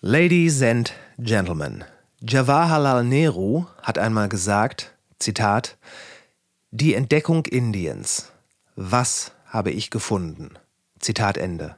[0.00, 1.82] Ladies and Gentlemen,
[2.20, 5.76] Jawaharlal Nehru hat einmal gesagt, Zitat,
[6.70, 8.30] Die Entdeckung Indiens.
[8.76, 10.50] Was habe ich gefunden?
[11.00, 11.74] Zitat Ende.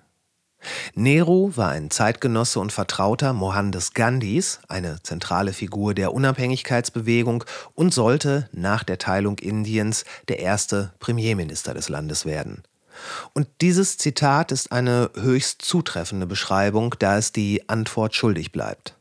[0.95, 7.45] Nehru war ein Zeitgenosse und Vertrauter Mohandas Gandhis, eine zentrale Figur der Unabhängigkeitsbewegung
[7.75, 12.65] und sollte nach der Teilung Indiens der erste Premierminister des Landes werden.
[13.33, 18.97] Und dieses Zitat ist eine höchst zutreffende Beschreibung, da es die Antwort schuldig bleibt.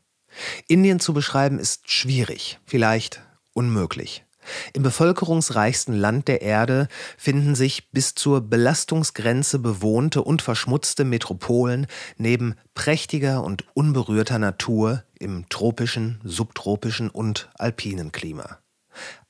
[0.68, 3.20] Indien zu beschreiben ist schwierig, vielleicht
[3.52, 4.24] unmöglich.
[4.72, 11.86] Im bevölkerungsreichsten Land der Erde finden sich bis zur Belastungsgrenze bewohnte und verschmutzte Metropolen
[12.16, 18.58] neben prächtiger und unberührter Natur im tropischen, subtropischen und alpinen Klima.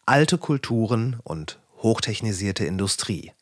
[0.07, 3.33] Alte Kulturen und hochtechnisierte Industrie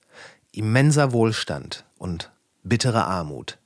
[0.52, 2.30] immenser Wohlstand und
[2.62, 3.59] bittere Armut.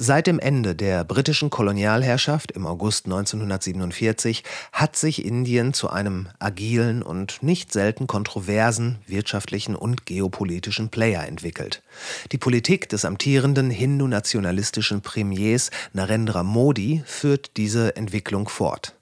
[0.00, 7.02] Seit dem Ende der britischen Kolonialherrschaft im August 1947 hat sich Indien zu einem agilen
[7.02, 11.82] und nicht selten kontroversen wirtschaftlichen und geopolitischen Player entwickelt.
[12.30, 18.97] Die Politik des amtierenden hindu-nationalistischen Premiers Narendra Modi führt diese Entwicklung fort.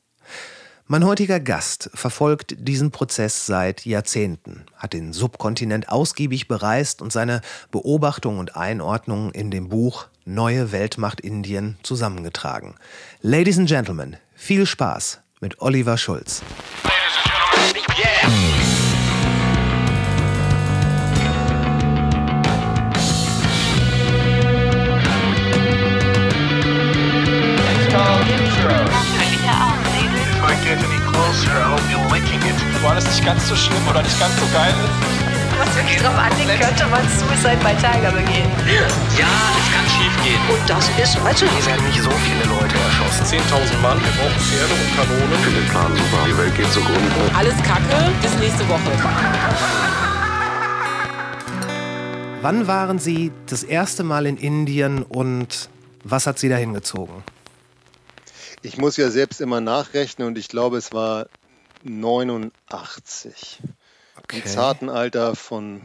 [0.88, 7.40] Mein heutiger Gast verfolgt diesen Prozess seit Jahrzehnten, hat den Subkontinent ausgiebig bereist und seine
[7.72, 12.76] Beobachtungen und Einordnungen in dem Buch Neue Weltmacht Indien zusammengetragen.
[13.20, 16.42] Ladies and Gentlemen, viel Spaß mit Oliver Schulz.
[32.86, 35.58] Wo alles nicht ganz so schlimm oder nicht ganz so geil ist.
[35.58, 38.50] Was wirklich drauf anliegt, könnte man Suicide bei Tiger begehen.
[39.18, 39.26] Ja,
[39.58, 40.40] es kann schief gehen.
[40.48, 41.46] Und das ist Mathe.
[41.48, 43.40] Hier werden nicht so viele Leute erschossen.
[43.40, 45.32] 10.000 Mann, wir brauchen Pferde und Kanonen.
[45.32, 46.20] Ich finde den Plan super.
[46.28, 47.10] Die Welt geht zugrunde.
[47.34, 48.90] Alles Kacke, bis nächste Woche.
[52.42, 55.68] Wann waren Sie das erste Mal in Indien und
[56.04, 57.24] was hat Sie dahin gezogen?
[58.66, 61.28] Ich muss ja selbst immer nachrechnen und ich glaube, es war
[61.84, 63.60] 89.
[64.20, 64.38] Okay.
[64.38, 65.80] Im zarten Alter von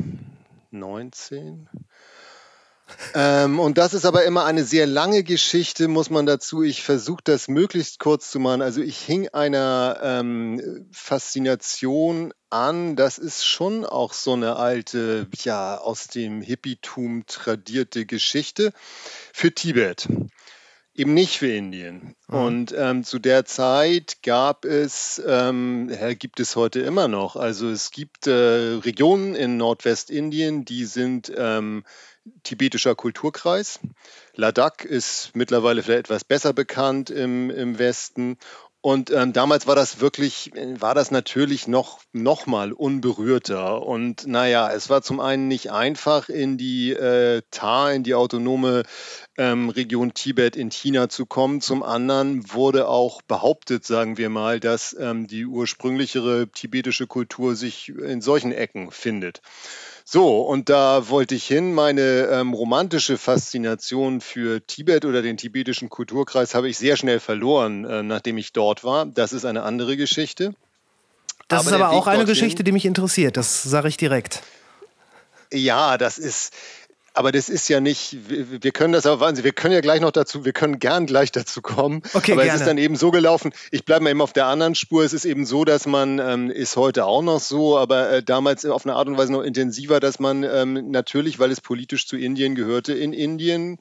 [0.71, 1.69] 19.
[3.13, 6.63] ähm, und das ist aber immer eine sehr lange Geschichte, muss man dazu.
[6.63, 8.63] Ich versuche das möglichst kurz zu machen.
[8.63, 12.95] Also ich hing einer ähm, Faszination an.
[12.95, 18.73] Das ist schon auch so eine alte, ja, aus dem Hippietum tradierte Geschichte
[19.33, 20.07] für Tibet.
[21.01, 22.15] Eben nicht für Indien.
[22.27, 22.35] Mhm.
[22.35, 27.89] Und ähm, zu der Zeit gab es, ähm, gibt es heute immer noch, also es
[27.89, 31.85] gibt äh, Regionen in Nordwestindien, die sind ähm,
[32.43, 33.79] tibetischer Kulturkreis.
[34.35, 38.37] Ladakh ist mittlerweile vielleicht etwas besser bekannt im, im Westen.
[38.83, 43.83] Und ähm, damals war das wirklich, war das natürlich noch, noch mal unberührter.
[43.83, 48.81] Und naja, es war zum einen nicht einfach, in die äh, TAR, in die autonome
[49.37, 51.61] ähm, Region Tibet in China zu kommen.
[51.61, 57.89] Zum anderen wurde auch behauptet, sagen wir mal, dass ähm, die ursprünglichere tibetische Kultur sich
[57.89, 59.41] in solchen Ecken findet.
[60.13, 61.73] So, und da wollte ich hin.
[61.73, 67.85] Meine ähm, romantische Faszination für Tibet oder den tibetischen Kulturkreis habe ich sehr schnell verloren,
[67.85, 69.05] äh, nachdem ich dort war.
[69.05, 70.53] Das ist eine andere Geschichte.
[71.47, 73.95] Das Aber ist aber auch Weg eine dorthin- Geschichte, die mich interessiert, das sage ich
[73.95, 74.43] direkt.
[75.53, 76.53] Ja, das ist,
[77.13, 79.99] aber das ist ja nicht, wir, wir können das aber, Sie, wir können ja gleich
[80.01, 82.01] noch dazu, wir können gern gleich dazu kommen.
[82.13, 82.59] Okay, aber es gerne.
[82.59, 85.03] ist dann eben so gelaufen, ich bleibe mal eben auf der anderen Spur.
[85.03, 88.65] Es ist eben so, dass man, ähm, ist heute auch noch so, aber äh, damals
[88.65, 92.17] auf eine Art und Weise noch intensiver, dass man ähm, natürlich, weil es politisch zu
[92.17, 93.77] Indien gehörte, in Indien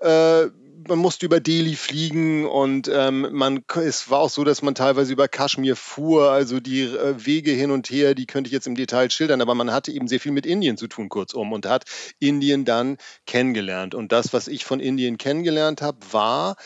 [0.00, 0.46] äh,
[0.86, 5.12] man musste über Delhi fliegen und ähm, man, es war auch so, dass man teilweise
[5.12, 8.74] über Kaschmir fuhr, also die äh, Wege hin und her, die könnte ich jetzt im
[8.74, 11.84] Detail schildern, aber man hatte eben sehr viel mit Indien zu tun, kurzum, und hat
[12.18, 13.94] Indien dann kennengelernt.
[13.94, 16.56] Und das, was ich von Indien kennengelernt habe, war,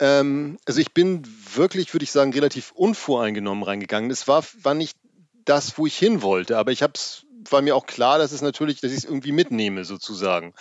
[0.00, 1.22] ähm, also ich bin
[1.54, 4.10] wirklich, würde ich sagen, relativ unvoreingenommen reingegangen.
[4.10, 4.96] Es war, war nicht
[5.44, 8.42] das, wo ich hin wollte, aber ich habe es, war mir auch klar, dass es
[8.42, 10.54] natürlich, dass ich es irgendwie mitnehme, sozusagen.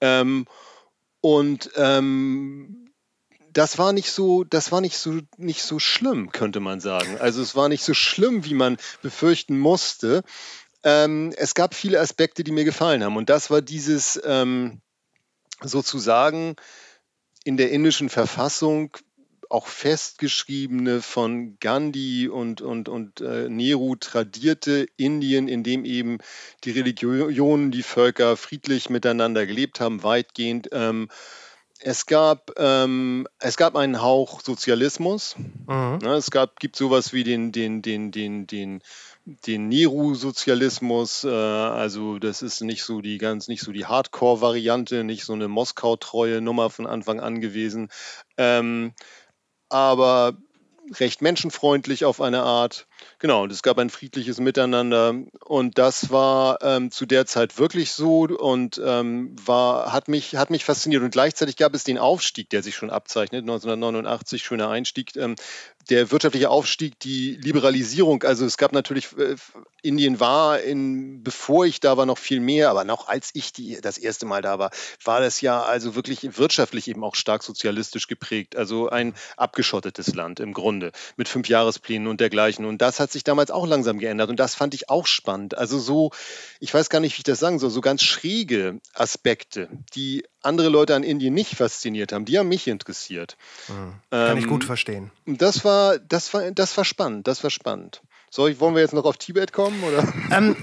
[0.00, 0.46] Ähm,
[1.26, 2.92] und ähm,
[3.52, 7.18] das war nicht so, das war nicht so, nicht so schlimm, könnte man sagen.
[7.18, 10.22] Also es war nicht so schlimm, wie man befürchten musste.
[10.84, 13.16] Ähm, es gab viele Aspekte, die mir gefallen haben.
[13.16, 14.80] Und das war dieses ähm,
[15.60, 16.54] sozusagen
[17.42, 18.96] in der indischen Verfassung
[19.50, 26.18] auch festgeschriebene von Gandhi und, und, und äh, Nehru tradierte Indien, in dem eben
[26.64, 30.68] die Religionen, die Völker friedlich miteinander gelebt haben, weitgehend.
[30.72, 31.08] Ähm,
[31.80, 35.36] es gab, ähm, es gab einen Hauch Sozialismus.
[35.66, 35.98] Mhm.
[36.02, 38.82] Ja, es gab, gibt sowas wie den, den, den, den, den,
[39.24, 41.24] den Nehru-Sozialismus.
[41.24, 45.48] Äh, also das ist nicht so die ganz, nicht so die Hardcore-Variante, nicht so eine
[45.48, 47.90] Moskau-treue Nummer von Anfang an gewesen.
[48.38, 48.92] Ähm,
[49.68, 50.36] aber
[51.00, 52.86] recht menschenfreundlich auf eine Art.
[53.18, 55.14] Genau, und es gab ein friedliches Miteinander
[55.44, 60.50] und das war ähm, zu der Zeit wirklich so und ähm, war, hat, mich, hat
[60.50, 61.02] mich fasziniert.
[61.02, 65.36] Und gleichzeitig gab es den Aufstieg, der sich schon abzeichnet, 1989, schöner Einstieg, ähm,
[65.88, 69.36] der wirtschaftliche Aufstieg, die Liberalisierung, also es gab natürlich, äh,
[69.82, 73.80] Indien war, in, bevor ich da war, noch viel mehr, aber noch als ich die,
[73.80, 74.70] das erste Mal da war,
[75.04, 78.56] war das ja also wirklich wirtschaftlich eben auch stark sozialistisch geprägt.
[78.56, 82.64] Also ein abgeschottetes Land im Grunde mit fünf Jahresplänen und dergleichen.
[82.64, 85.58] Und das hat sich damals auch langsam geändert und das fand ich auch spannend.
[85.58, 86.12] Also so,
[86.60, 90.68] ich weiß gar nicht, wie ich das sagen soll, so ganz schräge Aspekte, die andere
[90.68, 93.36] Leute an Indien nicht fasziniert haben, die haben mich interessiert.
[93.68, 93.94] Mhm.
[94.10, 95.10] Kann ähm, ich gut verstehen.
[95.26, 98.02] Das war, das war, das war spannend, das war spannend.
[98.30, 99.82] So, wollen wir jetzt noch auf Tibet kommen?
[99.82, 100.06] Oder?
[100.30, 100.56] Ähm,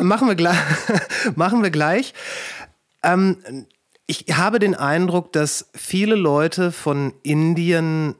[0.00, 0.58] machen, wir gleich,
[1.36, 2.14] machen wir gleich.
[3.02, 3.66] Ähm,
[4.06, 8.14] ich habe den Eindruck, dass viele Leute von Indien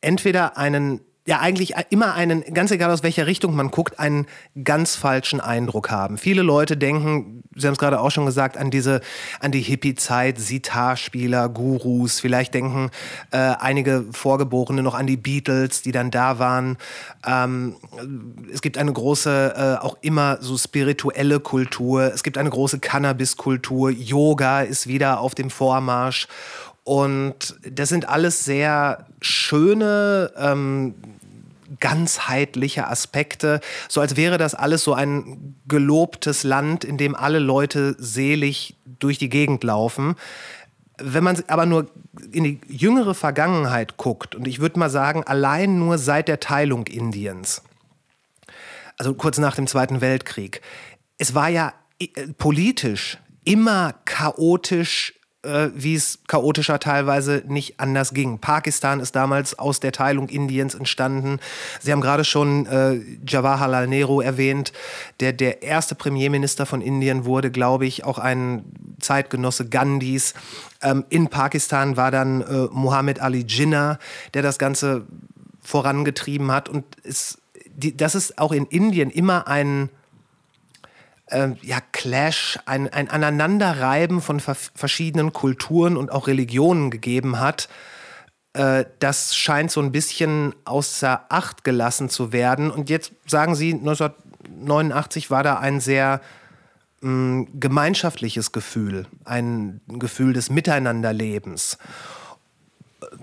[0.00, 4.26] entweder einen ja eigentlich immer einen, ganz egal aus welcher Richtung man guckt, einen
[4.64, 6.18] ganz falschen Eindruck haben.
[6.18, 9.02] Viele Leute denken, Sie haben es gerade auch schon gesagt, an diese,
[9.40, 12.18] an die Hippie-Zeit, Sitar-Spieler, Gurus.
[12.18, 12.90] Vielleicht denken
[13.30, 16.78] äh, einige Vorgeborene noch an die Beatles, die dann da waren.
[17.26, 17.76] Ähm,
[18.52, 22.12] es gibt eine große, äh, auch immer so spirituelle Kultur.
[22.14, 23.90] Es gibt eine große Cannabis-Kultur.
[23.90, 26.28] Yoga ist wieder auf dem Vormarsch.
[26.84, 30.94] Und das sind alles sehr schöne, ähm,
[31.80, 37.96] ganzheitliche Aspekte, so als wäre das alles so ein gelobtes Land, in dem alle Leute
[37.98, 40.16] selig durch die Gegend laufen.
[40.98, 41.88] Wenn man aber nur
[42.30, 46.86] in die jüngere Vergangenheit guckt, und ich würde mal sagen, allein nur seit der Teilung
[46.86, 47.62] Indiens,
[48.98, 50.60] also kurz nach dem Zweiten Weltkrieg,
[51.18, 52.06] es war ja äh,
[52.38, 58.38] politisch immer chaotisch, äh, wie es chaotischer teilweise nicht anders ging.
[58.38, 61.40] Pakistan ist damals aus der Teilung Indiens entstanden.
[61.80, 64.72] Sie haben gerade schon äh, Jawaharlal Nehru erwähnt,
[65.20, 68.64] der der erste Premierminister von Indien wurde, glaube ich, auch ein
[69.00, 70.34] Zeitgenosse Gandhis.
[70.80, 73.98] Ähm, in Pakistan war dann äh, Muhammad Ali Jinnah,
[74.34, 75.06] der das Ganze
[75.60, 76.68] vorangetrieben hat.
[76.68, 77.38] Und es,
[77.74, 79.90] die, das ist auch in Indien immer ein
[81.32, 87.68] äh, ja, Clash, ein, ein Aneinanderreiben von verschiedenen Kulturen und auch Religionen gegeben hat,
[88.52, 92.70] äh, das scheint so ein bisschen außer Acht gelassen zu werden.
[92.70, 96.20] Und jetzt sagen Sie, 1989 war da ein sehr
[97.00, 101.78] mh, mm, gemeinschaftliches Gefühl, ein Gefühl des Miteinanderlebens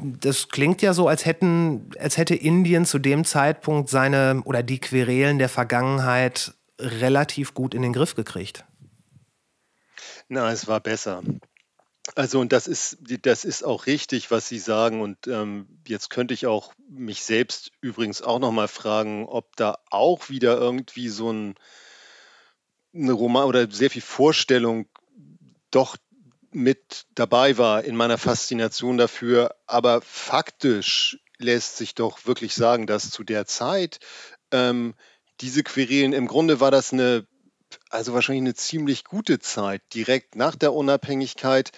[0.02, 4.80] das klingt ja so, als hätten, als hätte Indien zu dem Zeitpunkt seine oder die
[4.80, 8.66] Querelen der Vergangenheit relativ gut in den Griff gekriegt.
[10.28, 11.24] Na, es war besser.
[12.16, 15.02] Also und das ist, das ist auch richtig, was Sie sagen.
[15.02, 19.78] Und ähm, jetzt könnte ich auch mich selbst übrigens auch noch mal fragen, ob da
[19.90, 21.56] auch wieder irgendwie so ein
[22.94, 24.88] eine Roman oder sehr viel Vorstellung
[25.72, 25.98] doch
[26.52, 29.56] mit dabei war in meiner Faszination dafür.
[29.68, 34.00] Aber faktisch lässt sich doch wirklich sagen, dass zu der Zeit
[34.52, 34.96] ähm,
[35.42, 37.26] diese Querelen, im Grunde war das eine,
[37.90, 41.72] also wahrscheinlich eine ziemlich gute Zeit, direkt nach der Unabhängigkeit,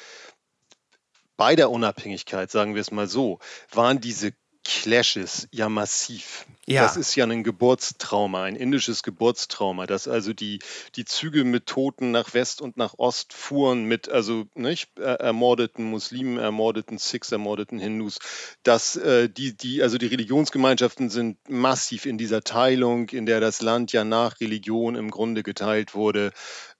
[1.37, 3.39] bei der Unabhängigkeit, sagen wir es mal so,
[3.71, 6.45] waren diese Clashes ja massiv.
[6.67, 6.83] Ja.
[6.83, 10.59] Das ist ja ein Geburtstrauma, ein indisches Geburtstrauma, dass also die,
[10.95, 16.37] die Züge mit Toten nach West und nach Ost fuhren, mit also nicht, ermordeten Muslimen,
[16.37, 18.19] ermordeten Sikhs, ermordeten Hindus,
[18.63, 23.61] dass äh, die, die, also die Religionsgemeinschaften sind massiv in dieser Teilung, in der das
[23.61, 26.31] Land ja nach Religion im Grunde geteilt wurde.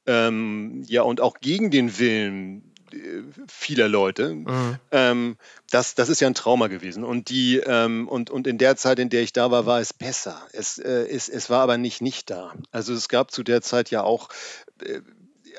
[0.05, 2.70] Ähm, ja, und auch gegen den Willen
[3.47, 4.35] vieler Leute.
[4.35, 4.77] Mhm.
[4.91, 5.37] Ähm,
[5.69, 7.03] das, das ist ja ein Trauma gewesen.
[7.03, 9.93] Und, die, ähm, und, und in der Zeit, in der ich da war, war es
[9.93, 10.41] besser.
[10.53, 12.53] Es, äh, es, es war aber nicht nicht da.
[12.71, 14.29] Also es gab zu der Zeit ja auch
[14.83, 15.01] äh,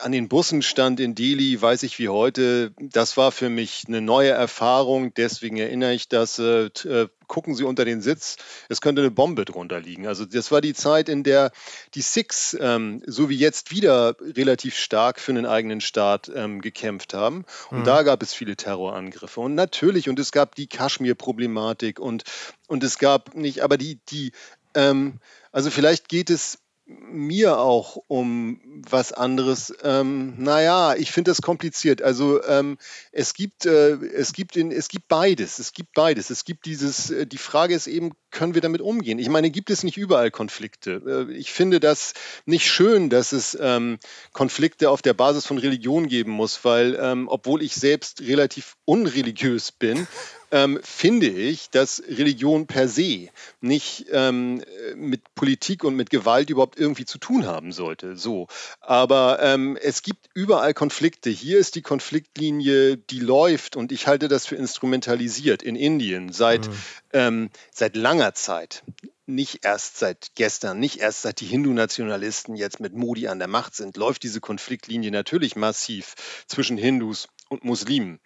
[0.01, 4.01] an den Bussen stand in Delhi, weiß ich wie heute, das war für mich eine
[4.01, 5.15] neue Erfahrung.
[5.15, 6.39] Deswegen erinnere ich das.
[6.39, 8.37] Äh, äh, gucken Sie unter den Sitz,
[8.69, 10.07] es könnte eine Bombe drunter liegen.
[10.07, 11.51] Also das war die Zeit, in der
[11.95, 17.15] die Sikhs, ähm, so wie jetzt wieder, relativ stark für einen eigenen Staat ähm, gekämpft
[17.15, 17.47] haben.
[17.71, 17.85] Und mhm.
[17.85, 19.41] da gab es viele Terrorangriffe.
[19.41, 22.25] Und natürlich, und es gab die Kaschmir-Problematik und,
[22.69, 24.33] und es gab nicht, aber die, die
[24.75, 25.19] ähm,
[25.53, 26.59] also vielleicht geht es
[27.01, 29.75] mir auch um was anderes.
[29.83, 32.03] Ähm, naja, ich finde das kompliziert.
[32.03, 32.79] Also ähm,
[33.13, 35.59] es gibt, äh, es gibt in, es gibt beides.
[35.59, 36.31] Es gibt beides.
[36.31, 39.19] Es gibt dieses, äh, die Frage ist eben, können wir damit umgehen?
[39.19, 41.29] Ich meine, gibt es nicht überall Konflikte?
[41.31, 42.15] Äh, ich finde das
[42.47, 43.99] nicht schön, dass es ähm,
[44.33, 49.71] Konflikte auf der Basis von Religion geben muss, weil ähm, obwohl ich selbst relativ unreligiös
[49.71, 50.09] bin,
[50.53, 53.31] ähm, finde ich, dass Religion per se
[53.61, 54.63] nicht ähm,
[54.95, 58.17] mit Politik und mit Gewalt überhaupt irgendwie zu tun haben sollte.
[58.17, 58.47] So.
[58.81, 61.31] Aber ähm, es gibt überall Konflikte.
[61.31, 66.69] Hier ist die Konfliktlinie, die läuft und ich halte das für instrumentalisiert in Indien seit,
[66.69, 66.75] mhm.
[67.15, 68.83] Ähm, seit langer Zeit
[69.27, 73.75] nicht erst seit gestern, nicht erst seit die Hindu-Nationalisten jetzt mit Modi an der Macht
[73.75, 76.15] sind, läuft diese Konfliktlinie natürlich massiv
[76.47, 78.21] zwischen Hindus und Muslimen.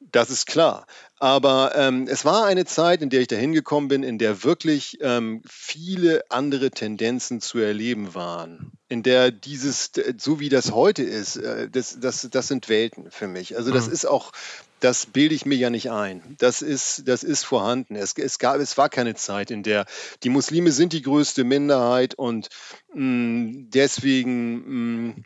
[0.00, 0.86] Das ist klar.
[1.18, 4.96] Aber ähm, es war eine Zeit, in der ich da hingekommen bin, in der wirklich
[5.02, 8.72] ähm, viele andere Tendenzen zu erleben waren.
[8.88, 13.28] In der dieses, so wie das heute ist, äh, das, das, das sind Welten für
[13.28, 13.58] mich.
[13.58, 13.92] Also das mhm.
[13.92, 14.32] ist auch,
[14.80, 16.22] das bilde ich mir ja nicht ein.
[16.38, 17.94] Das ist, das ist vorhanden.
[17.94, 19.84] Es, es, gab, es war keine Zeit, in der
[20.22, 22.48] die Muslime sind die größte Minderheit und
[22.94, 25.24] mh, mm, deswegen, mh, mm,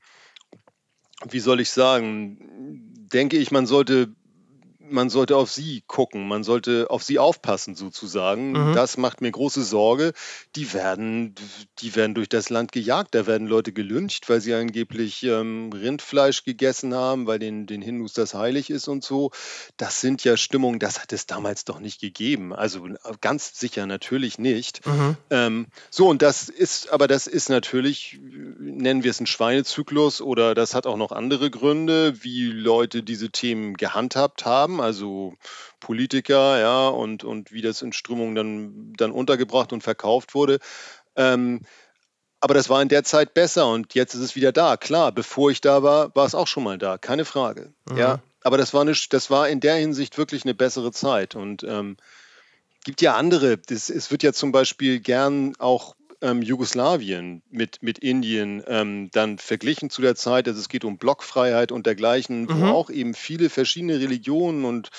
[1.30, 2.38] wie soll ich sagen,
[3.12, 4.12] denke ich, man sollte
[4.90, 8.52] man sollte auf sie gucken, man sollte auf sie aufpassen sozusagen.
[8.52, 8.74] Mhm.
[8.74, 10.12] Das macht mir große Sorge.
[10.56, 11.34] Die werden,
[11.78, 16.44] die werden durch das Land gejagt, da werden Leute gelyncht, weil sie angeblich ähm, Rindfleisch
[16.44, 19.30] gegessen haben, weil den, den Hindus das heilig ist und so.
[19.76, 22.52] Das sind ja Stimmungen, das hat es damals doch nicht gegeben.
[22.52, 22.86] Also
[23.20, 24.86] ganz sicher natürlich nicht.
[24.86, 25.16] Mhm.
[25.30, 28.18] Ähm, so, und das ist, aber das ist natürlich,
[28.58, 33.30] nennen wir es einen Schweinezyklus oder das hat auch noch andere Gründe, wie Leute diese
[33.30, 35.34] Themen gehandhabt haben haben, also
[35.80, 40.58] Politiker, ja, und, und wie das in Strömungen dann, dann untergebracht und verkauft wurde.
[41.16, 41.60] Ähm,
[42.40, 44.76] aber das war in der Zeit besser und jetzt ist es wieder da.
[44.76, 47.72] Klar, bevor ich da war, war es auch schon mal da, keine Frage.
[47.88, 47.96] Mhm.
[47.96, 51.62] Ja, aber das war, eine, das war in der Hinsicht wirklich eine bessere Zeit und
[51.64, 51.96] ähm,
[52.84, 53.56] gibt ja andere.
[53.56, 59.38] Das, es wird ja zum Beispiel gern auch ähm, Jugoslawien mit, mit Indien ähm, dann
[59.38, 62.60] verglichen zu der Zeit, also es geht um Blockfreiheit und dergleichen, mhm.
[62.60, 64.90] wo auch eben viele verschiedene Religionen und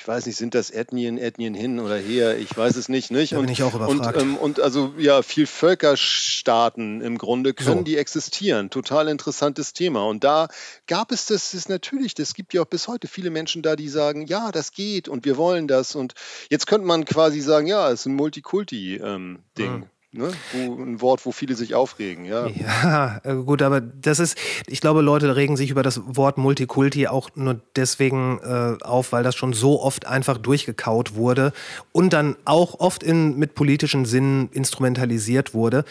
[0.00, 3.10] ich weiß nicht, sind das Ethnien, Ethnien hin oder her, ich weiß es nicht.
[3.10, 3.32] nicht?
[3.32, 4.16] Da bin ich auch überfragt.
[4.16, 7.82] Und, ähm, und also ja, viel Völkerstaaten im Grunde können so.
[7.82, 8.70] die existieren.
[8.70, 10.04] Total interessantes Thema.
[10.04, 10.46] Und da
[10.86, 13.88] gab es das, ist natürlich, das gibt ja auch bis heute viele Menschen da, die
[13.88, 15.96] sagen, ja, das geht und wir wollen das.
[15.96, 16.14] Und
[16.48, 19.02] jetzt könnte man quasi sagen, ja, es ist ein Multikulti-Ding.
[19.04, 19.86] Ähm, mhm.
[20.10, 20.32] Ne?
[20.52, 22.46] Wo, ein Wort, wo viele sich aufregen, ja.
[22.46, 27.08] Ja, äh, gut, aber das ist, ich glaube, Leute regen sich über das Wort Multikulti
[27.08, 31.52] auch nur deswegen äh, auf, weil das schon so oft einfach durchgekaut wurde
[31.92, 35.84] und dann auch oft in, mit politischen Sinnen instrumentalisiert wurde.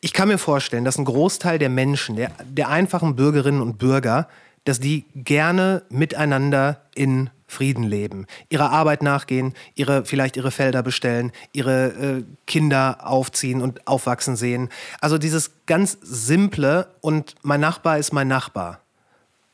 [0.00, 4.28] Ich kann mir vorstellen, dass ein Großteil der Menschen, der, der einfachen Bürgerinnen und Bürger,
[4.64, 11.32] dass die gerne miteinander in Frieden leben, ihrer Arbeit nachgehen, ihre, vielleicht ihre Felder bestellen,
[11.52, 14.68] ihre äh, Kinder aufziehen und aufwachsen sehen.
[15.00, 18.80] Also dieses ganz simple und mein Nachbar ist mein Nachbar.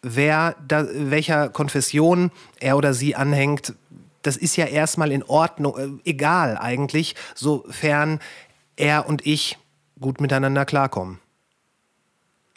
[0.03, 3.75] Wer da, welcher Konfession er oder sie anhängt,
[4.23, 8.21] das ist ja erstmal in Ordnung, äh, egal eigentlich, sofern
[8.77, 9.59] er und ich
[10.01, 11.19] gut miteinander klarkommen.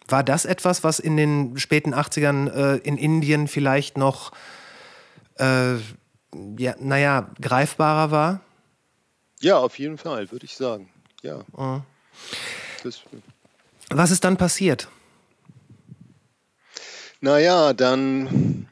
[0.07, 4.31] War das etwas, was in den späten 80ern äh, in Indien vielleicht noch
[5.37, 5.75] äh,
[6.57, 8.41] ja, naja, greifbarer war?
[9.41, 10.89] Ja, auf jeden Fall, würde ich sagen.
[11.21, 11.43] Ja.
[11.57, 11.83] Mhm.
[12.83, 13.01] Das,
[13.89, 14.87] Was ist dann passiert?
[17.21, 18.67] Naja, dann,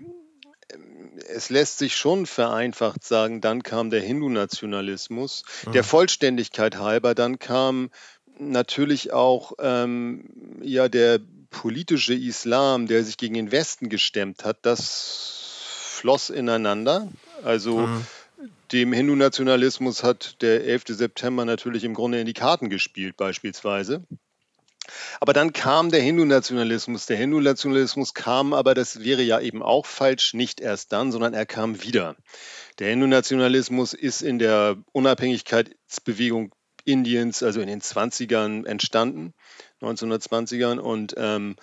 [1.29, 5.43] es lässt sich schon vereinfacht sagen, dann kam der Hindu-Nationalismus.
[5.65, 5.71] Mhm.
[5.71, 7.89] Der Vollständigkeit halber, dann kam
[8.37, 14.59] natürlich auch ähm, ja, der politische Islam, der sich gegen den Westen gestemmt hat.
[14.63, 15.50] Das
[16.01, 17.07] floss ineinander.
[17.43, 18.05] Also mhm.
[18.71, 20.85] dem Hindu-Nationalismus hat der 11.
[20.87, 24.03] September natürlich im Grunde in die Karten gespielt, beispielsweise.
[25.19, 27.05] Aber dann kam der Hindu-Nationalismus.
[27.05, 31.45] Der Hindu-Nationalismus kam, aber das wäre ja eben auch falsch, nicht erst dann, sondern er
[31.45, 32.15] kam wieder.
[32.79, 36.51] Der Hindu-Nationalismus ist in der Unabhängigkeitsbewegung
[36.83, 39.35] Indiens, also in den 20ern entstanden,
[39.81, 40.79] 1920ern.
[40.79, 41.57] Und ähm,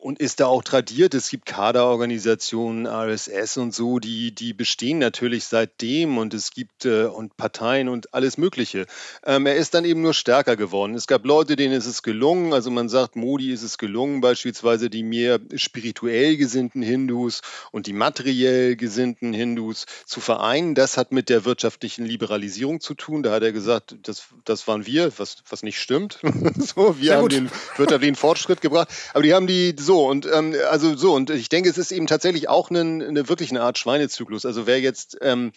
[0.00, 1.14] und ist da auch tradiert.
[1.14, 7.04] Es gibt Kaderorganisationen, RSS und so, die, die bestehen natürlich seitdem und es gibt äh,
[7.04, 8.86] und Parteien und alles Mögliche.
[9.26, 10.94] Ähm, er ist dann eben nur stärker geworden.
[10.94, 14.88] Es gab Leute, denen ist es gelungen, also man sagt, Modi ist es gelungen, beispielsweise
[14.88, 20.74] die mehr spirituell gesinnten Hindus und die materiell gesinnten Hindus zu vereinen.
[20.74, 23.22] Das hat mit der wirtschaftlichen Liberalisierung zu tun.
[23.22, 26.20] Da hat er gesagt, das, das waren wir, was, was nicht stimmt.
[26.58, 28.88] so, wir haben den wirtschaftlichen Fortschritt gebracht.
[29.12, 32.06] Aber die haben die so und ähm, also so und ich denke, es ist eben
[32.06, 34.46] tatsächlich auch eine, eine wirklich eine Art Schweinezyklus.
[34.46, 35.52] Also wer jetzt ähm,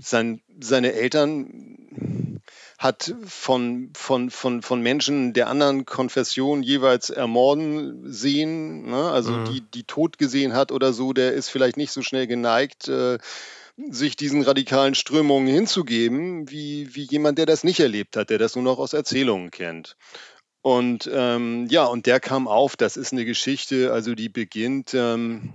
[0.00, 2.40] sein, seine Eltern
[2.78, 9.10] hat von, von, von, von Menschen der anderen Konfession jeweils ermorden sehen, ne?
[9.10, 9.44] also mhm.
[9.46, 13.18] die, die tot gesehen hat oder so, der ist vielleicht nicht so schnell geneigt, äh,
[13.88, 18.54] sich diesen radikalen Strömungen hinzugeben, wie, wie jemand, der das nicht erlebt hat, der das
[18.54, 19.96] nur noch aus Erzählungen kennt.
[20.62, 22.76] Und ähm, ja, und der kam auf.
[22.76, 24.94] Das ist eine Geschichte, also die beginnt.
[24.94, 25.54] Ähm,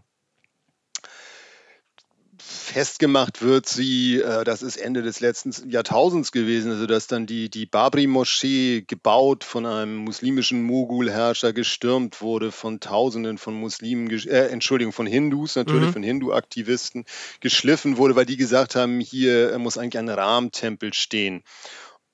[2.48, 7.50] festgemacht wird sie, äh, das ist Ende des letzten Jahrtausends gewesen, also dass dann die,
[7.50, 14.94] die Babri-Moschee gebaut von einem muslimischen Mogulherrscher gestürmt wurde, von Tausenden von Muslimen, äh, Entschuldigung,
[14.94, 15.94] von Hindus natürlich, mhm.
[15.94, 17.06] von Hindu-Aktivisten
[17.40, 21.44] geschliffen wurde, weil die gesagt haben, hier muss eigentlich ein Rahmentempel stehen.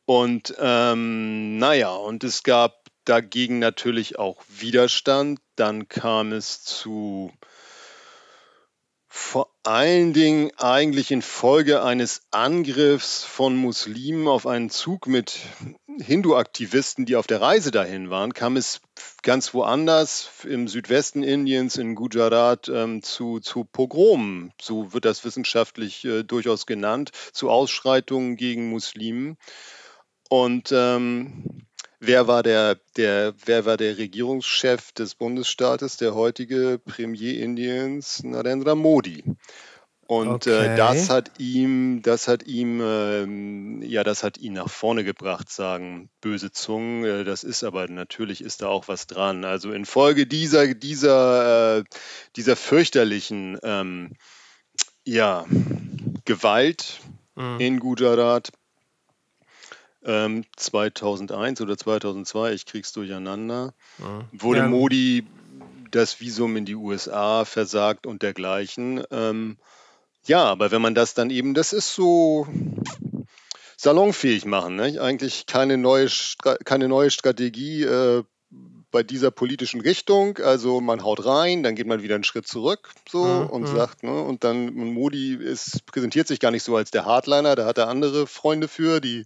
[0.05, 5.39] Und ähm, naja, und es gab dagegen natürlich auch Widerstand.
[5.55, 7.31] Dann kam es zu
[9.15, 15.39] vor allen Dingen eigentlich infolge eines Angriffs von Muslimen auf einen Zug mit
[15.99, 18.81] Hindu-Aktivisten, die auf der Reise dahin waren, kam es
[19.21, 26.03] ganz woanders im Südwesten Indiens, in Gujarat, ähm, zu, zu Pogromen, so wird das wissenschaftlich
[26.05, 29.37] äh, durchaus genannt, zu Ausschreitungen gegen Muslimen.
[30.27, 31.67] Und ähm,
[32.05, 38.75] Wer war der, der, wer war der Regierungschef des Bundesstaates, der heutige Premier Indiens, Narendra
[38.75, 39.23] Modi?
[40.05, 40.73] Und äh, okay.
[40.73, 45.49] äh, das hat ihm, das hat ihm, äh, ja, das hat ihn nach vorne gebracht,
[45.49, 47.05] sagen böse Zungen.
[47.05, 49.45] Äh, das ist aber natürlich ist da auch was dran.
[49.45, 51.83] Also infolge dieser, dieser, äh,
[52.35, 54.11] dieser fürchterlichen, ähm,
[55.05, 55.45] ja,
[56.25, 56.99] Gewalt
[57.35, 57.59] mhm.
[57.59, 58.51] in Gujarat
[60.03, 64.25] 2001 ähm, oder 2002, ich krieg's durcheinander, ja.
[64.31, 64.67] wurde ja.
[64.67, 65.25] Modi
[65.91, 69.03] das Visum in die USA versagt und dergleichen.
[69.11, 69.57] Ähm,
[70.25, 72.47] ja, aber wenn man das dann eben, das ist so
[73.77, 74.99] salonfähig machen, ne?
[75.01, 76.07] eigentlich keine neue,
[76.63, 78.23] keine neue Strategie äh,
[78.93, 80.37] bei dieser politischen Richtung.
[80.37, 83.47] Also man haut rein, dann geht man wieder einen Schritt zurück so mhm.
[83.47, 87.55] und sagt, ne, und dann Modi ist, präsentiert sich gar nicht so als der Hardliner,
[87.55, 89.25] da hat er andere Freunde für, die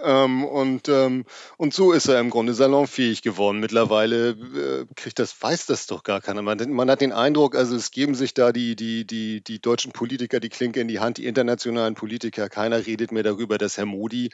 [0.00, 1.24] ähm, und, ähm,
[1.56, 3.60] und so ist er im Grunde salonfähig geworden.
[3.60, 6.42] Mittlerweile äh, kriegt das, weiß das doch gar keiner.
[6.42, 9.92] Man, man, hat den Eindruck, also es geben sich da die, die, die, die deutschen
[9.92, 12.48] Politiker die Klinke in die Hand, die internationalen Politiker.
[12.48, 14.30] Keiner redet mehr darüber, dass Herr Modi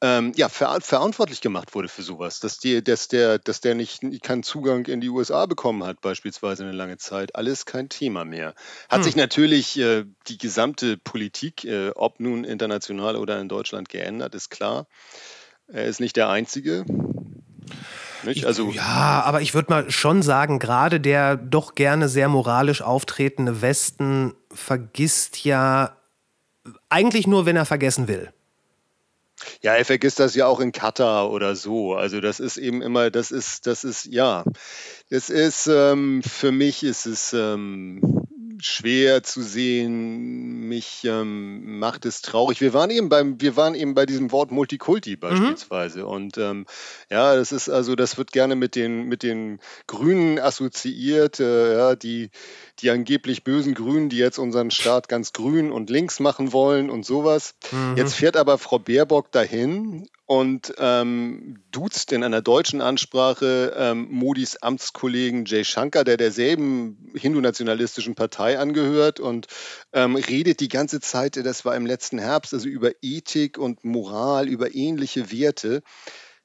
[0.00, 4.02] ähm, ja, ver verantwortlich gemacht wurde für sowas, dass, die, dass, der, dass der nicht
[4.22, 7.34] keinen Zugang in die USA bekommen hat, beispielsweise eine lange Zeit.
[7.34, 8.54] Alles kein Thema mehr.
[8.88, 9.02] Hat hm.
[9.02, 14.50] sich natürlich äh, die gesamte Politik, äh, ob nun international oder in Deutschland, geändert, ist
[14.50, 14.86] klar.
[15.66, 16.84] Er ist nicht der Einzige.
[18.22, 18.46] Nicht?
[18.46, 23.62] Also, ja, aber ich würde mal schon sagen, gerade der doch gerne sehr moralisch auftretende
[23.62, 25.96] Westen vergisst ja
[26.88, 28.32] eigentlich nur, wenn er vergessen will.
[29.62, 31.94] Ja, er vergisst das ja auch in Katar oder so.
[31.94, 34.44] Also das ist eben immer, das ist, das ist, ja,
[35.10, 38.17] das ist, ähm, für mich ist es ähm,
[38.60, 40.68] schwer zu sehen.
[40.68, 42.60] Mich ähm, macht es traurig.
[42.60, 45.20] Wir waren eben beim, wir waren eben bei diesem Wort Multikulti mhm.
[45.20, 46.00] beispielsweise.
[46.00, 46.06] Mhm.
[46.06, 46.66] Und ähm,
[47.10, 51.96] ja, das ist also, das wird gerne mit den, mit den Grünen assoziiert, äh, ja,
[51.96, 52.30] die,
[52.80, 57.04] die angeblich bösen Grünen, die jetzt unseren Staat ganz grün und links machen wollen und
[57.04, 57.54] sowas.
[57.72, 57.96] Mhm.
[57.96, 64.56] Jetzt fährt aber Frau Baerbock dahin und ähm, duzt in einer deutschen Ansprache ähm, Modis
[64.58, 69.46] Amtskollegen Jay Shankar, der derselben hindu-nationalistischen Partei angehört und
[69.92, 74.48] ähm, redet die ganze Zeit, das war im letzten Herbst, also über Ethik und Moral,
[74.48, 75.82] über ähnliche Werte.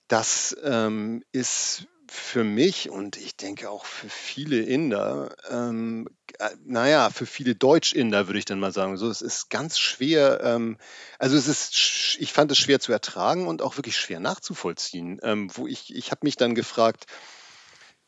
[0.07, 7.09] Das ähm, ist für mich und ich denke auch für viele Inder, ähm, äh, naja,
[7.09, 10.77] für viele Deutsch-Inder würde ich dann mal sagen, so, es ist ganz schwer, ähm,
[11.17, 15.49] also es ist, ich fand es schwer zu ertragen und auch wirklich schwer nachzuvollziehen, ähm,
[15.55, 17.07] wo ich, ich habe mich dann gefragt,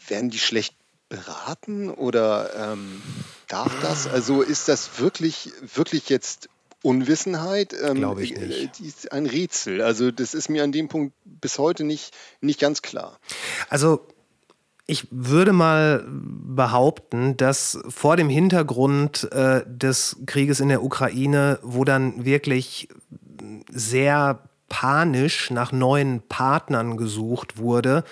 [0.08, 0.76] werden die schlecht
[1.10, 3.02] beraten oder ähm,
[3.48, 4.08] darf das?
[4.08, 6.50] Also ist das wirklich, wirklich jetzt
[6.82, 8.80] Unwissenheit, ähm, Glaube ich nicht.
[8.80, 9.82] Äh, ist ein Rätsel.
[9.82, 13.20] Also das ist mir an dem Punkt bis heute nicht, nicht ganz klar.
[13.70, 14.08] Also
[14.86, 21.86] ich würde mal behaupten, dass vor dem Hintergrund äh, des Krieges in der Ukraine, wo
[21.86, 22.88] dann wirklich
[23.72, 28.04] sehr panisch nach neuen Partnern gesucht wurde,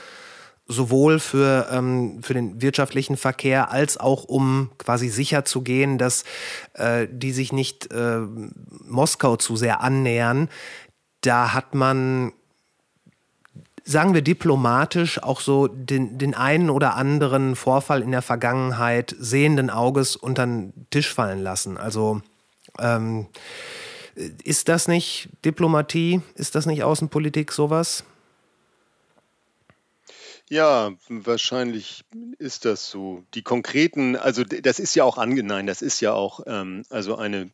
[0.73, 6.25] sowohl für, ähm, für den wirtschaftlichen Verkehr als auch um quasi sicher zu gehen, dass
[6.73, 8.19] äh, die sich nicht äh,
[8.85, 10.49] Moskau zu sehr annähern.
[11.21, 12.33] Da hat man
[13.85, 19.69] sagen wir diplomatisch, auch so den, den einen oder anderen Vorfall in der Vergangenheit sehenden
[19.69, 21.77] Auges unter den Tisch fallen lassen.
[21.77, 22.21] Also
[22.79, 23.27] ähm,
[24.15, 26.21] ist das nicht Diplomatie?
[26.35, 28.03] Ist das nicht Außenpolitik sowas?
[30.49, 32.03] Ja, wahrscheinlich
[32.37, 33.23] ist das so.
[33.33, 37.49] Die konkreten, also das ist ja auch angenehm, das ist ja auch ähm, also eine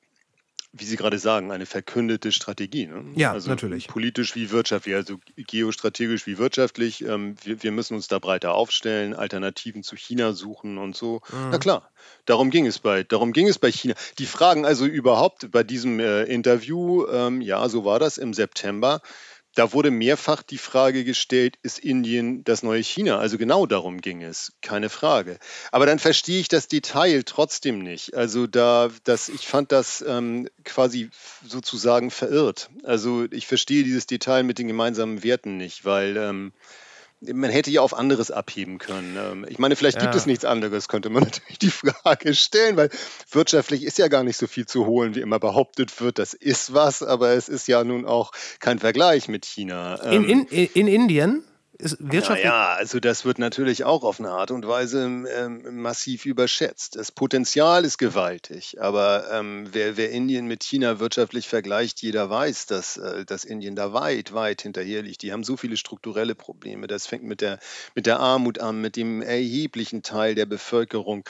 [0.72, 2.86] wie Sie gerade sagen, eine verkündete Strategie.
[2.86, 3.04] Ne?
[3.16, 3.88] Ja, also natürlich.
[3.88, 7.04] Politisch wie wirtschaftlich, also geostrategisch wie wirtschaftlich.
[7.04, 11.22] Ähm, wir, wir, müssen uns da breiter aufstellen, Alternativen zu China suchen und so.
[11.32, 11.50] Mhm.
[11.52, 11.90] Na klar,
[12.26, 13.96] darum ging es bei, darum ging es bei China.
[14.20, 19.02] Die Fragen also überhaupt bei diesem äh, Interview, ähm, ja, so war das im September.
[19.56, 23.18] Da wurde mehrfach die Frage gestellt, ist Indien das neue China?
[23.20, 25.40] Also genau darum ging es, keine Frage.
[25.72, 28.14] Aber dann verstehe ich das Detail trotzdem nicht.
[28.14, 31.10] Also da, das, ich fand das ähm, quasi
[31.46, 32.70] sozusagen verirrt.
[32.84, 36.54] Also ich verstehe dieses Detail mit den gemeinsamen Werten nicht, weil ähm,
[37.22, 39.18] man hätte ja auf anderes abheben können.
[39.18, 40.20] Ähm, ich meine, vielleicht gibt ja.
[40.20, 42.90] es nichts anderes, könnte man natürlich die Frage stellen, weil
[43.32, 46.20] wirtschaftlich ist ja gar nicht so viel zu holen, wie immer behauptet wird.
[46.20, 49.96] Das ist was, aber es ist ja nun auch kein Vergleich mit China.
[49.96, 51.44] In, in, in Indien
[51.80, 52.46] ist wirtschaftlich.
[52.46, 56.98] Ja, also das wird natürlich auch auf eine Art und Weise ähm, massiv überschätzt.
[56.98, 62.66] Das Potenzial ist gewaltig, aber ähm, wer, wer, Indien mit China wirtschaftlich vergleicht, jeder weiß,
[62.66, 65.22] dass, äh, dass Indien da weit, weit hinterher liegt.
[65.22, 66.88] Die haben so viele strukturelle Probleme.
[66.88, 67.60] Das fängt mit der,
[67.96, 71.24] mit der Armut an, mit dem erheblichen Teil der Bevölkerung,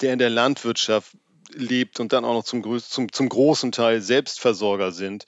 [0.00, 1.16] der in der Landwirtschaft
[1.52, 5.26] lebt und dann auch noch zum, zum, zum großen Teil Selbstversorger sind.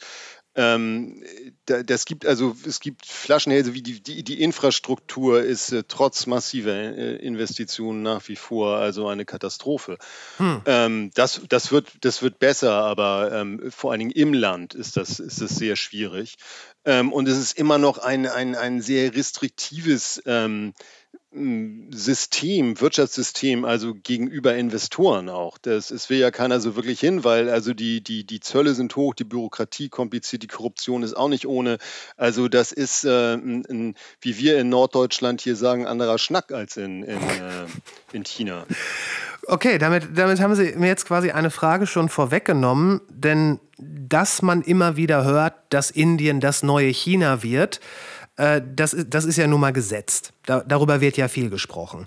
[0.58, 1.22] Ähm,
[1.66, 6.72] das gibt also es gibt Flaschenhälse wie die, die, die Infrastruktur ist äh, trotz massiver
[6.72, 9.98] äh, Investitionen nach wie vor also eine Katastrophe.
[10.38, 10.62] Hm.
[10.66, 14.96] Ähm, das, das, wird, das wird besser, aber ähm, vor allen Dingen im Land ist
[14.96, 16.34] das, ist das sehr schwierig.
[16.84, 20.74] Ähm, und es ist immer noch ein, ein, ein sehr restriktives ähm,
[21.30, 25.58] System, Wirtschaftssystem, also gegenüber Investoren auch.
[25.58, 28.96] Das, es will ja keiner so wirklich hin, weil also die, die, die Zölle sind
[28.96, 31.76] hoch, die Bürokratie kompliziert, die Korruption ist auch nicht ohne.
[32.16, 37.02] Also das ist, äh, ein, wie wir in Norddeutschland hier sagen, anderer Schnack als in,
[37.02, 37.66] in, äh,
[38.12, 38.64] in China.
[39.46, 44.62] Okay, damit, damit haben Sie mir jetzt quasi eine Frage schon vorweggenommen, denn dass man
[44.62, 47.80] immer wieder hört, dass Indien das neue China wird,
[48.38, 50.32] äh, das, das ist ja nun mal gesetzt.
[50.46, 52.06] Da, darüber wird ja viel gesprochen.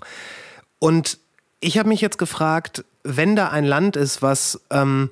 [0.78, 1.18] Und
[1.60, 5.10] ich habe mich jetzt gefragt, wenn da ein Land ist, was ähm,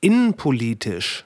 [0.00, 1.24] innenpolitisch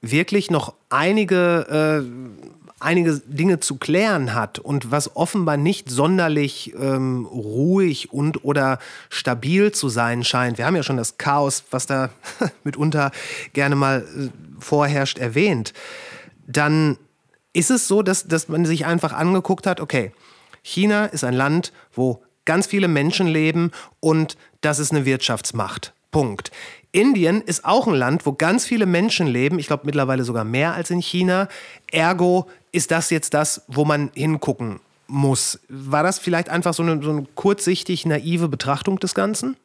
[0.00, 7.26] wirklich noch einige, äh, einige Dinge zu klären hat und was offenbar nicht sonderlich ähm,
[7.26, 8.78] ruhig und oder
[9.10, 10.58] stabil zu sein scheint.
[10.58, 12.10] Wir haben ja schon das Chaos, was da
[12.64, 13.10] mitunter
[13.52, 14.28] gerne mal äh,
[14.60, 15.72] vorherrscht, erwähnt.
[16.46, 16.96] Dann
[17.52, 20.12] ist es so, dass, dass man sich einfach angeguckt hat, okay,
[20.62, 25.92] China ist ein Land, wo ganz viele Menschen leben und das ist eine Wirtschaftsmacht.
[26.10, 26.50] Punkt.
[26.92, 30.74] Indien ist auch ein Land, wo ganz viele Menschen leben, ich glaube mittlerweile sogar mehr
[30.74, 31.48] als in China.
[31.90, 35.58] Ergo ist das jetzt das, wo man hingucken muss.
[35.68, 39.56] War das vielleicht einfach so eine, so eine kurzsichtig naive Betrachtung des Ganzen?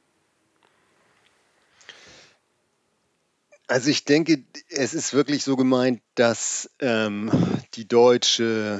[3.67, 7.29] Also ich denke, es ist wirklich so gemeint, dass ähm,
[7.73, 8.79] die deutsche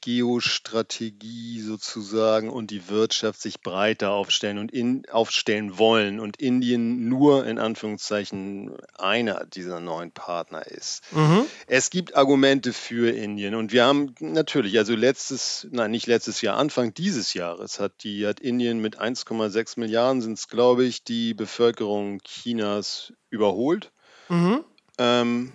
[0.00, 7.46] Geostrategie sozusagen und die Wirtschaft sich breiter aufstellen und in, aufstellen wollen und Indien nur
[7.46, 11.02] in Anführungszeichen einer dieser neuen Partner ist.
[11.12, 11.44] Mhm.
[11.66, 16.56] Es gibt Argumente für Indien und wir haben natürlich, also letztes, nein, nicht letztes Jahr,
[16.56, 21.34] Anfang dieses Jahres hat die hat Indien mit 1,6 Milliarden sind es, glaube ich, die
[21.34, 23.90] Bevölkerung Chinas überholt.
[24.28, 24.64] Mhm.
[24.98, 25.52] Ähm,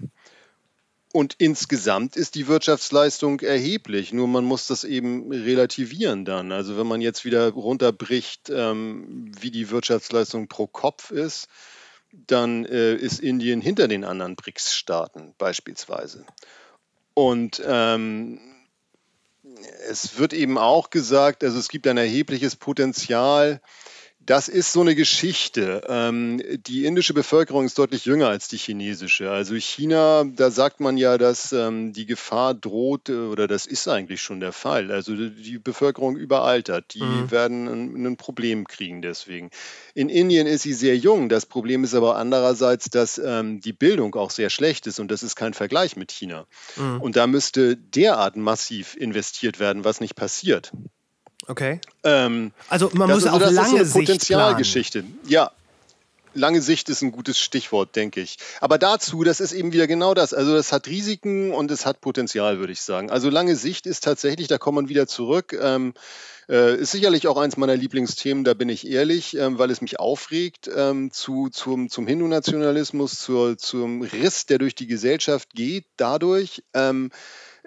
[1.14, 6.52] und insgesamt ist die Wirtschaftsleistung erheblich, nur man muss das eben relativieren dann.
[6.52, 11.50] Also wenn man jetzt wieder runterbricht, ähm, wie die Wirtschaftsleistung pro Kopf ist,
[12.12, 16.26] dann äh, ist Indien hinter den anderen BRICS-Staaten beispielsweise.
[17.14, 18.40] Und ähm,
[19.88, 23.62] es wird eben auch gesagt, also es gibt ein erhebliches Potenzial,
[24.26, 25.82] Das ist so eine Geschichte.
[25.88, 29.30] Ähm, die indische Bevölkerung ist deutlich jünger als die chinesische.
[29.32, 33.88] Also China, da sagt man ja, dass ähm, die Gefahr droht, äh, oder das ist
[33.90, 34.92] eigentlich schon der Fall.
[34.92, 36.94] Also die Bevölkerung überaltert.
[36.94, 37.32] Die mhm.
[37.32, 39.50] werden ein, ein, Problem kriegen deswegen.
[39.94, 41.28] In Indien ist sie sehr jung.
[41.28, 45.24] Das Problem ist aber andererseits, dass ähm, die Bildung auch sehr schlecht ist und das
[45.24, 46.46] ist kein Vergleich mit China.
[46.78, 47.02] Mhm.
[47.02, 50.72] Und da müsste derart massiv investiert werden, was nicht passiert.
[51.48, 51.80] Okay.
[52.04, 55.04] Ähm, also man muss auf lange ist so eine Potenzialgeschichte.
[55.28, 55.52] Ja,
[56.34, 58.38] lange Sicht ist ein gutes Stichwort, denke ich.
[58.62, 60.34] Aber dazu, das ist eben wieder genau das.
[60.34, 63.12] Also das hat Risiken und es hat Potenzial, würde ich sagen.
[63.12, 65.58] Also lange Sicht ist tatsächlich, da kommt man wieder zurück.
[65.60, 65.94] Ähm,
[66.50, 70.00] äh, ist sicherlich auch eins meiner Lieblingsthemen, da bin ich ehrlich, ähm, weil es mich
[70.00, 76.64] aufregt ähm, zu, zum, zum Hindu-Nationalismus, zum Riss, der durch die Gesellschaft geht, dadurch.
[76.74, 77.12] Ähm,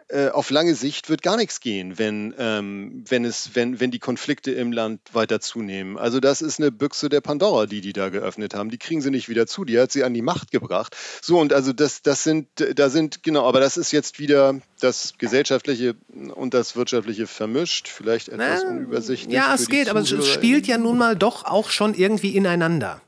[0.08, 3.98] äh, auf lange Sicht wird gar nichts gehen, wenn, ähm, wenn, es, wenn, wenn die
[3.98, 5.98] Konflikte im Land weiter zunehmen.
[5.98, 8.70] Also das ist eine Büchse der Pandora, die die da geöffnet haben.
[8.70, 9.64] Die kriegen sie nicht wieder zu.
[9.64, 10.96] Die hat sie an die Macht gebracht.
[11.22, 13.48] So und also das, das sind, da sind genau.
[13.48, 15.96] Aber das ist jetzt wieder das gesellschaftliche
[16.34, 17.88] und das wirtschaftliche vermischt.
[17.88, 19.34] Vielleicht etwas Na, unübersichtlich.
[19.34, 23.00] Ja, es geht, aber es spielt ja nun mal doch auch schon irgendwie ineinander.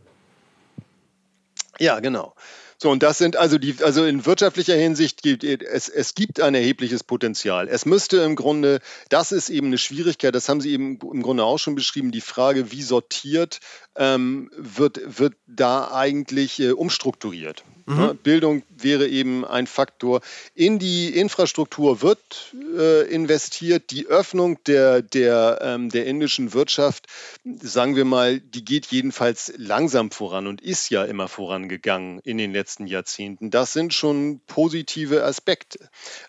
[1.78, 2.34] Ja, genau.
[2.80, 6.54] So, und das sind also die, also in wirtschaftlicher Hinsicht gibt es, es gibt ein
[6.54, 7.66] erhebliches Potenzial.
[7.66, 11.42] Es müsste im Grunde, das ist eben eine Schwierigkeit, das haben Sie eben im Grunde
[11.42, 13.58] auch schon beschrieben, die Frage, wie sortiert
[13.98, 17.64] ähm, wird, wird da eigentlich äh, umstrukturiert.
[17.88, 18.18] Mhm.
[18.22, 20.20] Bildung wäre eben ein Faktor.
[20.54, 23.90] In die Infrastruktur wird äh, investiert.
[23.90, 27.06] Die Öffnung der, der, ähm, der indischen Wirtschaft,
[27.44, 32.52] sagen wir mal, die geht jedenfalls langsam voran und ist ja immer vorangegangen in den
[32.52, 33.50] letzten Jahrzehnten.
[33.50, 35.88] Das sind schon positive Aspekte.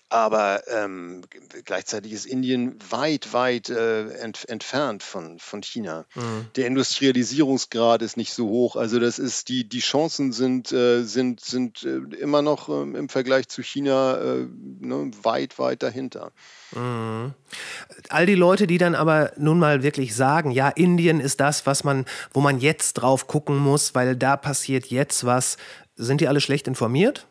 [0.10, 1.22] Aber ähm,
[1.66, 6.06] gleichzeitig ist Indien weit, weit äh, ent entfernt von, von China.
[6.16, 6.48] Mhm.
[6.56, 8.76] Der Industrialisierungsgrad ist nicht so hoch.
[8.76, 13.08] Also das ist, die, die Chancen sind, äh, sind, sind äh, immer noch ähm, im
[13.08, 14.48] Vergleich zu China äh,
[14.80, 16.32] ne, weit, weit dahinter.
[16.76, 17.34] Mhm.
[18.10, 21.84] All die Leute, die dann aber nun mal wirklich sagen, ja, Indien ist das, was
[21.84, 25.58] man, wo man jetzt drauf gucken muss, weil da passiert jetzt was,
[25.96, 27.28] sind die alle schlecht informiert?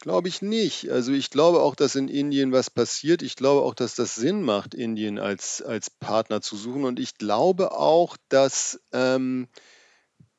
[0.00, 0.90] Glaube ich nicht.
[0.90, 3.20] Also ich glaube auch, dass in Indien was passiert.
[3.22, 6.84] Ich glaube auch, dass das Sinn macht, Indien als, als Partner zu suchen.
[6.84, 9.48] Und ich glaube auch, dass ähm,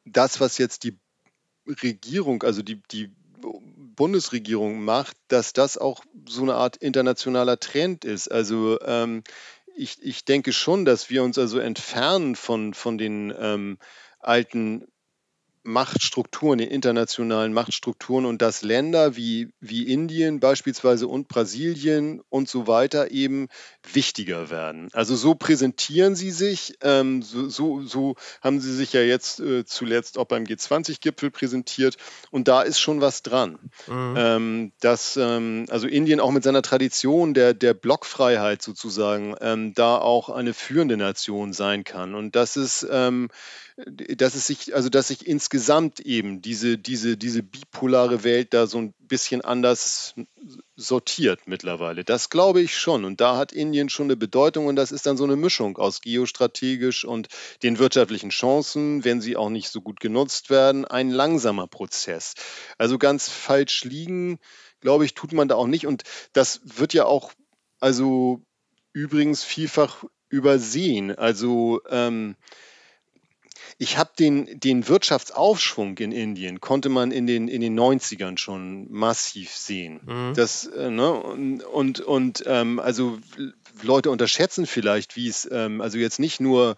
[0.06, 0.98] das, was jetzt die
[1.68, 8.30] Regierung, also die, die Bundesregierung macht, dass das auch so eine Art internationaler Trend ist.
[8.32, 9.24] Also ähm,
[9.76, 13.78] ich, ich denke schon, dass wir uns also entfernen von, von den ähm,
[14.20, 14.88] alten
[15.64, 22.68] Machtstrukturen, den internationalen Machtstrukturen und dass Länder wie, wie Indien beispielsweise und Brasilien und so
[22.68, 23.50] weiter eben
[23.94, 24.90] wichtiger werden.
[24.94, 29.66] Also so präsentieren sie sich, ähm, so, so, so, haben sie sich ja jetzt äh,
[29.66, 31.98] zuletzt auch beim G20-Gipfel präsentiert
[32.32, 33.60] und da ist schon was dran.
[33.88, 34.16] Mhm.
[34.18, 39.98] Ähm, dass ähm, also Indien auch mit seiner Tradition der, der Blockfreiheit sozusagen ähm, da
[39.98, 43.30] auch eine führende Nation sein kann und das ist ähm,
[43.86, 48.80] dass es sich, also dass sich insgesamt eben diese, diese, diese bipolare Welt da so
[48.80, 50.16] ein bisschen anders
[50.76, 52.04] sortiert mittlerweile.
[52.04, 53.06] Das glaube ich schon.
[53.06, 56.02] Und da hat Indien schon eine Bedeutung und das ist dann so eine Mischung aus
[56.02, 57.28] geostrategisch und
[57.64, 62.34] den wirtschaftlichen Chancen, wenn sie auch nicht so gut genutzt werden, ein langsamer Prozess.
[62.78, 64.40] Also ganz falsch liegen,
[64.82, 65.88] glaube ich, tut man da auch nicht.
[65.88, 67.32] Und das wird ja auch,
[67.80, 68.42] also
[68.94, 71.16] übrigens vielfach übersehen.
[71.16, 72.36] Also ähm,
[73.82, 78.92] ich habe den, den Wirtschaftsaufschwung in Indien, konnte man in den, in den 90ern schon
[78.92, 80.02] massiv sehen.
[80.06, 80.34] Mhm.
[80.36, 83.18] Das, äh, ne, und, und, und ähm, also
[83.82, 86.76] Leute unterschätzen vielleicht, wie es, ähm, also jetzt nicht nur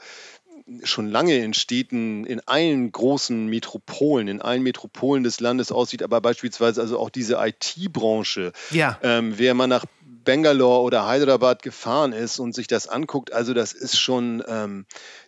[0.83, 6.21] schon lange in Städten, in allen großen Metropolen, in allen Metropolen des Landes aussieht, aber
[6.21, 8.53] beispielsweise also auch diese IT-Branche.
[8.69, 8.99] Ja.
[9.01, 9.85] Ähm, wer mal nach
[10.23, 14.85] Bangalore oder Hyderabad gefahren ist und sich das anguckt, also das ist schon, ähm,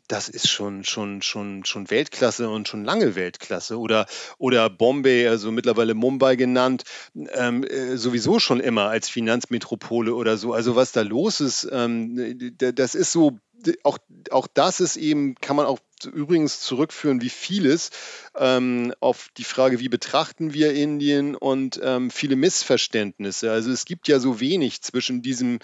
[0.07, 3.79] das ist schon, schon, schon, schon Weltklasse und schon lange Weltklasse.
[3.79, 4.05] Oder,
[4.37, 6.83] oder Bombay, also mittlerweile Mumbai genannt,
[7.15, 10.53] ähm, äh, sowieso schon immer als Finanzmetropole oder so.
[10.53, 13.39] Also was da los ist, ähm, das ist so
[13.83, 13.97] auch,
[14.29, 15.79] auch das ist eben, kann man auch
[16.11, 17.91] übrigens zurückführen, wie vieles
[18.35, 23.51] ähm, auf die Frage, wie betrachten wir Indien und ähm, viele Missverständnisse.
[23.51, 25.59] Also es gibt ja so wenig zwischen diesem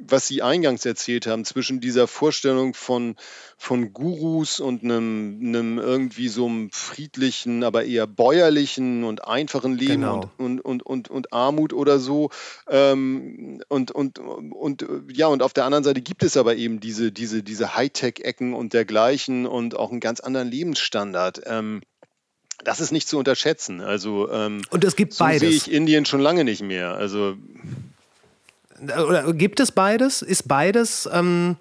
[0.00, 3.16] was Sie eingangs erzählt haben, zwischen dieser Vorstellung von,
[3.56, 10.02] von Gurus und einem, einem irgendwie so einem friedlichen, aber eher bäuerlichen und einfachen Leben
[10.02, 10.30] Genau.
[10.38, 12.30] und, und, und, und, und Armut oder so.
[12.68, 17.10] Ähm, und, und, und ja, und auf der anderen Seite gibt es aber eben diese,
[17.12, 21.42] diese, diese Hightech-Ecken und dergleichen und auch einen ganz anderen Lebensstandard.
[21.46, 21.80] Ähm,
[22.64, 23.80] das ist nicht zu unterschätzen.
[23.80, 25.54] Also ähm, Und es gibt so sehe beides.
[25.66, 26.94] ich Indien schon lange nicht mehr.
[26.94, 27.36] Also
[28.82, 30.22] Oder gibt es beides?
[30.22, 31.56] Ist beides, ähm,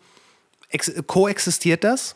[0.69, 2.15] ex koexistiert das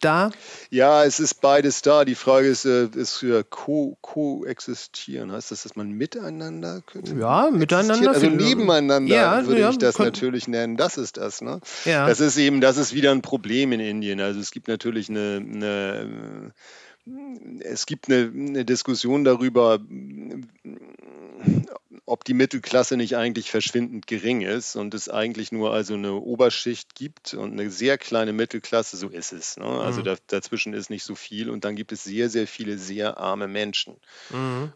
[0.00, 0.30] da?
[0.70, 2.04] Ja, es ist beides da.
[2.04, 5.32] Die Frage ist, äh, ist für co koexistieren.
[5.32, 6.82] Heißt das, dass man miteinander
[7.18, 8.10] Ja, miteinander?
[8.10, 10.76] Also nebeneinander Ja, würde ja, ich das natürlich nennen.
[10.76, 11.42] Das ist das.
[11.42, 11.60] Ne?
[11.84, 12.06] Ja.
[12.06, 14.20] Das ist eben, das ist wieder ein Problem in Indien.
[14.20, 16.52] Also es gibt natürlich eine, eine
[17.60, 19.78] es gibt eine, eine Diskussion darüber,
[22.10, 26.96] ob die Mittelklasse nicht eigentlich verschwindend gering ist und es eigentlich nur also eine Oberschicht
[26.96, 29.56] gibt und eine sehr kleine Mittelklasse, so ist es.
[29.56, 29.64] Ne?
[29.64, 33.18] Also da, dazwischen ist nicht so viel und dann gibt es sehr, sehr viele sehr
[33.18, 33.96] arme Menschen.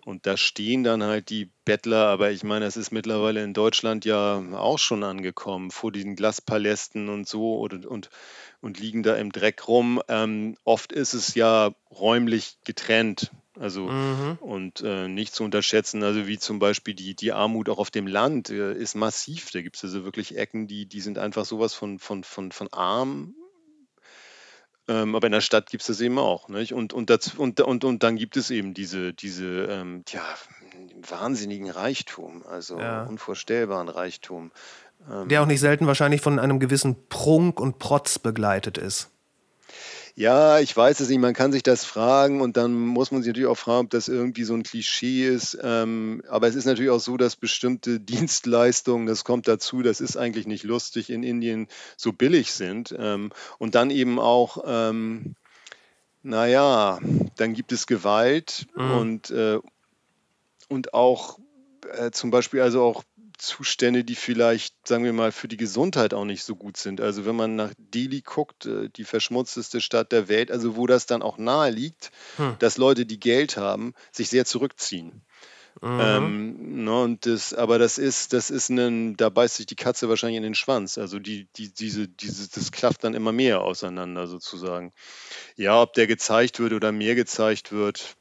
[0.05, 4.05] Und da stehen dann halt die Bettler, aber ich meine, das ist mittlerweile in Deutschland
[4.05, 8.11] ja auch schon angekommen, vor diesen Glaspalästen und so und, und,
[8.61, 10.01] und liegen da im Dreck rum.
[10.07, 13.33] Ähm, oft ist es ja räumlich getrennt.
[13.59, 13.87] Also
[14.41, 18.07] und äh, nicht zu unterschätzen, also wie zum Beispiel die, die Armut auch auf dem
[18.07, 19.53] Land äh, ist massiv.
[19.53, 22.73] Da gibt es also wirklich Ecken, die, die sind einfach sowas von, von, von, von
[22.73, 23.35] arm.
[24.87, 26.49] Ähm, aber in der Stadt gibt es das eben auch.
[26.49, 26.75] Nicht?
[26.75, 30.25] Und, und, daz- und, und, und dann gibt es eben diese, diese ähm, ja,
[31.09, 33.05] wahnsinnigen Reichtum, also Ja.
[33.05, 34.51] unvorstellbaren Reichtum.
[35.27, 39.11] Der auch nicht selten wahrscheinlich von einem gewissen Prunk und Protz begleitet ist.
[40.17, 43.31] Ja, ich weiß es nicht, man kann sich das fragen und dann muss man sich
[43.31, 45.59] natürlich auch fragen, ob das irgendwie so ein Klischee ist.
[45.61, 50.17] Ähm, aber es ist natürlich auch so, dass bestimmte Dienstleistungen, das kommt dazu, das ist
[50.17, 52.95] eigentlich nicht lustig, in Indien so billig sind.
[52.97, 55.35] Ähm, und dann eben auch, ähm,
[56.23, 57.01] naja,
[57.37, 59.59] dann gibt es Gewalt und, äh,
[60.69, 61.41] und auch
[61.93, 63.03] äh, zum Beispiel also auch
[63.47, 67.01] Zustände, die vielleicht, sagen wir mal, für die Gesundheit auch nicht so gut sind.
[67.01, 71.07] Also wenn man nach Delhi guckt, äh, die verschmutzteste Stadt der Welt, also wo das
[71.07, 72.11] dann auch nahe liegt,
[72.59, 75.23] dass Leute, die Geld haben, sich sehr zurückziehen.
[75.83, 80.09] Ähm, ne, und das, aber das ist, das ist ein, da beißt sich die Katze
[80.09, 80.99] wahrscheinlich in den Schwanz.
[80.99, 84.93] Also die, die, diese, diese, das klafft dann immer mehr auseinander sozusagen.
[85.57, 88.17] Ja, ob der gezeigt wird oder mehr gezeigt wird,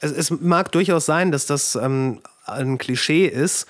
[0.00, 3.66] Es, es mag durchaus sein, dass das ähm, ein Klischee ist.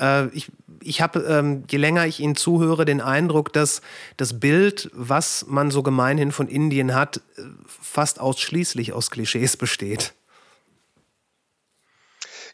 [0.00, 0.50] Äh, ich
[0.82, 3.82] ich habe, ähm, je länger ich Ihnen zuhöre, den Eindruck, dass
[4.16, 10.14] das Bild, was man so gemeinhin von Indien hat, äh, fast ausschließlich aus Klischees besteht.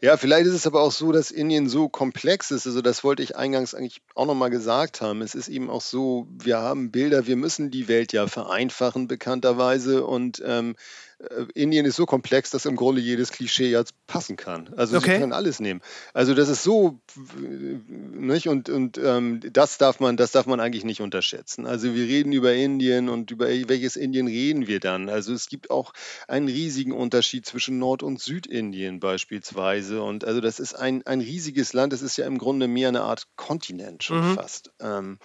[0.05, 2.66] Ja, vielleicht ist es aber auch so, dass Indien so komplex ist.
[2.66, 5.22] Also das wollte ich eingangs eigentlich auch nochmal gesagt haben.
[5.22, 10.05] Es ist eben auch so, wir haben Bilder, wir müssen die Welt ja vereinfachen, bekannterweise.
[10.05, 11.12] Und ähm, äh,
[11.54, 14.72] Indien ist so komplex, dass im Grunde jedes Klischee jetzt passen kann.
[14.76, 15.12] Also Okay.
[15.12, 15.80] sie können alles nehmen.
[16.14, 17.78] Also das ist so, äh,
[18.18, 18.48] nicht?
[18.48, 21.66] Und, und ähm, das darf man, das darf man eigentlich nicht unterschätzen.
[21.66, 25.08] Also wir reden über Indien und über welches Indien reden wir dann?
[25.08, 25.92] Also es gibt auch
[26.28, 30.02] einen riesigen Unterschied zwischen Nord- und Südindien beispielsweise.
[30.02, 31.92] Und also das ist ein, ein riesiges Land.
[31.92, 34.72] Das ist ja im Grunde mehr eine Art Kontinent schon fast.
[34.80, 35.18] Ähm,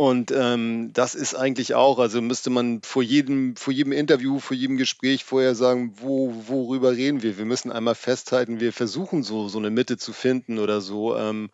[0.00, 4.56] und ähm, das ist eigentlich auch, also müsste man vor jedem, vor jedem Interview, vor
[4.56, 7.36] jedem Gespräch vorher sagen, wo, worüber reden wir?
[7.36, 11.18] Wir müssen einmal festhalten, wir versuchen so, so eine Mitte zu finden oder so.
[11.18, 11.50] Ähm,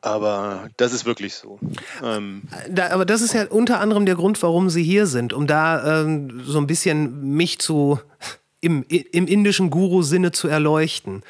[0.00, 1.60] aber das ist wirklich so.
[2.02, 5.46] Ähm, Da, aber das ist ja unter anderem der Grund, warum Sie hier sind, um
[5.46, 8.00] da ähm, so ein bisschen mich zu
[8.60, 11.22] im, im indischen Guru-Sinne zu erleuchten.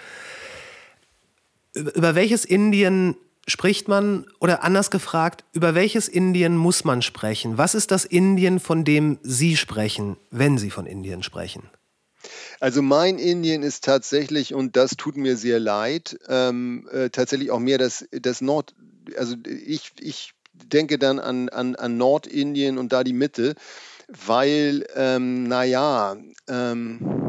[1.75, 3.15] Über, über welches Indien
[3.47, 7.59] spricht man, oder anders gefragt, über welches Indien muss man sprechen?
[7.59, 11.71] Was ist das Indien, von dem Sie sprechen, wenn Sie von Indien sprechen?
[12.61, 17.59] Also mein Indien ist tatsächlich, und das tut mir sehr leid, ähm, äh, tatsächlich auch
[17.59, 18.75] mehr das, das Nord,
[19.19, 23.55] also ich, ich denke dann an, an, an Nordindien und da die Mitte,
[24.09, 26.17] weil, ähm, naja,
[26.49, 27.24] ähm,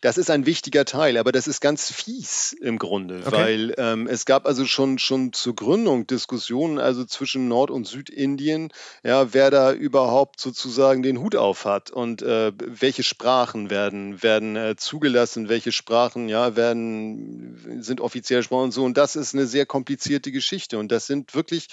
[0.00, 3.36] das ist ein wichtiger Teil, aber das ist ganz fies im Grunde, Okay.
[3.36, 8.72] weil ähm, es gab also schon, schon zur Gründung Diskussionen also zwischen Nord- und Südindien,
[9.02, 14.56] ja, wer da überhaupt sozusagen den Hut auf hat und äh, welche Sprachen werden, werden
[14.56, 18.84] äh, zugelassen, welche Sprachen ja, werden, sind offiziell gesprochen und so.
[18.84, 20.78] Und das ist eine sehr komplizierte Geschichte.
[20.78, 21.68] Und das sind wirklich,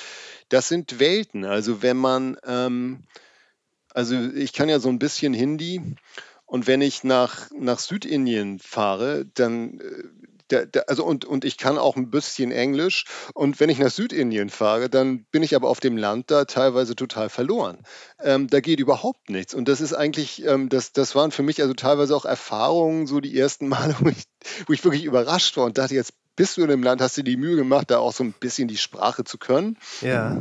[0.49, 1.45] das sind Welten.
[1.45, 3.03] Also wenn man, ähm,
[3.93, 5.81] also ich kann ja so ein bisschen Hindi
[6.53, 9.79] und wenn ich nach, nach Südindien fahre, dann,
[10.51, 13.05] äh, also und, und ich kann auch ein bisschen Englisch.
[13.33, 16.95] Und wenn ich nach Südindien fahre, dann bin ich aber auf dem Land da teilweise
[16.95, 17.79] total verloren.
[18.19, 19.55] Ähm, da geht überhaupt nichts.
[19.55, 23.19] Und das ist eigentlich, ähm, das, das waren für mich also teilweise auch Erfahrungen, so
[23.19, 24.25] die ersten Male, wo ich,
[24.67, 27.23] wo ich wirklich überrascht war und dachte, jetzt bist du in dem Land, hast du
[27.23, 29.77] die Mühe gemacht, da auch so ein bisschen die Sprache zu können.
[30.01, 30.39] Ja.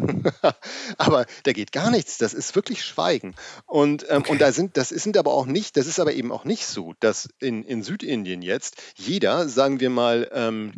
[0.99, 2.19] aber da geht gar nichts.
[2.19, 3.35] Das ist wirklich Schweigen.
[3.67, 4.33] Und, ähm, okay.
[4.33, 6.95] und da sind, das sind aber auch nicht, das ist aber eben auch nicht so,
[7.01, 10.73] dass in, in Südindien jetzt jeder, sagen wir mal, ähm,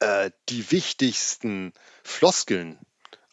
[0.00, 1.72] äh, die wichtigsten
[2.02, 2.78] Floskeln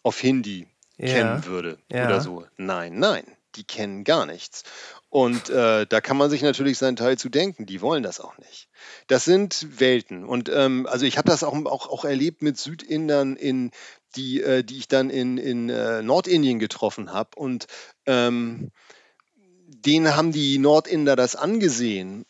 [0.03, 1.07] auf Hindi ja.
[1.07, 2.05] kennen würde ja.
[2.05, 2.45] oder so.
[2.57, 3.25] Nein, nein,
[3.55, 4.63] die kennen gar nichts.
[5.09, 7.65] Und äh, da kann man sich natürlich seinen Teil zu denken.
[7.65, 8.69] Die wollen das auch nicht.
[9.07, 10.23] Das sind Welten.
[10.23, 13.71] Und ähm, also ich habe das auch, auch, auch erlebt mit Südindern, in,
[14.15, 17.31] die, äh, die ich dann in, in äh, Nordindien getroffen habe.
[17.37, 17.65] Und
[18.05, 18.71] ähm,
[19.67, 22.25] denen haben die Nordinder das angesehen.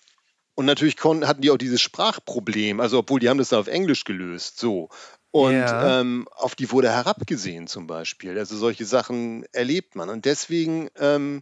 [0.55, 2.79] Und natürlich konnten, hatten die auch dieses Sprachproblem.
[2.79, 4.57] Also obwohl die haben das dann auf Englisch gelöst.
[4.57, 4.87] So.
[5.31, 5.99] Und ja.
[5.99, 8.37] ähm, auf die wurde herabgesehen zum Beispiel.
[8.37, 10.09] Also solche Sachen erlebt man.
[10.09, 11.41] Und deswegen ähm,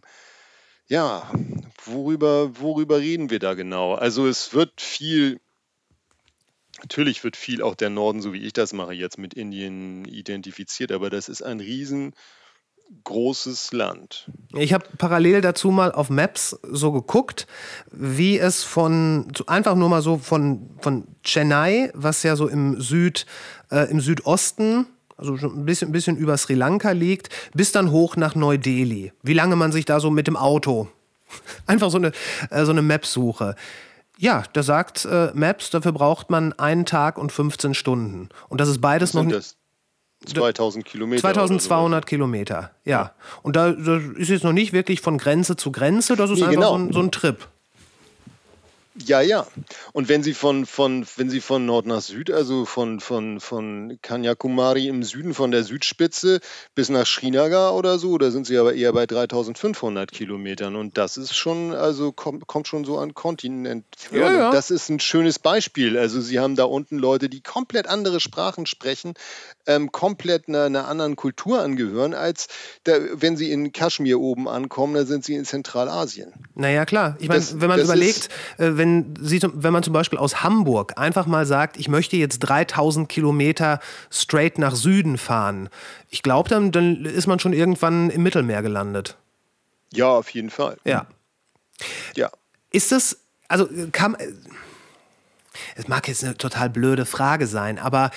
[0.88, 1.30] ja,
[1.84, 3.94] worüber, worüber reden wir da genau?
[3.94, 5.38] Also es wird viel,
[6.80, 10.92] natürlich wird viel auch der Norden, so wie ich das mache, jetzt mit Indien identifiziert,
[10.92, 14.30] aber das ist ein riesengroßes Land.
[14.54, 17.46] Ich habe parallel dazu mal auf Maps so geguckt,
[17.92, 23.26] wie es von, einfach nur mal so von, von Chennai, was ja so im, Süd,
[23.70, 24.86] äh, im Südosten
[25.18, 29.12] also schon ein bisschen, ein bisschen über Sri Lanka liegt, bis dann hoch nach Neu-Delhi.
[29.22, 30.88] Wie lange man sich da so mit dem Auto,
[31.66, 32.12] einfach so eine,
[32.50, 33.56] äh, so eine Map-Suche.
[34.16, 38.28] Ja, da sagt äh, Maps, dafür braucht man einen Tag und 15 Stunden.
[38.48, 39.56] Und das ist beides noch nicht.
[40.26, 41.20] 2000 Kilometer.
[41.20, 42.06] 2200 so.
[42.08, 43.12] Kilometer, ja.
[43.42, 46.44] Und da, das ist jetzt noch nicht wirklich von Grenze zu Grenze, das ist nee,
[46.44, 46.70] einfach genau.
[46.70, 47.48] so, ein, so ein Trip.
[49.04, 49.46] Ja, ja.
[49.92, 53.98] Und wenn Sie von, von, wenn Sie von Nord nach Süd, also von, von, von
[54.02, 56.40] Kanyakumari im Süden, von der Südspitze
[56.74, 60.76] bis nach Srinagar oder so, da sind Sie aber eher bei 3500 Kilometern.
[60.76, 63.84] Und das ist schon, also kommt, kommt schon so an Kontinent.
[64.10, 64.50] Ja, ja.
[64.50, 65.96] Das ist ein schönes Beispiel.
[65.96, 69.14] Also Sie haben da unten Leute, die komplett andere Sprachen sprechen,
[69.68, 72.48] ähm, komplett einer, einer, anderen Kultur angehören, als
[72.84, 76.32] da, wenn Sie in Kaschmir oben ankommen, da sind Sie in Zentralasien.
[76.54, 77.16] Naja, klar.
[77.20, 81.26] Ich meine, wenn man überlegt, äh, wenn Sie, wenn man zum Beispiel aus Hamburg einfach
[81.26, 83.78] mal sagt, ich möchte jetzt 3000 Kilometer
[84.10, 85.68] straight nach Süden fahren,
[86.08, 89.16] ich glaube, dann, dann ist man schon irgendwann im Mittelmeer gelandet.
[89.92, 90.78] Ja, auf jeden Fall.
[90.84, 91.06] Ja.
[92.16, 92.30] Ja.
[92.70, 94.16] Ist das, also kann,
[95.76, 98.10] es mag jetzt eine total blöde Frage sein, aber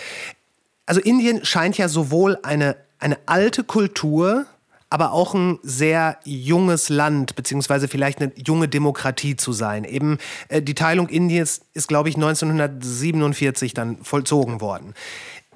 [0.86, 4.46] also Indien scheint ja sowohl eine, eine alte Kultur
[4.92, 9.86] aber auch ein sehr junges Land, beziehungsweise vielleicht eine junge Demokratie zu sein.
[9.86, 10.18] Eben
[10.50, 14.94] äh, die Teilung Indiens ist, glaube ich, 1947 dann vollzogen worden.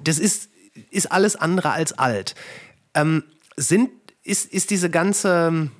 [0.02, 0.48] Das ist,
[0.90, 2.34] ist alles andere als alt.
[2.94, 3.24] Ähm,
[3.58, 3.90] sind,
[4.24, 5.70] ist, ist diese ganze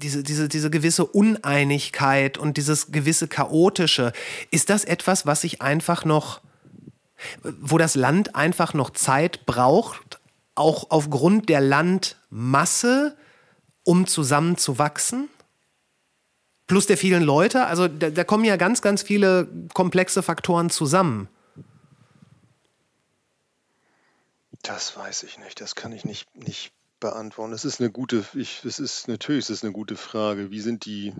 [0.00, 4.12] diese, diese, diese gewisse Uneinigkeit und dieses gewisse Chaotische,
[4.50, 6.40] ist das etwas, was sich einfach noch,
[7.42, 10.20] wo das Land einfach noch Zeit braucht,
[10.54, 13.16] auch aufgrund der Landmasse,
[13.84, 15.28] um zusammenzuwachsen?
[16.66, 21.28] Plus der vielen Leute, also da, da kommen ja ganz, ganz viele komplexe Faktoren zusammen.
[24.62, 27.52] Das weiß ich nicht, das kann ich nicht, nicht beantworten.
[27.52, 30.50] Das ist eine gute, ich, das ist natürlich das ist eine gute Frage.
[30.50, 31.14] Wie sind die,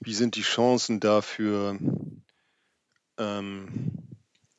[0.00, 1.78] wie sind die Chancen dafür,
[3.16, 4.07] ähm,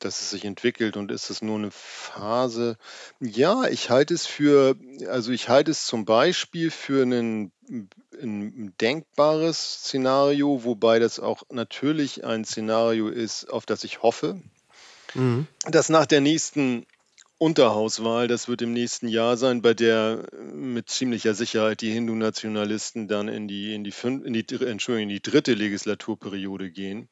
[0.04, 2.76] dass es sich entwickelt und ist es nur eine Phase?
[3.20, 4.76] Ja, ich halte es für,
[5.08, 7.52] also ich halte es zum Beispiel für einen,
[8.20, 14.40] ein denkbares Szenario, wobei das auch natürlich ein Szenario ist, auf das ich hoffe,
[15.14, 15.46] mhm.
[15.70, 16.86] dass nach der nächsten
[17.40, 23.28] Unterhauswahl, das wird im nächsten Jahr sein, bei der mit ziemlicher Sicherheit die Hindu-Nationalisten dann
[23.28, 27.08] in die, in die, fünf, in die, Entschuldigung, in die dritte Legislaturperiode gehen.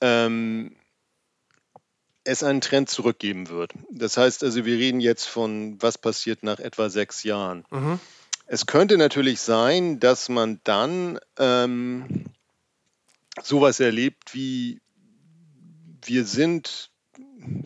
[0.00, 0.77] Ähm,
[2.28, 3.72] es einen Trend zurückgeben wird.
[3.90, 7.64] Das heißt also, wir reden jetzt von, was passiert nach etwa sechs Jahren.
[7.70, 7.98] Mhm.
[8.46, 12.26] Es könnte natürlich sein, dass man dann ähm,
[13.42, 14.80] sowas erlebt wie,
[16.04, 16.90] wir sind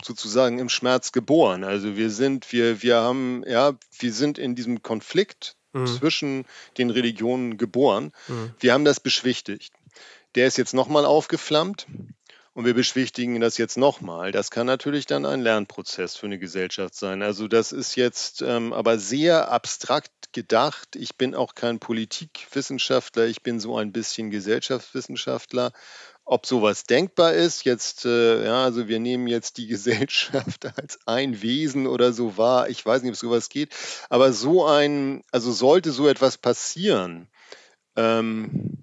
[0.01, 1.65] sozusagen im Schmerz geboren.
[1.65, 5.87] Also wir sind, wir, wir haben, ja, wir sind in diesem Konflikt mhm.
[5.87, 6.45] zwischen
[6.77, 8.13] den Religionen geboren.
[8.29, 8.53] Mhm.
[8.59, 9.73] Wir haben das beschwichtigt.
[10.35, 11.85] Der ist jetzt nochmal aufgeflammt.
[12.53, 14.31] Und wir beschwichtigen das jetzt nochmal.
[14.31, 17.21] Das kann natürlich dann ein Lernprozess für eine Gesellschaft sein.
[17.21, 20.95] Also das ist jetzt ähm, aber sehr abstrakt gedacht.
[20.95, 25.71] Ich bin auch kein Politikwissenschaftler, ich bin so ein bisschen Gesellschaftswissenschaftler
[26.25, 31.41] ob sowas denkbar ist, jetzt, äh, ja, also wir nehmen jetzt die Gesellschaft als ein
[31.41, 33.73] Wesen oder so wahr, ich weiß nicht, ob sowas geht,
[34.09, 37.27] aber so ein, also sollte so etwas passieren,
[37.95, 38.77] ähm,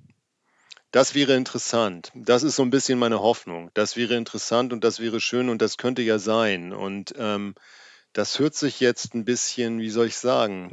[0.90, 2.10] das wäre interessant.
[2.14, 3.70] Das ist so ein bisschen meine Hoffnung.
[3.74, 6.72] Das wäre interessant und das wäre schön und das könnte ja sein.
[6.72, 7.54] Und ähm,
[8.12, 10.72] das hört sich jetzt ein bisschen, wie soll ich sagen,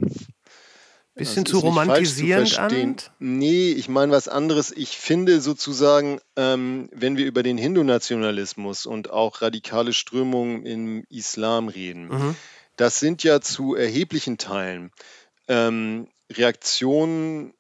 [1.18, 2.96] Bisschen zu romantisierend zu an?
[3.18, 4.72] Nee, ich meine was anderes.
[4.72, 11.70] Ich finde sozusagen, ähm, wenn wir über den Hindu-Nationalismus und auch radikale Strömungen im Islam
[11.70, 12.36] reden, mhm.
[12.76, 14.92] das sind ja zu erheblichen Teilen
[15.48, 17.54] ähm, Reaktionen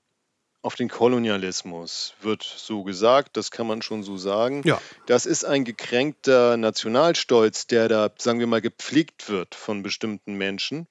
[0.67, 4.63] auf den Kolonialismus, wird so gesagt, das kann man schon so sagen.
[4.65, 4.81] Ja.
[5.05, 10.87] Das ist ein gekränkter Nationalstolz, der da, sagen wir mal, gepflegt wird von bestimmten Menschen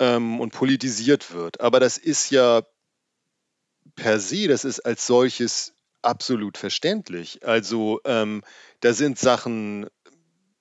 [0.00, 1.60] ähm, und politisiert wird.
[1.60, 2.62] Aber das ist ja
[3.94, 7.46] per se, das ist als solches absolut verständlich.
[7.46, 8.42] Also ähm,
[8.80, 9.86] da sind Sachen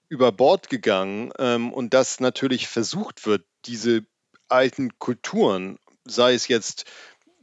[0.10, 4.06] über Bord gegangen ähm, und dass natürlich versucht wird, diese
[4.48, 6.86] alten Kulturen, sei es jetzt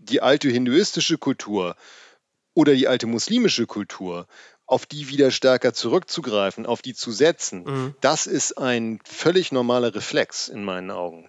[0.05, 1.77] die alte hinduistische Kultur
[2.55, 4.27] oder die alte muslimische Kultur,
[4.67, 7.95] auf die wieder stärker zurückzugreifen, auf die zu setzen, mhm.
[8.01, 11.29] das ist ein völlig normaler Reflex in meinen Augen.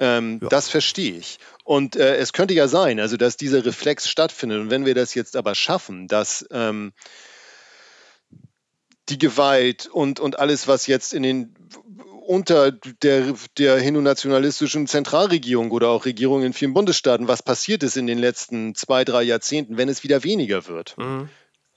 [0.00, 0.48] Ähm, ja.
[0.48, 1.38] Das verstehe ich.
[1.64, 4.60] Und äh, es könnte ja sein, also dass dieser Reflex stattfindet.
[4.60, 6.92] Und wenn wir das jetzt aber schaffen, dass ähm,
[9.08, 11.54] die Gewalt und, und alles, was jetzt in den
[12.26, 18.06] unter der, der hindu-nationalistischen Zentralregierung oder auch Regierungen in vielen Bundesstaaten, was passiert ist in
[18.06, 20.96] den letzten zwei, drei Jahrzehnten, wenn es wieder weniger wird.
[20.98, 21.28] Mhm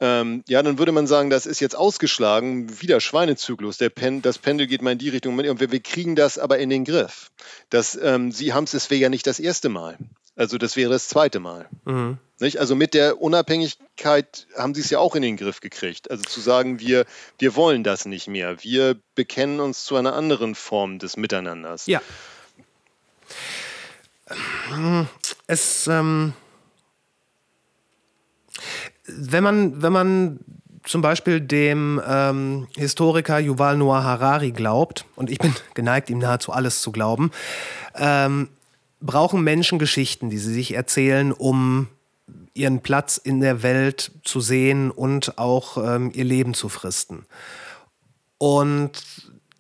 [0.02, 3.78] ähm, ja, dann würde man sagen, das ist jetzt ausgeschlagen, wieder Schweinezyklus.
[3.78, 6.60] Der Pen, das Pendel geht mal in die Richtung und wir, wir kriegen das aber
[6.60, 7.32] in den Griff.
[7.70, 9.97] Das, ähm, Sie haben es, es wäre ja nicht das erste Mal.
[10.40, 11.68] Also das wäre das zweite Mal.
[11.84, 12.18] Mhm.
[12.40, 12.60] Nicht?
[12.60, 16.10] Also mit der Unabhängigkeit haben Sie es ja auch in den Griff gekriegt.
[16.10, 17.06] Also zu sagen, wir,
[17.40, 18.64] wir wollen das nicht mehr.
[18.64, 21.88] Wir bekennen uns zu einer anderen Form des Miteinanders.
[21.88, 22.02] Ja.
[25.48, 26.34] Es ähm
[29.08, 30.40] wenn man, wenn man
[30.86, 36.54] zum Beispiel dem ähm, Historiker Yuval Noah Harari glaubt, und ich bin geneigt, ihm nahezu
[36.54, 37.32] alles zu glauben,
[37.96, 38.48] ähm,
[39.02, 41.88] brauchen Menschen Geschichten, die sie sich erzählen, um
[42.54, 47.26] ihren Platz in der Welt zu sehen und auch ähm, ihr Leben zu fristen.
[48.38, 48.91] Und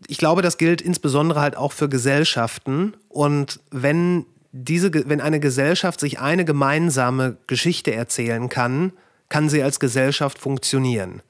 [0.07, 2.93] ich glaube, das gilt insbesondere halt auch für Gesellschaften.
[3.07, 8.93] Und wenn diese, wenn eine Gesellschaft sich eine gemeinsame Geschichte erzählen kann,
[9.29, 11.21] kann sie als Gesellschaft funktionieren.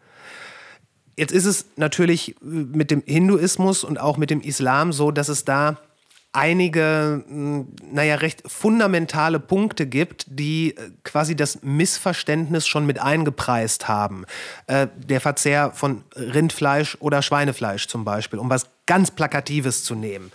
[1.18, 5.44] Jetzt ist es natürlich mit dem Hinduismus und auch mit dem Islam so, dass es
[5.44, 5.78] da
[6.32, 13.88] einige, hm, naja, recht fundamentale Punkte gibt, die äh, quasi das Missverständnis schon mit eingepreist
[13.88, 14.26] haben.
[14.68, 20.32] Äh, der Verzehr von Rindfleisch oder Schweinefleisch zum Beispiel, um was ganz Plakatives zu nehmen.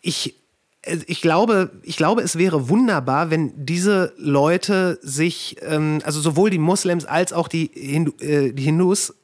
[0.00, 0.36] Ich
[0.82, 6.48] äh, ich glaube, ich glaube, es wäre wunderbar, wenn diese Leute sich, ähm, also sowohl
[6.48, 9.14] die Moslems als auch die, Hindu, die Hindus,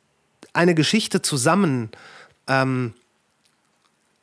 [0.52, 1.90] eine Geschichte zusammen
[2.46, 2.94] ähm,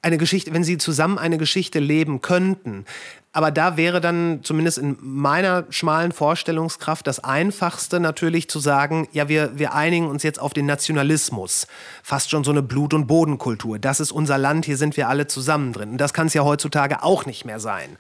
[0.04, 2.86] eine Geschichte, wenn sie zusammen eine Geschichte leben könnten.
[3.32, 9.28] Aber da wäre dann zumindest in meiner schmalen Vorstellungskraft das Einfachste natürlich zu sagen, ja,
[9.28, 11.66] wir, wir einigen uns jetzt auf den Nationalismus.
[12.04, 13.80] Fast schon so eine Blut- und Bodenkultur.
[13.80, 15.92] Das ist unser Land, hier sind wir alle zusammen drin.
[15.92, 17.98] Und das kann es ja heutzutage auch nicht mehr sein.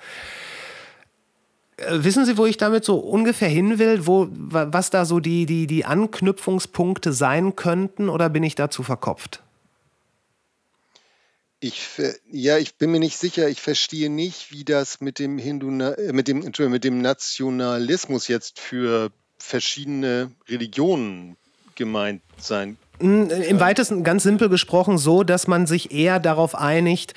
[1.77, 5.45] Äh, wissen Sie, wo ich damit so ungefähr hin will, wo, was da so die,
[5.45, 9.42] die, die Anknüpfungspunkte sein könnten, oder bin ich dazu verkopft?
[11.63, 11.87] Ich,
[12.29, 13.47] ja, ich bin mir nicht sicher.
[13.47, 18.59] Ich verstehe nicht, wie das mit dem Hindu, äh, mit dem, mit dem Nationalismus jetzt
[18.59, 21.37] für verschiedene Religionen
[21.75, 27.13] gemeint sein hm, Im weitesten, ganz simpel gesprochen, so, dass man sich eher darauf einigt,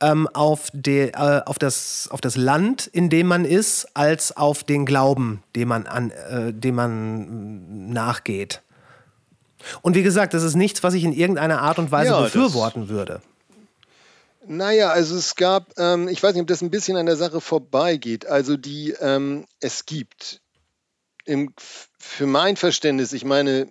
[0.00, 4.62] ähm, auf, de, äh, auf, das, auf das Land, in dem man ist, als auf
[4.62, 8.62] den Glauben, dem man, an, äh, dem man hm, nachgeht.
[9.82, 12.88] Und wie gesagt, das ist nichts, was ich in irgendeiner Art und Weise ja, befürworten
[12.88, 13.20] würde.
[14.48, 17.40] Naja, also es gab, ähm, ich weiß nicht, ob das ein bisschen an der Sache
[17.40, 18.26] vorbeigeht.
[18.26, 20.40] Also die, ähm, es gibt
[21.26, 21.52] im,
[21.98, 23.70] für mein Verständnis, ich meine,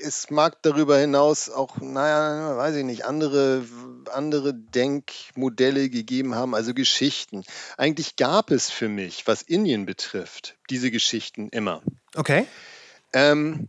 [0.00, 3.64] es mag darüber hinaus auch, naja, weiß ich nicht, andere,
[4.12, 7.44] andere Denkmodelle gegeben haben, also Geschichten.
[7.78, 11.82] Eigentlich gab es für mich, was Indien betrifft, diese Geschichten immer.
[12.14, 12.46] Okay.
[13.14, 13.68] Ähm,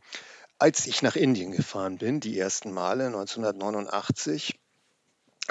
[0.60, 4.60] als ich nach Indien gefahren bin, die ersten Male 1989,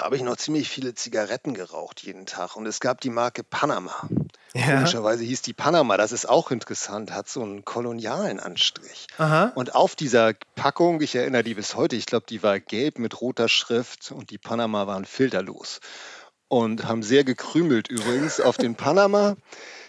[0.00, 2.56] habe ich noch ziemlich viele Zigaretten geraucht jeden Tag.
[2.56, 4.08] Und es gab die Marke Panama.
[4.54, 4.76] Ja.
[4.76, 9.08] Komischerweise hieß die Panama, das ist auch interessant, hat so einen kolonialen Anstrich.
[9.18, 9.52] Aha.
[9.54, 13.20] Und auf dieser Packung, ich erinnere die bis heute, ich glaube, die war gelb mit
[13.20, 15.80] roter Schrift und die Panama waren filterlos.
[16.48, 18.40] Und haben sehr gekrümelt übrigens.
[18.40, 19.36] Auf den Panama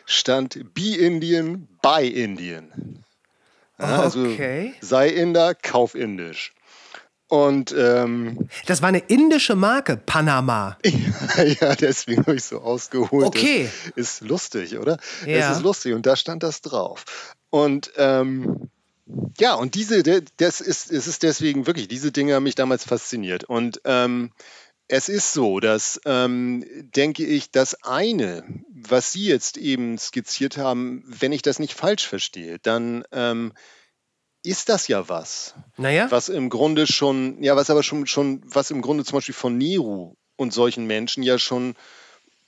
[0.05, 3.03] stand Be Indian, Buy Indian.
[3.77, 4.73] Ja, also Okay.
[4.81, 6.53] sei Inder, kauf Indisch.
[7.27, 10.77] Und ähm, Das war eine indische Marke, Panama.
[11.59, 13.25] ja, deswegen habe ich so ausgeholt.
[13.25, 13.69] Okay.
[13.95, 14.99] Ist, ist lustig, oder?
[15.25, 15.51] Ja.
[15.51, 17.05] Es ist lustig und da stand das drauf.
[17.49, 18.69] Und ähm,
[19.39, 20.03] ja, und diese,
[20.37, 23.43] das ist, es ist deswegen wirklich, diese Dinge haben mich damals fasziniert.
[23.43, 24.31] Und ähm,
[24.87, 26.63] es ist so, dass, ähm,
[26.95, 32.07] denke ich, das eine, was Sie jetzt eben skizziert haben, wenn ich das nicht falsch
[32.07, 33.53] verstehe, dann ähm,
[34.45, 36.09] ist das ja was Naja.
[36.09, 39.57] was im Grunde schon, ja, was aber schon, schon, was im Grunde zum Beispiel von
[39.57, 41.75] Nehru und solchen Menschen ja schon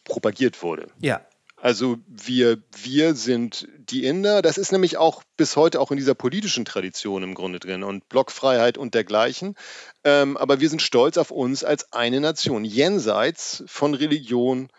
[0.04, 0.88] propagiert wurde.
[1.00, 1.22] Ja.
[1.60, 6.14] Also wir, wir sind die Inder, das ist nämlich auch bis heute auch in dieser
[6.14, 9.56] politischen Tradition im Grunde drin und Blockfreiheit und dergleichen.
[10.04, 14.70] Ähm, aber wir sind stolz auf uns als eine Nation, jenseits von Religion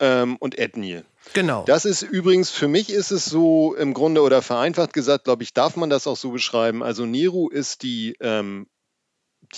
[0.00, 1.02] ähm, und Ethnie.
[1.32, 1.64] Genau.
[1.66, 5.52] Das ist übrigens, für mich ist es so im Grunde oder vereinfacht gesagt, glaube ich,
[5.54, 6.82] darf man das auch so beschreiben.
[6.82, 8.66] Also Nehru ist die, ähm,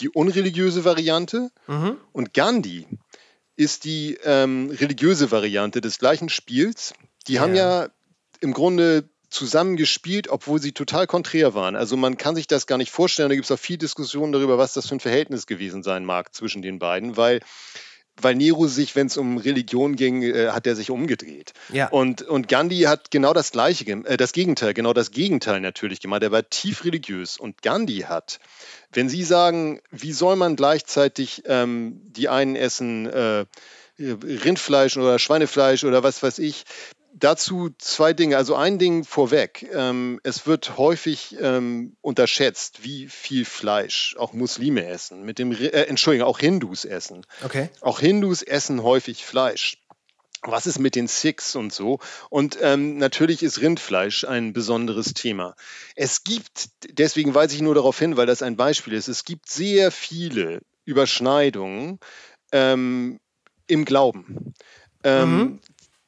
[0.01, 1.97] die unreligiöse Variante Mhm.
[2.13, 2.87] und Gandhi
[3.57, 6.95] ist die ähm, religiöse Variante des gleichen Spiels.
[7.27, 7.83] Die haben Ja.
[7.85, 7.89] ja
[8.41, 11.77] im Grunde zusammen gespielt, obwohl sie total konträr waren.
[11.77, 13.29] Also man kann sich das gar nicht vorstellen.
[13.29, 16.35] Da gibt es auch viel Diskussion darüber, was das für ein Verhältnis gewesen sein mag
[16.35, 17.41] zwischen den beiden, weil
[18.21, 21.53] weil Nehru sich, wenn es um Religion ging, äh, hat er sich umgedreht.
[21.73, 21.89] Ja.
[21.89, 26.23] Und, und Gandhi hat genau das Gleiche, äh, das Gegenteil, genau das Gegenteil natürlich gemacht.
[26.23, 27.39] Er war tief religiös.
[27.39, 28.41] Und Gandhi hat,
[28.93, 33.45] wenn Sie sagen, wie soll man gleichzeitig ähm, die einen essen äh,
[33.99, 36.65] Rindfleisch oder Schweinefleisch oder was weiß ich,
[37.19, 38.37] dazu zwei Dinge.
[38.37, 39.69] Also ein Ding vorweg.
[39.73, 45.25] Ähm, es wird häufig ähm, unterschätzt, wie viel Fleisch auch Muslime essen.
[45.25, 47.27] Mit dem, äh, Entschuldigung, auch Hindus essen.
[47.45, 47.71] Okay.
[47.81, 49.79] Auch Hindus essen häufig Fleisch.
[50.43, 51.99] Was ist mit den Sikhs und so?
[52.31, 55.57] Und ähm, natürlich ist Rindfleisch ein besonderes Thema.
[55.97, 59.51] Es gibt, deswegen weise ich nur darauf hin, weil das ein Beispiel ist, es gibt
[59.51, 61.99] sehr viele Überschneidungen
[62.53, 63.19] ähm,
[63.67, 64.55] im Glauben.
[65.03, 65.61] Ähm,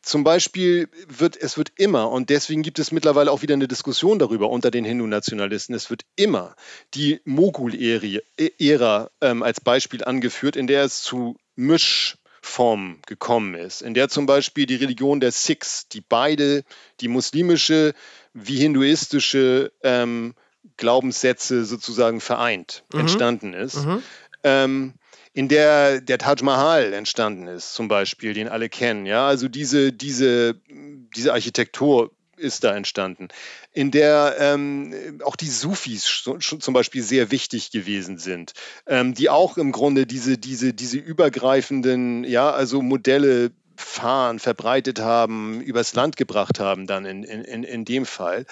[0.03, 4.18] Zum Beispiel wird es wird immer, und deswegen gibt es mittlerweile auch wieder eine Diskussion
[4.18, 6.57] darüber unter den Hindu-Nationalisten, es wird immer
[6.94, 14.09] die Mogul-Ära ähm, als Beispiel angeführt, in der es zu Mischformen gekommen ist, in der
[14.09, 16.64] zum Beispiel die Religion der Sikhs, die beide
[17.01, 17.92] die muslimische
[18.32, 20.34] wie hinduistische ähm,
[20.78, 23.76] Glaubenssätze sozusagen vereint, entstanden ist.
[24.44, 24.94] Ähm,
[25.32, 29.06] in der der Taj Mahal entstanden ist, zum Beispiel, den alle kennen.
[29.06, 30.60] Ja, also diese, diese,
[31.14, 33.28] diese Architektur ist da entstanden,
[33.72, 36.04] in der ähm, auch die Sufis
[36.40, 38.54] zum Beispiel sehr wichtig gewesen sind,
[38.86, 45.60] ähm, die auch im Grunde diese, diese, diese übergreifenden, ja, also Modelle fahren, verbreitet haben,
[45.60, 48.46] übers Land gebracht haben, dann in, in, in, dem Fall.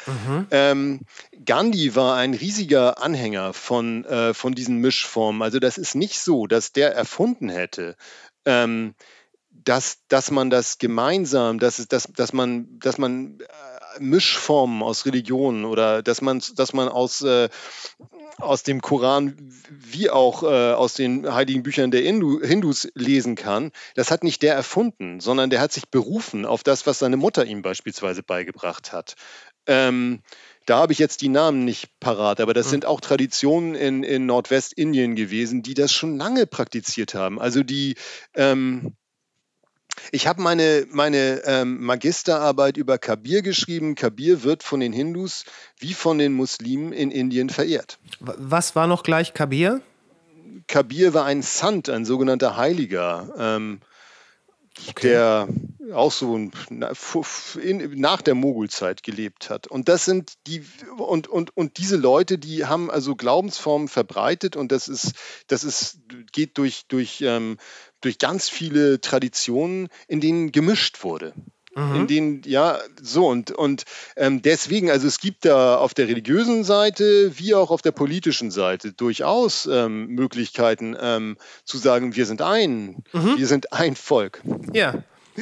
[0.50, 1.00] Ähm,
[1.44, 5.42] Gandhi war ein riesiger Anhänger von, äh, von diesen Mischformen.
[5.42, 7.96] Also das ist nicht so, dass der erfunden hätte,
[8.44, 8.94] ähm,
[9.50, 13.44] dass, dass man das gemeinsam, dass, es, dass, dass man, dass man äh,
[14.00, 17.48] Mischformen aus Religionen oder dass man, dass man aus, äh,
[18.38, 19.36] aus dem Koran
[19.70, 24.42] wie auch äh, aus den heiligen Büchern der Hindu, Hindus lesen kann, das hat nicht
[24.42, 28.92] der erfunden, sondern der hat sich berufen auf das, was seine Mutter ihm beispielsweise beigebracht
[28.92, 29.14] hat.
[29.66, 30.22] Ähm,
[30.68, 34.26] da habe ich jetzt die Namen nicht parat, aber das sind auch Traditionen in, in
[34.26, 37.40] Nordwestindien gewesen, die das schon lange praktiziert haben.
[37.40, 37.94] Also die,
[38.34, 38.94] ähm,
[40.12, 43.94] ich habe meine, meine ähm, Magisterarbeit über Kabir geschrieben.
[43.94, 45.44] Kabir wird von den Hindus
[45.78, 47.98] wie von den Muslimen in Indien verehrt.
[48.20, 49.80] Was war noch gleich Kabir?
[50.66, 53.80] Kabir war ein Sant, ein sogenannter Heiliger, ähm,
[55.02, 55.48] der
[55.92, 56.52] auch so ein-
[57.94, 59.66] nach der Mogulzeit gelebt hat.
[59.66, 60.64] Und das sind die
[60.96, 65.12] und, und, und diese Leute, die haben also Glaubensformen verbreitet und das ist,
[65.46, 66.00] das ist,
[66.32, 67.56] geht durch, durch, ähm,
[68.00, 71.32] durch ganz viele Traditionen, in denen gemischt wurde.
[71.96, 73.84] In denen, ja, so und, und
[74.16, 78.50] ähm, deswegen, also es gibt da auf der religiösen Seite wie auch auf der politischen
[78.50, 84.42] Seite durchaus ähm, Möglichkeiten ähm, zu sagen, wir sind ein, wir sind ein Volk.
[84.72, 84.94] Ja.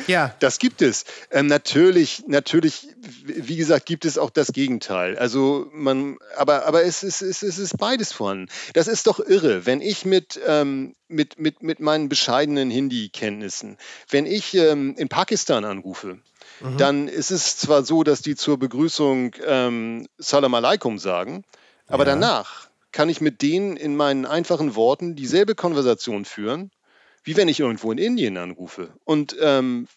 [0.06, 0.34] Ja.
[0.40, 1.04] Das gibt es.
[1.30, 2.88] Ähm, natürlich, natürlich,
[3.24, 5.18] wie gesagt, gibt es auch das Gegenteil.
[5.18, 8.48] Also man, aber, aber es ist, es, ist, es ist beides vorhanden.
[8.74, 13.78] Das ist doch irre, wenn ich mit, ähm, mit, mit, mit meinen bescheidenen Hindi-Kenntnissen,
[14.10, 16.18] wenn ich ähm, in Pakistan anrufe,
[16.60, 16.76] mhm.
[16.78, 21.44] dann ist es zwar so, dass die zur Begrüßung ähm, Salam Alaikum sagen,
[21.88, 22.12] aber ja.
[22.12, 26.70] danach kann ich mit denen in meinen einfachen Worten dieselbe Konversation führen,
[27.26, 28.88] wie wenn ich irgendwo in Indien anrufe.
[29.04, 29.88] Und ähm,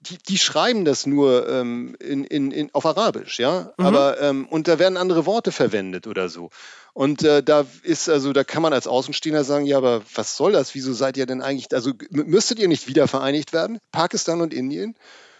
[0.00, 3.72] die, die, schreiben das nur ähm, in, in, in, auf Arabisch, ja.
[3.78, 3.86] Mhm.
[3.86, 6.50] Aber ähm, und da werden andere Worte verwendet oder so.
[6.92, 10.52] Und äh, da ist also, da kann man als Außenstehender sagen, ja, aber was soll
[10.52, 10.74] das?
[10.74, 11.72] Wieso seid ihr denn eigentlich?
[11.72, 13.78] Also müsstet ihr nicht wieder vereinigt werden?
[13.90, 14.94] Pakistan und Indien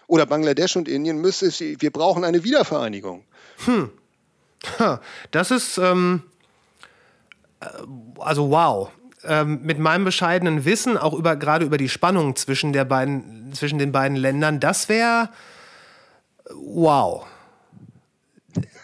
[0.07, 3.23] oder Bangladesch und Indien müsste wir brauchen eine Wiedervereinigung.
[3.65, 3.91] Hm.
[5.31, 6.23] Das ist ähm,
[7.59, 7.67] äh,
[8.17, 8.89] also wow.
[9.27, 13.79] Ähm, mit meinem bescheidenen Wissen, auch über, gerade über die Spannung zwischen, der beiden, zwischen
[13.79, 15.29] den beiden Ländern, das wäre
[16.53, 17.25] wow.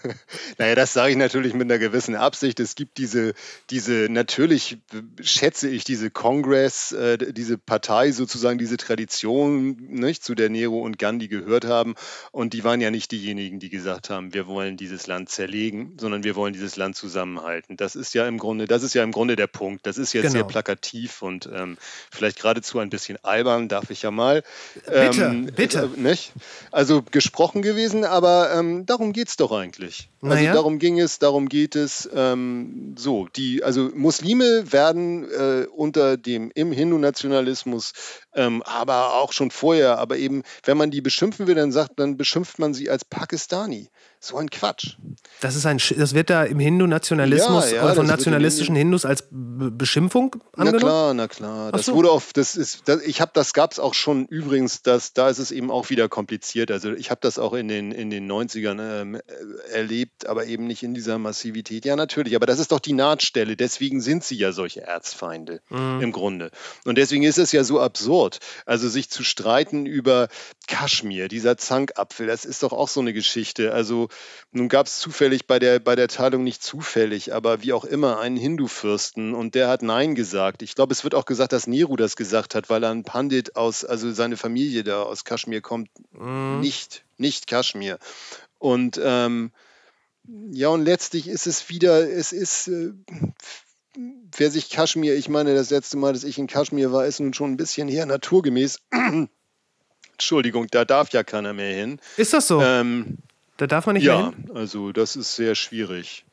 [0.57, 2.59] Naja, das sage ich natürlich mit einer gewissen Absicht.
[2.59, 3.33] Es gibt diese,
[3.69, 4.77] diese natürlich
[5.21, 10.99] schätze ich diese Congress, äh, diese Partei sozusagen, diese Tradition, nicht, zu der Nero und
[10.99, 11.95] Gandhi gehört haben.
[12.31, 16.23] Und die waren ja nicht diejenigen, die gesagt haben, wir wollen dieses Land zerlegen, sondern
[16.23, 17.77] wir wollen dieses Land zusammenhalten.
[17.77, 19.87] Das ist ja im Grunde, das ist ja im Grunde der Punkt.
[19.87, 20.33] Das ist jetzt genau.
[20.33, 21.77] sehr plakativ und ähm,
[22.11, 24.43] vielleicht geradezu ein bisschen albern, darf ich ja mal.
[24.85, 25.89] Bitte, ähm, bitte.
[25.95, 26.33] Äh, nicht?
[26.71, 29.90] Also gesprochen gewesen, aber ähm, darum geht es doch eigentlich.
[30.21, 30.53] Also naja.
[30.53, 32.09] darum ging es, darum geht es.
[32.13, 37.93] Ähm, so, die, also Muslime werden äh, unter dem im Hindu-Nationalismus,
[38.33, 42.17] ähm, aber auch schon vorher, aber eben, wenn man die beschimpfen will, dann sagt, dann
[42.17, 43.89] beschimpft man sie als Pakistani.
[44.23, 44.97] So ein Quatsch.
[45.39, 49.23] Das ist ein, das wird da im Hindu-Nationalismus Ja, ja, oder von nationalistischen Hindus als
[49.31, 50.79] Beschimpfung Na angenommen?
[50.79, 51.71] klar, na klar.
[51.71, 51.95] Das so.
[51.95, 55.27] wurde auf, das ist, das, ich habe, das gab es auch schon übrigens, das, da
[55.27, 56.69] ist es eben auch wieder kompliziert.
[56.69, 59.21] Also ich habe das auch in den, in den 90ern ähm, äh,
[59.71, 61.83] erlebt, aber eben nicht in dieser Massivität.
[61.85, 63.57] Ja, natürlich, aber das ist doch die Nahtstelle.
[63.57, 66.51] Deswegen sind sie ja solche Erzfeinde im Grunde.
[66.85, 68.37] Und deswegen ist es ja so absurd.
[68.67, 70.27] Also sich zu streiten über
[70.67, 73.73] Kaschmir, dieser Zankapfel, das ist doch auch so eine Geschichte.
[73.73, 74.09] Also
[74.51, 78.19] nun gab es zufällig bei der, bei der Teilung nicht zufällig, aber wie auch immer,
[78.19, 80.61] einen Hindu-Fürsten und der hat Nein gesagt.
[80.61, 83.55] Ich glaube, es wird auch gesagt, dass Nehru das gesagt hat, weil er ein Pandit
[83.55, 87.97] aus, also seine Familie da aus Kaschmir kommt, nicht, nicht Kaschmir.
[88.59, 89.51] Und ähm,
[90.51, 92.91] ja, und letztlich ist es wieder, es ist, äh,
[93.95, 97.33] wer sich Kaschmir, ich meine, das letzte Mal, dass ich in Kaschmir war, ist nun
[97.33, 98.79] schon ein bisschen her, naturgemäß.
[100.13, 101.99] Entschuldigung, da darf ja keiner mehr hin.
[102.17, 102.61] Ist das so?
[102.61, 103.17] Ähm,
[103.61, 106.25] da darf man nicht mehr ja, also das ist sehr schwierig.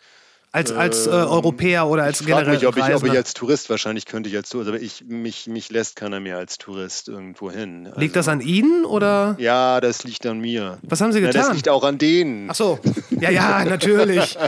[0.50, 4.06] Als, als äh, Europäer oder als generell mich, ob ich, ob ich als Tourist, wahrscheinlich
[4.06, 7.86] könnte ich als Tourist, aber ich, mich, mich lässt keiner mehr als Tourist irgendwo hin.
[7.88, 9.36] Also, Liegt das an Ihnen oder?
[9.38, 10.78] Ja, das liegt an mir.
[10.84, 11.54] Was haben Sie Na, das getan?
[11.56, 12.48] liegt auch an denen.
[12.50, 12.78] Ach so.
[13.10, 14.38] Ja, ja, natürlich.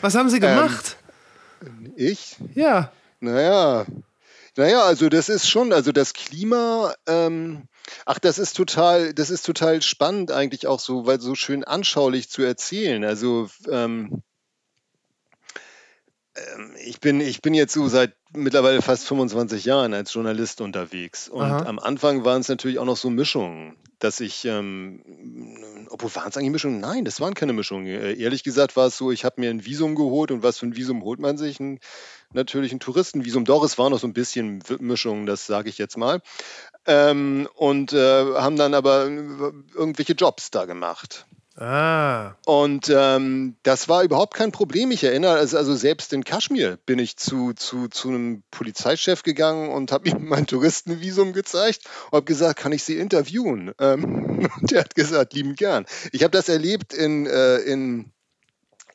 [0.00, 0.96] Was haben Sie Ähm, gemacht?
[1.94, 2.36] Ich?
[2.54, 2.90] ja.
[3.20, 3.84] Naja.
[4.56, 7.64] Naja, also das ist schon, also das Klima, ähm,
[8.06, 12.30] ach, das ist total, das ist total spannend eigentlich auch so, weil so schön anschaulich
[12.30, 13.04] zu erzählen.
[13.04, 14.22] Also ähm,
[16.34, 21.28] ähm, ich bin, ich bin jetzt so seit mittlerweile fast 25 Jahren als Journalist unterwegs.
[21.28, 21.66] Und Aha.
[21.66, 26.36] am Anfang waren es natürlich auch noch so Mischungen, dass ich, ähm, obwohl waren es
[26.36, 26.80] eigentlich Mischungen?
[26.80, 27.86] Nein, das waren keine Mischungen.
[27.86, 30.66] Äh, ehrlich gesagt war es so, ich habe mir ein Visum geholt und was für
[30.66, 31.60] ein Visum holt man sich?
[31.60, 31.78] Ein,
[32.34, 33.44] natürlich ein Touristenvisum.
[33.44, 36.20] Doch, es war noch so ein bisschen Mischungen, das sage ich jetzt mal.
[36.86, 41.26] Ähm, und äh, haben dann aber irgendwelche Jobs da gemacht.
[41.56, 42.34] Ah.
[42.46, 44.90] Und ähm, das war überhaupt kein Problem.
[44.90, 49.70] Ich erinnere, also, also selbst in Kaschmir bin ich zu, zu, zu einem Polizeichef gegangen
[49.70, 53.72] und habe ihm mein Touristenvisum gezeigt und habe gesagt, kann ich Sie interviewen?
[53.78, 55.84] Ähm, und der hat gesagt, lieben gern.
[56.12, 58.10] Ich habe das erlebt in, äh, in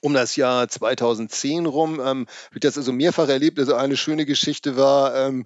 [0.07, 3.59] um das Jahr 2010 rum, ähm, habe ich das also mehrfach erlebt.
[3.59, 5.45] Also eine schöne Geschichte war, ähm,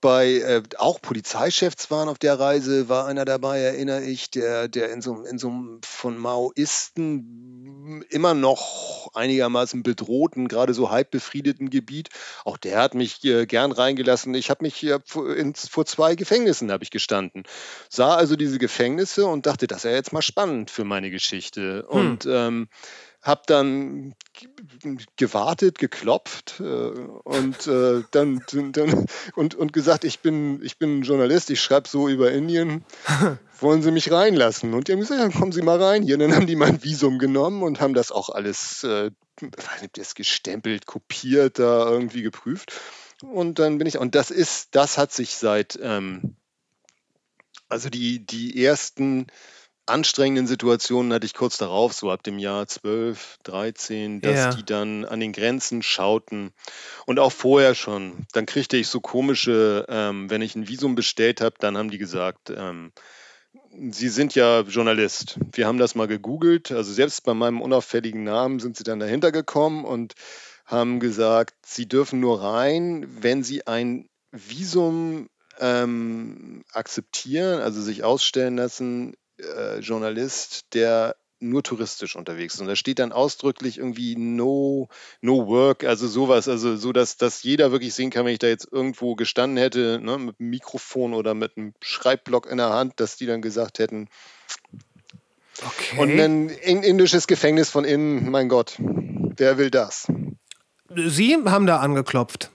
[0.00, 4.90] bei äh, auch Polizeichefs waren auf der Reise, war einer dabei, erinnere ich, der, der
[4.92, 11.70] in so, in so einem von Maoisten immer noch einigermaßen bedrohten, gerade so halb befriedeten
[11.70, 12.08] Gebiet.
[12.44, 14.34] Auch der hat mich äh, gern reingelassen.
[14.34, 17.44] Ich habe mich hier vor, in, vor zwei Gefängnissen habe ich gestanden,
[17.88, 21.86] sah also diese Gefängnisse und dachte, das ist ja jetzt mal spannend für meine Geschichte.
[21.86, 22.68] Und ähm,
[23.24, 24.14] habe dann
[25.16, 31.48] gewartet, geklopft äh, und äh, dann, dann und, und gesagt, ich bin, ich bin Journalist,
[31.48, 32.84] ich schreibe so über Indien.
[33.60, 34.74] Wollen Sie mich reinlassen?
[34.74, 36.16] Und die haben gesagt, ja, kommen Sie mal rein hier.
[36.16, 39.10] Und dann haben die mein Visum genommen und haben das auch alles, äh,
[39.94, 42.72] das gestempelt, kopiert, da irgendwie geprüft.
[43.22, 46.36] Und dann bin ich, und das ist, das hat sich seit ähm,
[47.70, 49.28] Also die, die ersten
[49.86, 54.50] anstrengenden Situationen hatte ich kurz darauf, so ab dem Jahr 12, 13, dass Ja.
[54.54, 56.52] die dann an den Grenzen schauten
[57.06, 58.26] und auch vorher schon.
[58.32, 61.98] Dann kriegte ich so komische, ähm, wenn ich ein Visum bestellt habe, dann haben die
[61.98, 62.92] gesagt, ähm,
[63.76, 65.38] Sie sind ja Journalist.
[65.52, 66.72] Wir haben das mal gegoogelt.
[66.72, 70.14] Also selbst bei meinem unauffälligen Namen sind sie dann dahinter gekommen und
[70.64, 75.28] haben gesagt, sie dürfen nur rein, wenn sie ein Visum
[75.60, 79.14] ähm, akzeptieren, also sich ausstellen lassen,
[79.44, 82.60] äh, Journalist, der nur touristisch unterwegs ist.
[82.60, 84.88] Und da steht dann ausdrücklich irgendwie no,
[85.20, 88.46] no work, also sowas, also so, dass, dass jeder wirklich sehen kann, wenn ich da
[88.46, 92.98] jetzt irgendwo gestanden hätte, ne, mit einem Mikrofon oder mit einem Schreibblock in der Hand,
[92.98, 94.08] dass die dann gesagt hätten,
[95.62, 96.00] Okay.
[96.00, 100.06] und ein in- indisches Gefängnis von innen, mein Gott, wer will das?
[100.94, 102.50] Sie haben da angeklopft.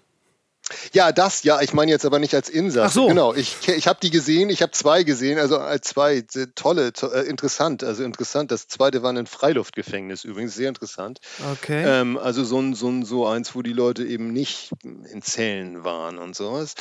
[0.93, 2.85] Ja, das, ja, ich meine jetzt aber nicht als Insasse.
[2.87, 3.07] Ach so.
[3.07, 6.93] Genau, ich, ich habe die gesehen, ich habe zwei gesehen, also als zwei, sehr tolle,
[6.93, 8.51] to, äh, interessant, also interessant.
[8.51, 11.19] Das zweite war ein Freiluftgefängnis übrigens, sehr interessant.
[11.53, 11.83] Okay.
[11.85, 15.83] Ähm, also so ein, so ein, so eins, wo die Leute eben nicht in Zellen
[15.83, 16.75] waren und sowas.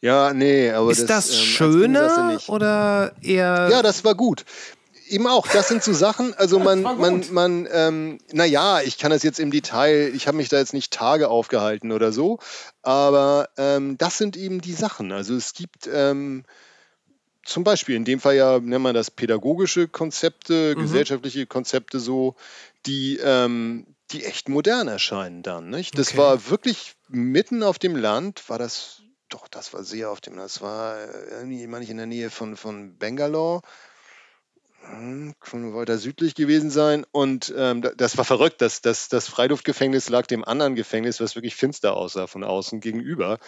[0.00, 3.68] Ja, nee, aber ist das, ähm, als Insasse schöner oder eher.
[3.70, 4.44] Ja, das war gut.
[5.08, 9.22] Eben auch, das sind so Sachen, also man, man, man, ähm, naja, ich kann das
[9.22, 12.38] jetzt im Detail, ich habe mich da jetzt nicht Tage aufgehalten oder so,
[12.82, 15.12] aber ähm, das sind eben die Sachen.
[15.12, 16.44] Also es gibt ähm,
[17.44, 22.36] zum Beispiel in dem Fall ja, nennt man das pädagogische Konzepte, gesellschaftliche Konzepte so,
[22.84, 25.70] die, ähm, die echt modern erscheinen dann.
[25.70, 25.98] Nicht?
[25.98, 26.18] Das Okay.
[26.18, 29.00] war wirklich mitten auf dem Land, war das,
[29.30, 30.96] doch, das war sehr auf dem Land, das war
[31.30, 33.62] irgendwie, meine ich, in der Nähe von, von Bangalore.
[34.90, 37.04] Hm, Kann weiter südlich gewesen sein.
[37.12, 38.62] Und ähm, da- das war verrückt.
[38.62, 43.38] Das, das, das Freiluftgefängnis lag dem anderen Gefängnis, was wirklich finster aussah von außen gegenüber.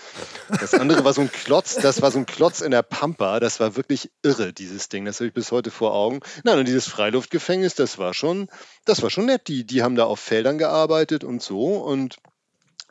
[0.61, 3.41] Das andere war so ein Klotz, das war so ein Klotz in der Pampa.
[3.41, 5.05] Das war wirklich irre, dieses Ding.
[5.07, 6.21] Das habe ich bis heute vor Augen.
[6.45, 8.49] Nein, und dieses Freiluftgefängnis, das war schon,
[8.85, 9.49] das war schon nett.
[9.49, 11.77] Die, die haben da auf Feldern gearbeitet und so.
[11.77, 12.17] Und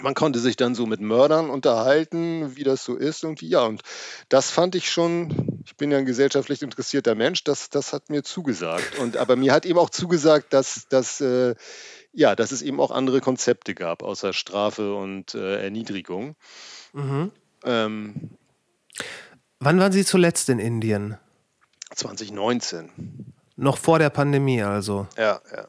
[0.02, 3.50] man konnte sich dann so mit Mördern unterhalten, wie das so ist irgendwie.
[3.50, 3.82] Ja, und
[4.30, 8.24] das fand ich schon, ich bin ja ein gesellschaftlich interessierter Mensch, das, das hat mir
[8.24, 8.98] zugesagt.
[9.00, 11.56] Und, aber mir hat eben auch zugesagt, dass, dass, äh,
[12.14, 16.36] ja, dass es eben auch andere Konzepte gab, außer Strafe und äh, Erniedrigung.
[16.94, 17.32] Mhm.
[17.64, 18.32] Ähm,
[19.60, 21.18] Wann waren Sie zuletzt in Indien?
[21.94, 23.34] 2019.
[23.56, 25.08] Noch vor der Pandemie also.
[25.18, 25.68] Ja, ja.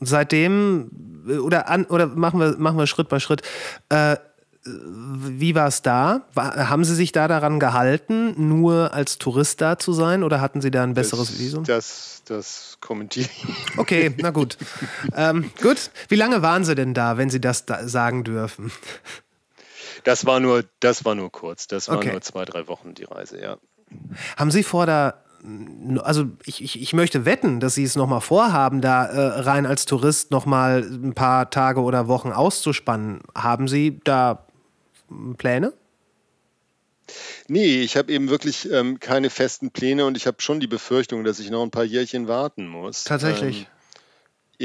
[0.00, 3.42] Seitdem, äh, oder, an, oder machen, wir, machen wir Schritt bei Schritt.
[3.88, 4.16] Äh,
[4.70, 6.22] wie war es da?
[6.34, 10.60] War, haben Sie sich da daran gehalten, nur als Tourist da zu sein oder hatten
[10.60, 11.64] Sie da ein besseres das, Visum?
[11.64, 13.78] Das, das kommentiere ich.
[13.78, 14.58] Okay, na gut.
[15.16, 15.90] ähm, gut.
[16.08, 18.70] Wie lange waren Sie denn da, wenn Sie das da sagen dürfen?
[20.04, 21.66] Das war nur, das war nur kurz.
[21.66, 22.12] Das war Okay.
[22.12, 23.56] nur zwei, drei Wochen die Reise, ja.
[24.36, 25.14] Haben Sie vor, da,
[26.02, 29.86] also ich, ich, ich möchte wetten, dass Sie es nochmal vorhaben, da äh, rein als
[29.86, 33.20] Tourist nochmal ein paar Tage oder Wochen auszuspannen.
[33.34, 34.44] Haben Sie da
[35.36, 35.72] Pläne?
[37.46, 41.24] Nee, ich habe eben wirklich ähm, keine festen Pläne und ich habe schon die Befürchtung,
[41.24, 43.04] dass ich noch ein paar Jährchen warten muss.
[43.04, 43.60] Tatsächlich.
[43.60, 43.66] Ähm,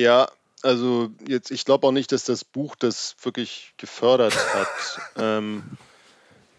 [0.01, 0.27] ja,
[0.61, 5.01] also jetzt, ich glaube auch nicht, dass das Buch das wirklich gefördert hat.
[5.17, 5.77] ähm,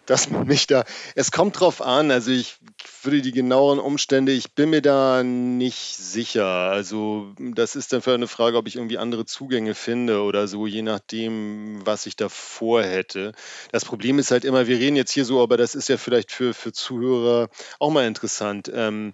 [0.07, 0.85] dass man mich da,
[1.15, 2.57] es kommt drauf an, also ich
[3.03, 6.47] würde die genaueren Umstände, ich bin mir da nicht sicher.
[6.47, 10.67] Also das ist dann für eine Frage, ob ich irgendwie andere Zugänge finde oder so,
[10.67, 13.33] je nachdem, was ich da vorhätte.
[13.73, 16.33] Das Problem ist halt immer, wir reden jetzt hier so, aber das ist ja vielleicht
[16.33, 17.49] für, für Zuhörer
[17.79, 18.71] auch mal interessant.
[18.75, 19.13] Ähm,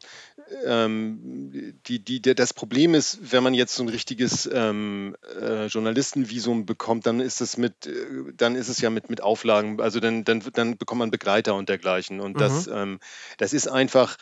[0.64, 5.66] ähm, die, die, der, das Problem ist, wenn man jetzt so ein richtiges ähm, äh,
[5.66, 7.92] Journalistenvisum bekommt, dann ist es mit, äh,
[8.36, 11.68] dann ist es ja mit, mit Auflagen, also dann, dann, dann bekommt man Begleiter und
[11.68, 12.20] dergleichen.
[12.20, 13.00] Und das, ähm,
[13.38, 14.16] das ist einfach,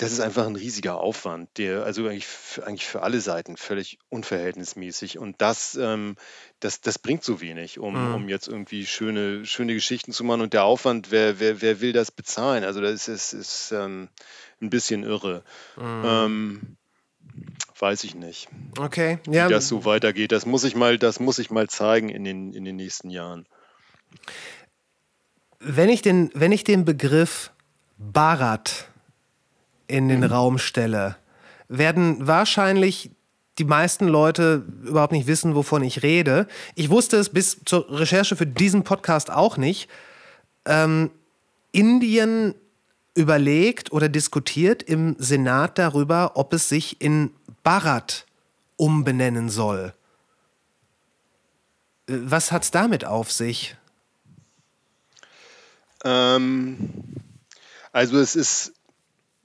[0.00, 3.98] das ist einfach ein riesiger Aufwand, der also eigentlich für, eigentlich für alle Seiten völlig
[4.08, 5.18] unverhältnismäßig.
[5.18, 6.16] Und das, ähm,
[6.58, 10.40] das, das bringt so wenig, um, um jetzt irgendwie schöne, schöne Geschichten zu machen.
[10.40, 12.64] Und der Aufwand, wer, wer, wer will das bezahlen?
[12.64, 14.08] Also das ist, ist ähm,
[14.60, 15.42] ein bisschen irre.
[15.78, 16.76] Ähm,
[17.78, 18.48] weiß ich nicht,
[18.78, 19.48] Okay, wie ja.
[19.48, 20.32] das so weitergeht.
[20.32, 23.46] Das muss ich mal, das muss ich mal zeigen in den, in den nächsten Jahren.
[25.60, 27.52] Wenn ich den, wenn ich den Begriff
[27.98, 28.88] Bharat
[29.86, 31.16] in den Raum stelle,
[31.68, 33.10] werden wahrscheinlich
[33.58, 36.48] die meisten Leute überhaupt nicht wissen, wovon ich rede.
[36.74, 39.88] Ich wusste es bis zur Recherche für diesen Podcast auch nicht.
[40.64, 41.10] Ähm,
[41.72, 42.54] Indien
[43.14, 48.26] überlegt oder diskutiert im Senat darüber, ob es sich in Bharat
[48.76, 49.94] umbenennen soll.
[52.08, 53.76] Äh, Was hat's damit auf sich?
[56.04, 56.78] Ähm,
[57.92, 58.72] also es ist,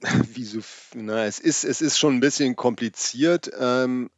[0.00, 0.60] wie so,
[0.94, 4.10] na, es ist, es ist schon ein bisschen kompliziert, ähm,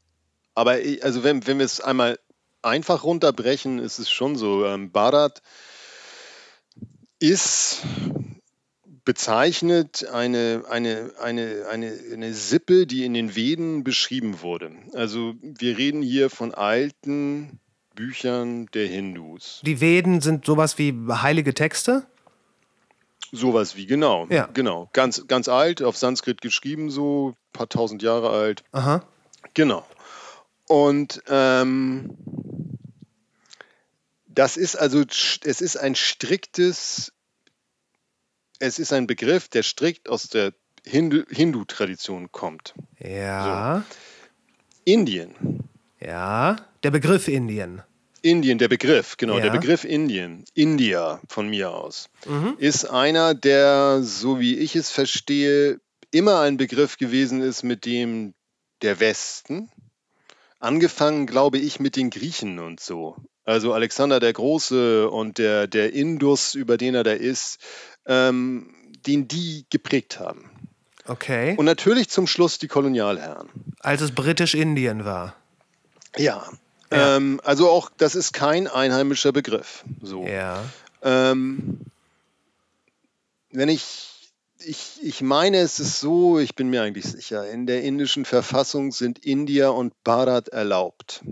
[0.54, 2.18] aber ich, also wenn, wenn wir es einmal
[2.62, 4.66] einfach runterbrechen, ist es schon so.
[4.66, 5.42] Ähm, Bharat
[7.20, 7.82] ist
[9.08, 14.70] bezeichnet eine, eine, eine, eine, eine Sippe, die in den Veden beschrieben wurde.
[14.92, 17.58] Also wir reden hier von alten
[17.94, 19.62] Büchern der Hindus.
[19.64, 22.06] Die Veden sind sowas wie heilige Texte?
[23.32, 24.26] Sowas wie, genau.
[24.28, 24.50] Ja.
[24.52, 24.90] Genau.
[24.92, 28.62] Ganz, ganz alt, auf Sanskrit geschrieben, so ein paar tausend Jahre alt.
[28.72, 29.06] Aha.
[29.54, 29.86] Genau.
[30.66, 32.14] Und ähm,
[34.26, 35.02] das ist also,
[35.44, 37.14] es ist ein striktes
[38.58, 40.52] es ist ein Begriff, der strikt aus der
[40.86, 42.74] Hindu- Hindu-Tradition kommt.
[42.98, 43.84] Ja.
[44.84, 45.68] Indien.
[46.00, 46.56] Ja.
[46.82, 47.82] Der Begriff Indien.
[48.22, 49.44] Indien, der Begriff, genau, Ja.
[49.44, 52.08] der Begriff Indien, India von mir aus,
[52.58, 55.80] ist einer, der, so wie ich es verstehe,
[56.10, 58.34] immer ein Begriff gewesen ist, mit dem
[58.82, 59.70] der Westen,
[60.58, 63.16] angefangen, glaube ich, mit den Griechen und so.
[63.44, 67.58] Also Alexander der Große und der, der Indus, über den er da ist,
[68.08, 68.74] ähm,
[69.06, 70.50] den die geprägt haben.
[71.06, 71.54] Okay.
[71.56, 73.48] Und natürlich zum Schluss die Kolonialherren.
[73.80, 75.36] Als es Britisch-Indien war.
[76.16, 76.46] Ja.
[76.90, 77.16] Ja.
[77.16, 79.84] Ähm, also auch, das ist kein einheimischer Begriff.
[80.02, 80.26] So.
[80.26, 80.64] Ja.
[81.02, 81.80] Ähm,
[83.50, 87.82] wenn ich, ich, ich meine, es ist so, ich bin mir eigentlich sicher, in der
[87.82, 91.22] indischen Verfassung sind India und Bharat erlaubt.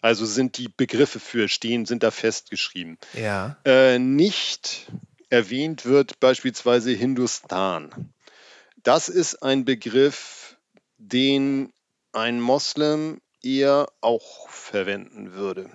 [0.00, 2.98] Also sind die Begriffe für stehen, sind da festgeschrieben.
[3.14, 3.56] Ja.
[3.64, 4.92] Äh, nicht
[5.34, 8.12] erwähnt wird beispielsweise Hindustan.
[8.84, 10.56] Das ist ein Begriff,
[10.98, 11.72] den
[12.12, 15.70] ein Moslem eher auch verwenden würde.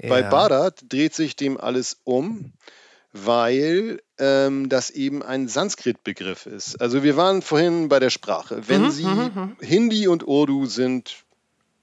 [0.00, 0.30] Bei Ja.
[0.30, 2.54] Bharat dreht sich dem alles um,
[3.12, 6.80] weil ähm, das eben ein Sanskrit-Begriff ist.
[6.80, 8.62] Also wir waren vorhin bei der Sprache.
[8.66, 9.06] Wenn Sie
[9.60, 11.22] Hindi und Urdu sind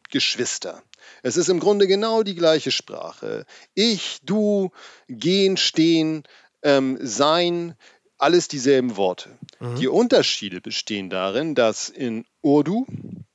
[0.09, 0.81] Geschwister.
[1.21, 3.45] Es ist im Grunde genau die gleiche Sprache.
[3.75, 4.71] Ich, du,
[5.07, 6.23] gehen, stehen,
[6.63, 7.75] ähm, sein,
[8.17, 9.29] alles dieselben Worte.
[9.77, 12.85] Die Unterschiede bestehen darin, dass in Urdu,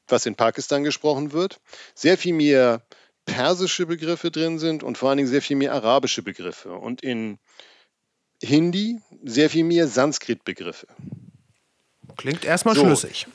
[0.09, 1.61] was in Pakistan gesprochen wird,
[1.95, 2.83] sehr viel mehr
[3.27, 6.73] persische Begriffe drin sind und vor allen Dingen sehr viel mehr arabische Begriffe.
[6.73, 7.39] Und in
[8.43, 10.87] Hindi sehr viel mehr Sanskrit-Begriffe.
[12.17, 12.83] Klingt erstmal So.
[12.83, 13.27] schlüssig.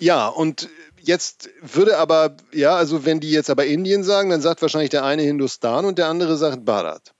[0.00, 0.68] Ja, und
[1.00, 5.04] jetzt würde aber, ja, also wenn die jetzt aber Indien sagen, dann sagt wahrscheinlich der
[5.04, 7.14] eine Hindustan und der andere sagt Bharat.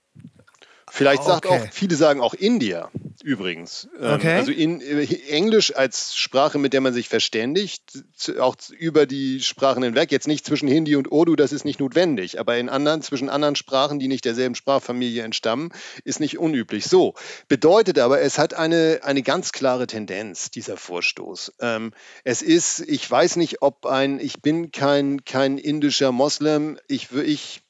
[0.91, 1.67] Vielleicht sagt Okay.
[1.67, 2.89] auch, viele sagen auch India
[3.23, 3.87] übrigens.
[3.99, 4.33] Ähm, Okay.
[4.35, 8.03] Also in, äh, Englisch als Sprache, mit der man sich verständigt,
[8.39, 10.11] auch über die Sprachen hinweg.
[10.11, 13.55] Jetzt nicht zwischen Hindi und Urdu, das ist nicht notwendig, aber in anderen, zwischen anderen
[13.55, 15.71] Sprachen, die nicht derselben Sprachfamilie entstammen,
[16.03, 16.85] ist nicht unüblich.
[16.85, 17.13] So,
[17.47, 21.53] bedeutet aber, es hat eine, eine ganz klare Tendenz, dieser Vorstoß.
[21.59, 27.11] Ähm, es ist, ich weiß nicht, ob ein, ich bin kein, kein indischer Moslem, ich,
[27.11, 27.61] ich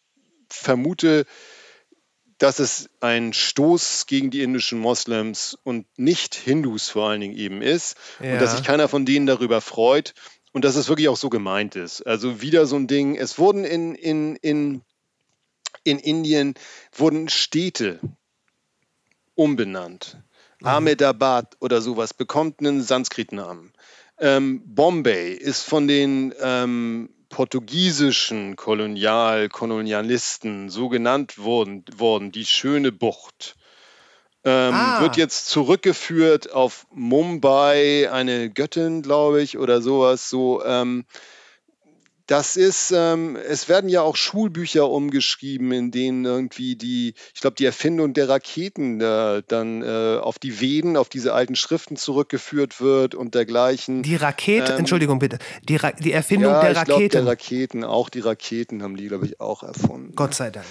[0.50, 1.26] vermute,
[2.40, 7.62] dass es ein Stoß gegen die indischen Moslems und nicht Hindus vor allen Dingen eben
[7.62, 8.34] ist Ja.
[8.34, 10.14] und dass sich keiner von denen darüber freut
[10.54, 12.02] und dass es wirklich auch so gemeint ist.
[12.08, 14.82] Also wieder so ein Ding, es wurden in, in, in,
[15.84, 16.56] in Indien
[16.94, 18.00] wurden Städte
[19.36, 20.18] umbenannt.
[20.64, 23.72] Ahmedabad oder sowas bekommt einen Sanskrit-Namen.
[24.18, 32.92] Ähm, Bombay ist von den ähm, portugiesischen Kolonial Kolonialisten so genannt worden, worden die schöne
[32.92, 33.56] Bucht.
[34.44, 35.02] Ähm, Ah.
[35.02, 40.30] Wird jetzt zurückgeführt auf Mumbai, eine Göttin, glaube ich, oder sowas.
[40.30, 41.06] So, ähm,
[42.30, 47.56] das ist, ähm, es werden ja auch Schulbücher umgeschrieben, in denen irgendwie die, ich glaube,
[47.56, 52.82] die Erfindung der Raketen äh, dann äh, auf die Veden, auf diese alten Schriften zurückgeführt
[52.82, 54.04] wird und dergleichen.
[54.04, 57.18] Die Rakete, Ähm, Entschuldigung bitte, die, Ra die Erfindung ja, der ich Rakete.
[57.18, 60.14] der Raketen, auch die Raketen haben die, glaube ich, auch erfunden.
[60.16, 60.68] Gott sei Dank.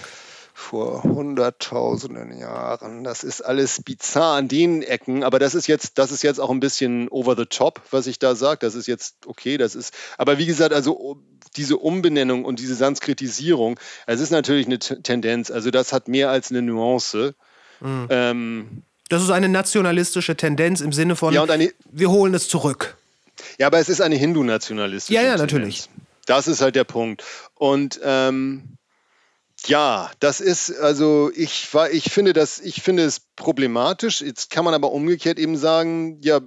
[0.61, 3.05] Vor hunderttausenden Jahren.
[3.05, 6.49] Das ist alles bizarr an den Ecken, aber das ist jetzt, das ist jetzt auch
[6.49, 8.59] ein bisschen over the top, was ich da sage.
[8.59, 11.17] Das ist jetzt okay, das ist, aber wie gesagt, also o-
[11.55, 15.49] diese Umbenennung und diese Sanskritisierung, es ist natürlich eine T Tendenz.
[15.49, 17.35] Also das hat mehr als eine Nuance.
[17.79, 18.07] Mhm.
[18.09, 22.97] Ähm, Das ist eine nationalistische Tendenz im Sinne von, Ja, eine- wir holen es zurück.
[23.57, 25.51] Ja, aber es ist eine Hindu-nationalistische Ja, ja, Tendenz.
[25.53, 25.89] natürlich.
[26.25, 27.23] Das ist halt der Punkt.
[27.55, 28.75] Und ähm,
[29.67, 34.21] ja, das ist, also ich war, ich finde das, ich finde es problematisch.
[34.21, 36.39] Jetzt kann man aber umgekehrt eben sagen, ja,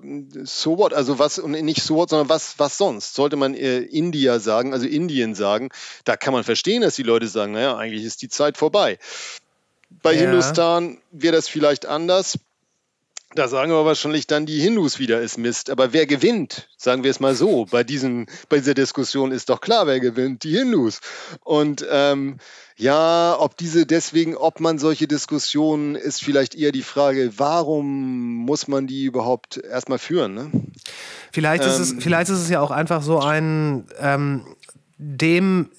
[0.45, 3.15] so what, also was, und nicht so what, sondern was, was sonst?
[3.15, 5.69] Sollte man äh, India sagen, also Indien sagen,
[6.05, 8.99] da kann man verstehen, dass die Leute sagen, naja, eigentlich ist die Zeit vorbei.
[10.03, 10.21] Bei Ja.
[10.21, 12.39] Hindustan wäre das vielleicht anders.
[13.35, 15.70] Da sagen aber wahrscheinlich dann die Hindus wieder, ist Mist.
[15.70, 16.68] Aber wer gewinnt?
[16.76, 17.66] Sagen wir es mal so.
[17.66, 20.45] Bei, diesen, bei dieser Diskussion ist doch klar, wer gewinnt.
[20.45, 21.01] Die Hindus.
[21.43, 22.37] Und ähm,
[22.76, 28.68] ja, ob diese deswegen, ob man solche Diskussionen, ist vielleicht eher die Frage, warum muss
[28.68, 30.35] man die überhaupt erstmal führen?
[30.35, 30.51] Ne?
[31.33, 32.01] Vielleicht, ist es, Ähm.
[32.01, 34.45] vielleicht ist es ja auch einfach so ein ähm,
[34.99, 35.70] dem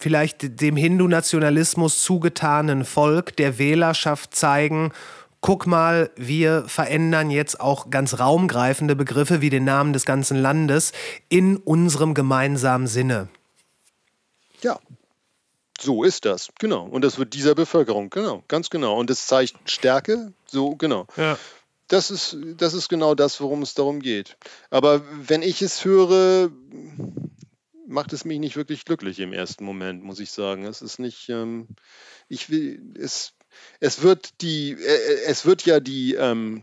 [0.00, 4.92] vielleicht dem Hindu-Nationalismus zugetanen Volk der Wählerschaft zeigen,
[5.40, 10.92] guck mal, wir verändern jetzt auch ganz raumgreifende Begriffe wie den Namen des ganzen Landes
[11.28, 13.28] in unserem gemeinsamen Sinne.
[14.62, 14.78] Ja,
[15.80, 16.84] so ist das, genau.
[16.84, 18.98] Und das wird dieser Bevölkerung, genau, ganz genau.
[18.98, 21.06] Und das zeigt Stärke, so genau.
[21.16, 21.38] Ja.
[21.88, 24.36] Das ist, das ist genau das, worum es darum geht.
[24.70, 26.50] Aber wenn ich es höre,
[27.88, 30.64] macht es mich nicht wirklich glücklich im ersten Moment, muss ich sagen.
[30.64, 31.66] Es ist nicht, ähm,
[32.28, 33.32] ich will, es,
[33.80, 36.62] es wird die, äh, es wird ja die, ähm,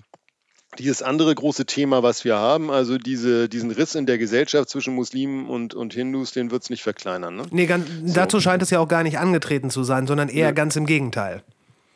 [0.78, 4.94] dieses andere große Thema, was wir haben, also diese, diesen Riss in der Gesellschaft zwischen
[4.94, 7.36] Muslimen und, und Hindus, den wird es nicht verkleinern.
[7.36, 7.44] Ne?
[7.52, 10.76] Nee, ganz, dazu scheint es ja auch gar nicht angetreten zu sein, sondern eher ganz
[10.76, 11.44] im Gegenteil.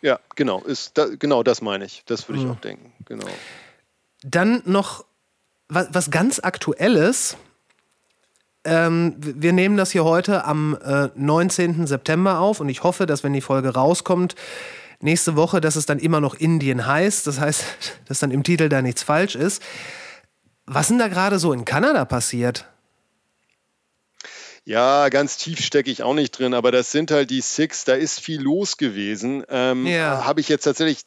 [0.02, 2.04] Ja, genau, ist da, genau das meine ich.
[2.08, 2.92] Das würde ich auch denken.
[3.06, 3.28] Genau.
[4.24, 5.06] Dann noch
[5.70, 7.38] was, was ganz Aktuelles.
[8.64, 11.88] Ähm, wir nehmen das hier heute am äh, 19.
[11.88, 14.36] September auf und ich hoffe, dass wenn die Folge rauskommt,
[15.04, 17.28] nächste Woche, dass es dann immer noch Indien heißt.
[17.28, 17.64] Das heißt,
[18.08, 19.62] dass dann im Titel da nichts falsch ist.
[20.66, 22.66] Was denn da gerade so in Kanada passiert?
[24.64, 27.94] Ja, ganz tief stecke ich auch nicht drin, aber das sind halt die Six, da
[27.94, 29.44] ist viel los gewesen.
[29.50, 30.24] Ähm, Ja.
[30.24, 31.04] Habe ich jetzt tatsächlich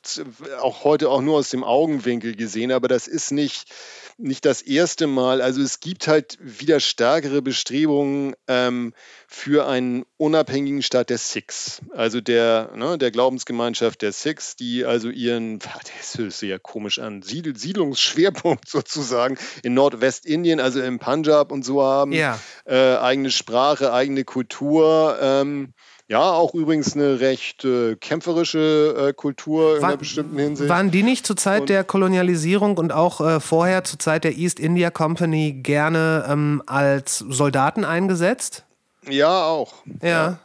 [0.60, 3.72] auch heute auch nur aus dem Augenwinkel gesehen, aber das ist nicht,
[4.18, 5.42] nicht das erste Mal.
[5.42, 8.94] Also es gibt halt wieder stärkere Bestrebungen ähm,
[9.28, 15.10] für einen unabhängigen Staat der Six, also der, ne, der Glaubensgemeinschaft der Six, die also
[15.10, 21.52] ihren, das hört sich ja komisch an, Siedl Siedlungsschwerpunkt sozusagen in Nordwestindien, also im Punjab
[21.52, 22.38] und so haben Ja.
[22.64, 25.18] äh, eigene Sprache, eigene Kultur.
[25.20, 25.74] Ähm,
[26.08, 30.68] ja, auch übrigens eine recht äh, kämpferische äh, Kultur in War- einer bestimmten Hinsicht.
[30.68, 34.36] Waren die nicht zur Zeit Und- der Kolonialisierung und auch äh, vorher zur Zeit der
[34.36, 38.64] East India Company gerne ähm, als Soldaten eingesetzt?
[39.08, 39.74] ja, auch.
[40.02, 40.38] Ja.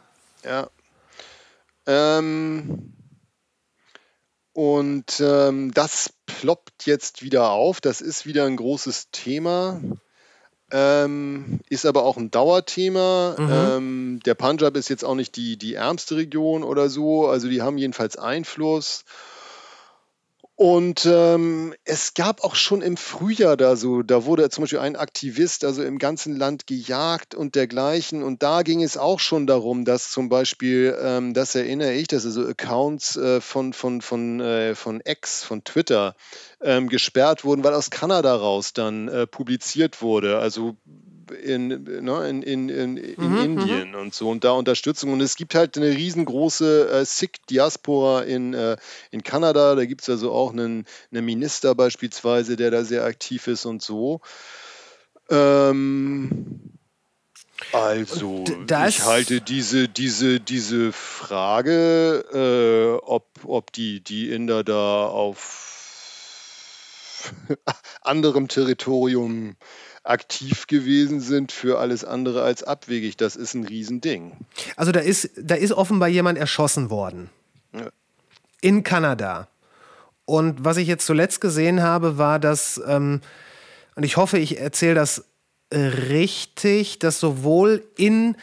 [0.44, 0.68] Ja.
[1.86, 2.92] Ähm,
[4.52, 7.80] und ähm, das ploppt jetzt wieder auf.
[7.80, 9.80] Das ist wieder ein großes Thema.
[10.72, 13.34] Ähm, ist aber auch ein Dauerthema.
[13.38, 17.28] Ähm, der Punjab ist jetzt auch nicht die, die ärmste Region oder so.
[17.28, 19.04] Also die haben jedenfalls Einfluss.
[20.62, 24.94] Und ähm, es gab auch schon im Frühjahr da so, da wurde zum Beispiel ein
[24.94, 28.22] Aktivist also im ganzen Land gejagt und dergleichen.
[28.22, 32.26] Und da ging es auch schon darum, dass zum Beispiel, ähm, das erinnere ich, dass
[32.26, 36.14] also Accounts äh, von, von, von, äh, von X, von Twitter,
[36.60, 40.40] ähm, gesperrt wurden, weil aus Kanada raus dann äh, publiziert wurde.
[40.40, 40.76] Also
[41.42, 41.68] in,
[42.04, 45.12] ne, in, in, in, in Indien und so und da Unterstützung.
[45.12, 48.76] Und es gibt halt eine riesengroße äh, Sikh-Diaspora in, äh,
[49.10, 49.74] in Kanada.
[49.74, 53.82] Da gibt es also auch einen, einen Minister beispielsweise, der da sehr aktiv ist und
[53.82, 54.20] so.
[55.30, 56.60] Ähm,
[57.72, 64.64] also, d- da ich halte diese, diese, diese Frage, äh, ob, ob die, die Inder
[64.64, 65.68] da auf
[68.00, 69.56] anderem Territorium
[70.02, 73.16] aktiv gewesen sind, für alles andere als abwegig.
[73.16, 74.32] Das ist ein Riesending.
[74.76, 77.30] Also da ist, da ist offenbar jemand erschossen worden.
[77.72, 77.90] Ja.
[78.60, 79.48] In Kanada.
[80.24, 83.20] Und was ich jetzt zuletzt gesehen habe, war, dass, ähm,
[83.94, 85.24] und ich hoffe, ich erzähle das
[85.70, 88.36] äh, richtig, dass sowohl in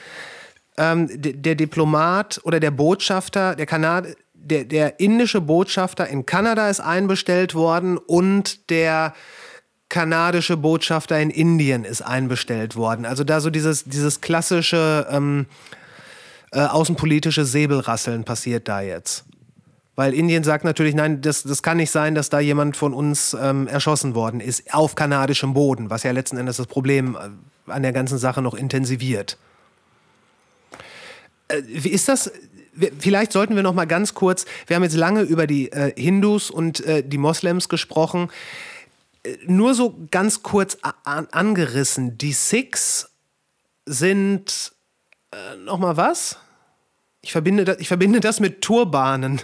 [0.77, 6.79] ähm, der Diplomat oder der Botschafter, der Kanad der, der indische Botschafter in Kanada ist
[6.79, 9.13] einbestellt worden und der
[9.89, 13.05] kanadische Botschafter in Indien ist einbestellt worden.
[13.05, 15.45] Also da so dieses, dieses klassische ähm,
[16.51, 19.25] äh, außenpolitische Säbelrasseln passiert da jetzt.
[19.95, 23.35] Weil Indien sagt natürlich, nein, das, das kann nicht sein, dass da jemand von uns
[23.39, 27.81] ähm, erschossen worden ist auf kanadischem Boden, was ja letzten Endes das Problem äh, an
[27.81, 29.37] der ganzen Sache noch intensiviert.
[31.47, 32.31] Äh, wie ist das?
[32.99, 36.51] Vielleicht sollten wir noch mal ganz kurz, wir haben jetzt lange über die äh, Hindus
[36.51, 38.29] und äh, die Moslems gesprochen.
[39.45, 42.17] Nur so ganz kurz an, angerissen.
[42.17, 43.09] Die Sikhs
[43.85, 44.73] sind
[45.31, 46.37] äh, noch mal was?
[47.21, 49.41] Ich verbinde, das, ich verbinde das mit Turbanen.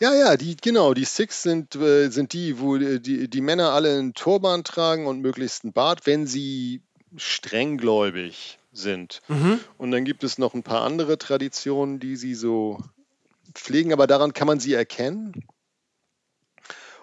[0.00, 3.72] Ja, ja, die, genau, die Sikhs sind, äh, sind die, wo äh, die, die Männer
[3.72, 6.80] alle einen Turban tragen und möglichst einen Bart, wenn sie
[7.16, 9.20] strenggläubig sind.
[9.78, 12.78] Und dann gibt es noch ein paar andere Traditionen, die sie so
[13.52, 15.44] pflegen, aber daran kann man sie erkennen.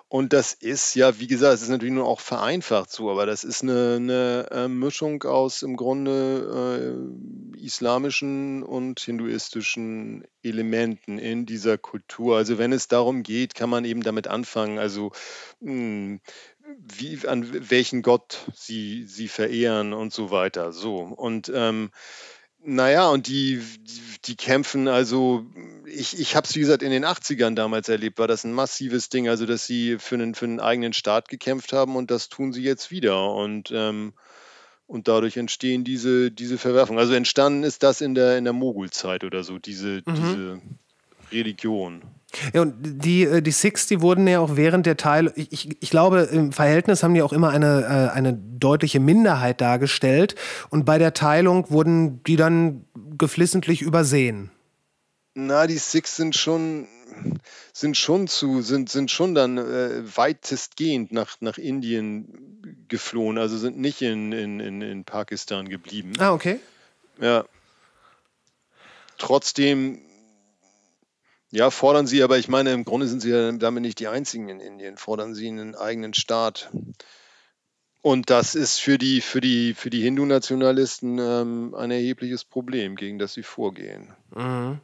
[0.09, 3.43] Und das ist ja, wie gesagt, es ist natürlich nur auch vereinfacht so, aber das
[3.43, 7.03] ist eine, eine äh, Mischung aus im Grunde
[7.53, 12.37] äh, islamischen und hinduistischen Elementen in dieser Kultur.
[12.37, 15.11] Also wenn es darum geht, kann man eben damit anfangen, also
[15.59, 16.21] mh, hm,
[16.79, 20.71] wie, an welchen Gott sie, sie verehren und so weiter.
[20.71, 20.99] So.
[20.99, 21.91] Und ähm,
[22.69, 23.63] naja, und die,
[24.25, 25.45] die, kämpfen, also
[25.85, 29.07] ich, ich habe es wie gesagt in den 80ern damals erlebt, war das ein massives
[29.07, 32.51] Ding, also dass sie für einen, für einen eigenen Staat gekämpft haben und das tun
[32.51, 33.31] sie jetzt wieder.
[33.31, 34.11] Und, ähm,
[34.85, 36.99] und dadurch entstehen diese, diese Verwerfungen.
[36.99, 40.15] Also entstanden ist das in der, in der Mogulzeit oder so, diese, mhm.
[40.15, 40.61] diese
[41.31, 42.01] Religion.
[42.53, 45.89] Ja, und die, äh, die Six, die wurden ja auch während der Teil, ich, ich
[45.89, 50.35] glaube, im Verhältnis haben die auch immer eine, äh, eine deutliche Minderheit dargestellt.
[50.69, 52.85] Und bei der Teilung wurden die dann
[53.17, 54.51] geflissentlich übersehen.
[55.35, 56.87] Na, die Six sind schon,
[57.71, 63.77] sind schon zu, sind, sind schon dann äh, weitestgehend nach, nach Indien geflohen, also sind
[63.77, 66.13] nicht in, in, in, in Pakistan geblieben.
[66.17, 66.59] Ah, okay.
[67.21, 67.45] Ja.
[69.17, 69.99] Trotzdem
[71.51, 74.49] ja, fordern sie, aber ich meine, im Grunde sind sie ja damit nicht die einzigen
[74.49, 76.69] in Indien, fordern sie einen eigenen Staat.
[78.01, 83.19] Und das ist für die, für die, für die Hindu-Nationalisten ähm, ein erhebliches Problem, gegen
[83.19, 84.13] das sie vorgehen.
[84.35, 84.79] Mhm.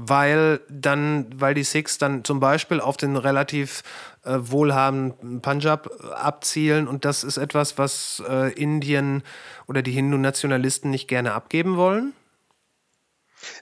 [0.00, 3.82] Weil dann, weil die Sikhs dann zum Beispiel auf den relativ
[4.22, 9.24] äh, wohlhabenden Punjab abzielen und das ist etwas, was äh, Indien
[9.66, 12.12] oder die Hindu-Nationalisten nicht gerne abgeben wollen?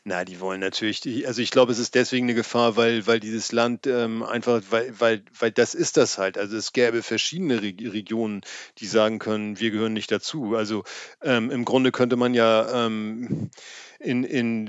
[0.04, 3.52] Na, die wollen natürlich, also ich glaube, es ist deswegen eine Gefahr, weil, weil dieses
[3.52, 6.38] Land ähm, einfach, weil, weil, weil das ist das halt.
[6.38, 8.42] Also es gäbe verschiedene Re Regionen,
[8.78, 10.56] die sagen können, wir gehören nicht dazu.
[10.56, 10.84] Also
[11.22, 13.50] ähm, im Grunde könnte man ja ähm,
[13.98, 14.66] in, in,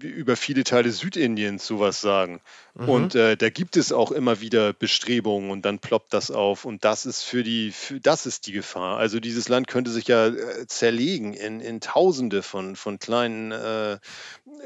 [0.00, 2.40] über viele Teile Südindiens sowas sagen.
[2.74, 2.88] Mhm.
[2.88, 6.64] Und äh, da gibt es auch immer wieder Bestrebungen und dann ploppt das auf.
[6.64, 8.98] Und das ist für die, für, das ist die Gefahr.
[8.98, 13.98] Also dieses Land könnte sich ja äh, zerlegen in, in Tausende von, von kleinen äh,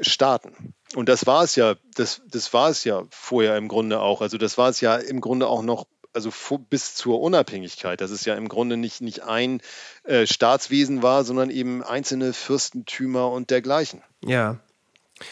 [0.01, 0.73] Staaten.
[0.95, 4.21] Und das war es ja, das, das war es ja vorher im Grunde auch.
[4.21, 6.31] Also das war es ja im Grunde auch noch also
[6.69, 9.61] bis zur Unabhängigkeit, dass es ja im Grunde nicht, nicht ein
[10.03, 14.01] äh, Staatswesen war, sondern eben einzelne Fürstentümer und dergleichen.
[14.23, 14.59] Ja.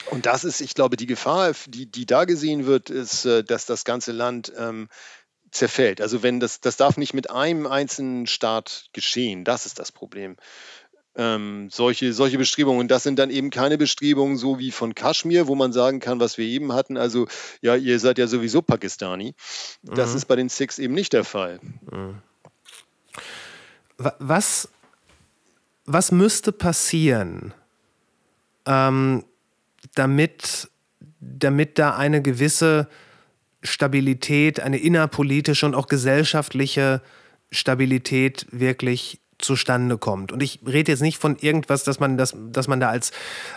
[0.09, 3.65] Und das ist, ich glaube, die Gefahr, die, die da gesehen wird, ist, äh, dass
[3.65, 4.89] das ganze Land ähm,
[5.51, 6.01] zerfällt.
[6.01, 9.43] Also wenn das, das darf nicht mit einem einzelnen Staat geschehen.
[9.43, 10.37] Das ist das Problem
[11.15, 12.87] ähm, solche, solche Bestrebungen.
[12.87, 16.37] Das sind dann eben keine Bestrebungen so wie von Kaschmir, wo man sagen kann, was
[16.37, 17.27] wir eben hatten, also
[17.61, 19.35] ja, ihr seid ja sowieso Pakistani.
[19.83, 20.17] Das mhm.
[20.17, 21.59] ist bei den Sikhs eben nicht der Fall.
[21.91, 22.15] Mhm.
[24.19, 24.69] Was,
[25.85, 27.53] was müsste passieren,
[28.65, 29.23] ähm,
[29.95, 30.69] damit,
[31.19, 32.87] damit da eine gewisse
[33.63, 37.01] Stabilität, eine innerpolitische und auch gesellschaftliche
[37.51, 40.31] Stabilität wirklich zustande kommt.
[40.31, 43.11] Und ich rede jetzt nicht von irgendwas, dass man, das, dass man da als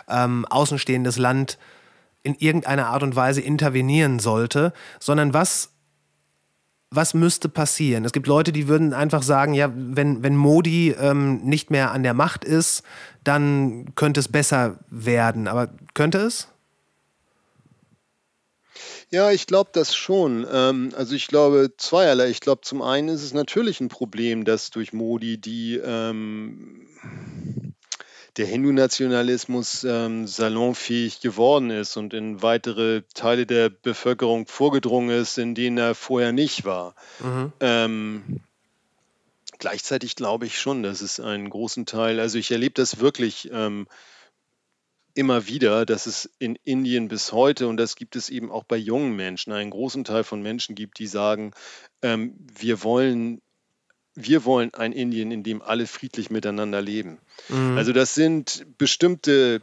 [0.08, 1.58] ähm, außenstehendes Land
[2.22, 5.70] in irgendeiner Art und Weise intervenieren sollte, sondern was,
[6.90, 8.04] was müsste passieren?
[8.04, 12.02] Es gibt Leute, die würden einfach sagen, ja, wenn, wenn Modi ähm, nicht mehr an
[12.02, 12.82] der Macht ist,
[13.24, 15.48] dann könnte es besser werden.
[15.48, 16.48] Aber könnte es?
[19.14, 20.44] Ja, ich glaube das schon.
[20.52, 22.30] Ähm, also ich glaube zweierlei.
[22.30, 26.88] Ich glaube, zum einen ist es natürlich ein Problem, dass durch Modi die ähm,
[28.36, 35.54] der Hindu-Nationalismus ähm, salonfähig geworden ist und in weitere Teile der Bevölkerung vorgedrungen ist, in
[35.54, 36.96] denen er vorher nicht war.
[37.20, 37.52] Mhm.
[37.60, 38.40] Ähm,
[39.60, 43.86] gleichzeitig glaube ich schon, dass es einen großen Teil, also ich erlebe das wirklich ähm,
[45.14, 48.76] immer wieder, dass es in Indien bis heute, und das gibt es eben auch bei
[48.76, 51.52] jungen Menschen, einen großen Teil von Menschen gibt, die sagen,
[52.02, 53.40] ähm, wir wollen
[54.16, 57.18] wir wollen ein Indien, in dem alle friedlich miteinander leben.
[57.48, 57.76] Mhm.
[57.76, 59.60] Also das sind bestimmte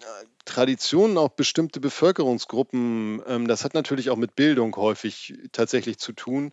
[0.00, 3.22] äh, Traditionen, auch bestimmte Bevölkerungsgruppen.
[3.26, 6.52] Ähm, das hat natürlich auch mit Bildung häufig tatsächlich zu tun.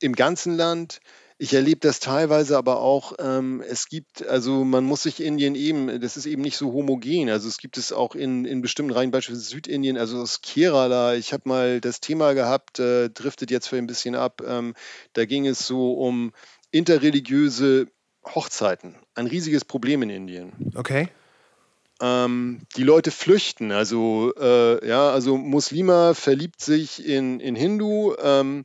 [0.00, 1.00] Im ganzen Land
[1.36, 6.00] ich erlebe das teilweise aber auch, ähm, es gibt, also man muss sich Indien eben,
[6.00, 7.28] das ist eben nicht so homogen.
[7.28, 11.16] Also es gibt es auch in, in bestimmten Reihen, beispielsweise Südindien, also aus Kerala.
[11.16, 14.42] Ich habe mal das Thema gehabt, äh, driftet jetzt für ein bisschen ab.
[14.46, 14.74] Ähm,
[15.14, 16.32] da ging es so um
[16.70, 17.88] interreligiöse
[18.24, 18.94] Hochzeiten.
[19.14, 20.72] Ein riesiges Problem in Indien.
[20.76, 21.08] Okay.
[22.00, 23.72] Ähm, die Leute flüchten.
[23.72, 28.64] Also, äh, ja, also Muslima verliebt sich in, in Hindu ähm,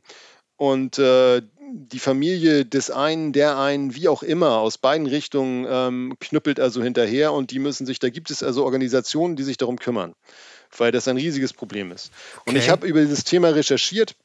[0.56, 1.42] und äh,
[1.72, 6.82] die Familie des einen, der einen, wie auch immer, aus beiden Richtungen ähm, knüppelt also
[6.82, 10.14] hinterher und die müssen sich, da gibt es also Organisationen, die sich darum kümmern,
[10.76, 12.10] weil das ein riesiges Problem ist.
[12.40, 12.50] Okay.
[12.50, 14.16] Und ich habe über dieses Thema recherchiert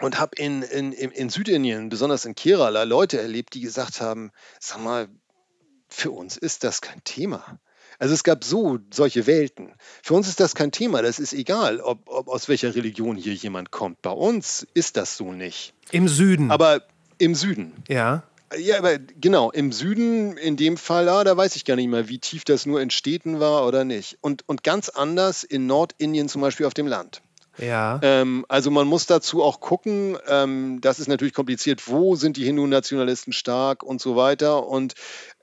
[0.00, 4.82] und habe in, in, in Südindien, besonders in Kerala, Leute erlebt, die gesagt haben, sag
[4.82, 5.08] mal,
[5.88, 7.58] für uns ist das kein Thema.
[8.00, 9.72] Also es gab so solche Welten.
[10.02, 11.02] Für uns ist das kein Thema.
[11.02, 14.00] Das ist egal, ob, ob aus welcher Religion hier jemand kommt.
[14.00, 15.74] Bei uns ist das so nicht.
[15.92, 16.50] Im Süden.
[16.50, 16.82] Aber
[17.18, 17.74] im Süden.
[17.88, 18.24] Ja.
[18.58, 22.08] Ja, aber genau, im Süden in dem Fall, ah, da weiß ich gar nicht mehr,
[22.08, 24.18] wie tief das nur in Städten war oder nicht.
[24.22, 27.22] Und, und ganz anders in Nordindien zum Beispiel auf dem Land.
[27.60, 28.00] Ja.
[28.02, 32.44] Ähm, also man muss dazu auch gucken, ähm, das ist natürlich kompliziert, wo sind die
[32.44, 34.66] Hindu-Nationalisten stark und so weiter.
[34.66, 34.94] Und,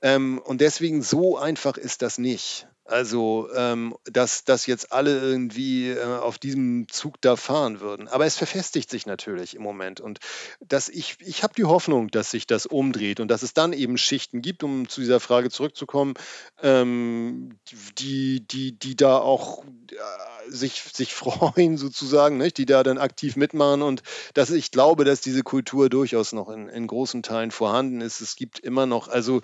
[0.02, 2.66] ähm, und deswegen so einfach ist das nicht.
[2.88, 8.08] Also, ähm, dass, dass jetzt alle irgendwie äh, auf diesem Zug da fahren würden.
[8.08, 10.00] Aber es verfestigt sich natürlich im Moment.
[10.00, 10.20] Und
[10.60, 13.98] dass ich, ich habe die Hoffnung, dass sich das umdreht und dass es dann eben
[13.98, 16.14] Schichten gibt, um zu dieser Frage zurückzukommen,
[16.62, 17.58] ähm,
[17.98, 22.56] die, die, die da auch äh, sich, sich freuen, sozusagen, nicht?
[22.56, 23.82] die da dann aktiv mitmachen.
[23.82, 24.02] Und
[24.32, 28.22] dass ich glaube, dass diese Kultur durchaus noch in, in großen Teilen vorhanden ist.
[28.22, 29.42] Es gibt immer noch, also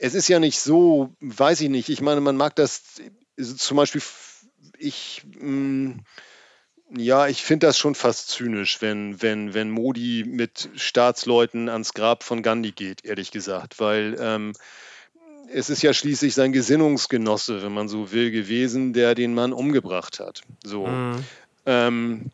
[0.00, 1.90] es ist ja nicht so, weiß ich nicht.
[1.90, 2.82] Ich meine, man mag das
[3.36, 4.02] zum Beispiel,
[4.78, 6.04] ich, mh, mm,
[6.96, 12.24] ja, ich finde das schon fast zynisch, wenn, wenn, wenn Modi mit Staatsleuten ans Grab
[12.24, 14.54] von Gandhi geht, ehrlich gesagt, weil ähm,
[15.52, 20.18] es ist ja schließlich sein Gesinnungsgenosse, wenn man so will, gewesen, der den Mann umgebracht
[20.18, 20.40] hat.
[20.64, 20.86] So.
[20.86, 21.24] Mhm.
[21.66, 22.30] Ähm,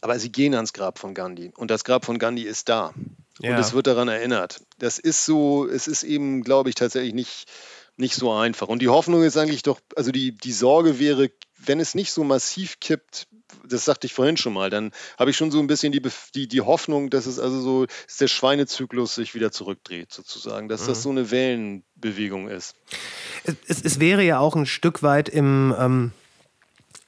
[0.00, 2.94] aber sie gehen ans Grab von Gandhi und das Grab von Gandhi ist da.
[3.40, 3.54] Ja.
[3.54, 4.62] Und es wird daran erinnert.
[4.78, 7.46] Das ist so, es ist eben, glaube ich, tatsächlich nicht,
[7.96, 8.68] nicht so einfach.
[8.68, 12.22] Und die Hoffnung ist eigentlich doch, also die, die Sorge wäre, wenn es nicht so
[12.24, 13.28] massiv kippt,
[13.66, 16.02] das sagte ich vorhin schon mal, dann habe ich schon so ein bisschen die,
[16.34, 20.82] die, die Hoffnung, dass es also so, dass der Schweinezyklus sich wieder zurückdreht, sozusagen, dass
[20.82, 20.86] mhm.
[20.86, 22.74] das so eine Wellenbewegung ist.
[23.44, 26.12] Es, es, es, wäre ja auch ein Stück weit im, ähm,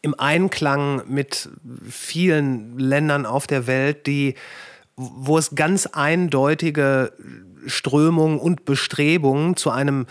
[0.02, 1.48] im Einklang mit
[1.88, 4.34] vielen Ländern auf der Welt, die
[4.96, 7.12] wo es ganz eindeutige
[7.66, 10.06] Strömungen und Bestrebungen zu einem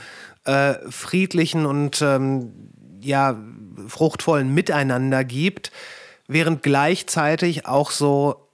[0.45, 2.51] äh, friedlichen und ähm,
[3.01, 3.37] ja,
[3.87, 5.71] fruchtvollen Miteinander gibt,
[6.27, 8.47] während gleichzeitig auch so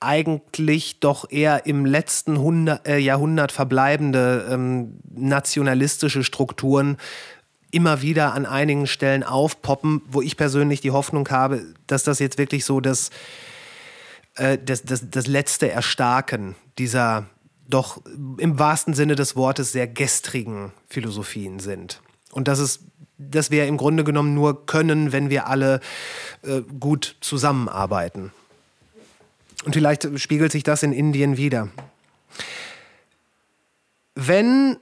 [0.00, 6.98] eigentlich doch eher im letzten Hundert, äh, Jahrhundert verbleibende ähm, nationalistische Strukturen
[7.70, 12.38] immer wieder an einigen Stellen aufpoppen, wo ich persönlich die Hoffnung habe, dass das jetzt
[12.38, 13.10] wirklich so das
[14.36, 17.26] äh, das, das, das letzte Erstarken dieser
[17.68, 18.00] doch
[18.38, 22.00] im wahrsten Sinne des Wortes sehr gestrigen Philosophien sind.
[22.32, 22.80] Und das ist
[23.18, 25.80] dass wir im Grunde genommen nur können, wenn wir alle
[26.42, 28.32] äh, gut zusammenarbeiten.
[29.64, 31.68] Und vielleicht spiegelt sich das in Indien wieder.
[34.14, 34.76] Wenn,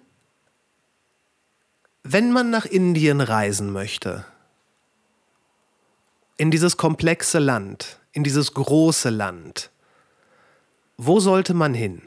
[2.13, 4.25] wenn man nach Indien reisen möchte,
[6.37, 9.71] in dieses komplexe Land, in dieses große Land.
[10.97, 12.03] Wo sollte man hin?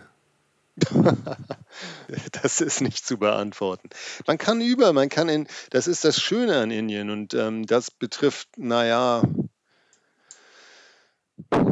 [2.42, 3.90] das ist nicht zu beantworten.
[4.26, 7.92] Man kann über, man kann in, das ist das Schöne an Indien und ähm, das
[7.92, 9.24] betrifft, naja,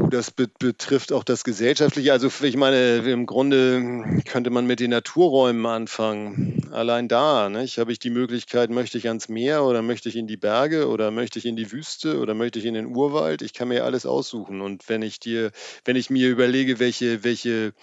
[0.10, 2.12] das be betrifft auch das Gesellschaftliche.
[2.12, 6.70] Also ich meine, im Grunde könnte man mit den Naturräumen anfangen.
[6.72, 10.28] Allein da ne, habe ich die Möglichkeit, möchte ich ans Meer oder möchte ich in
[10.28, 13.42] die Berge oder möchte ich in die Wüste oder möchte ich in den Urwald.
[13.42, 14.62] Ich kann mir alles aussuchen.
[14.62, 15.52] Und wenn ich dir,
[15.86, 17.74] wenn ich mir überlege, welche, welche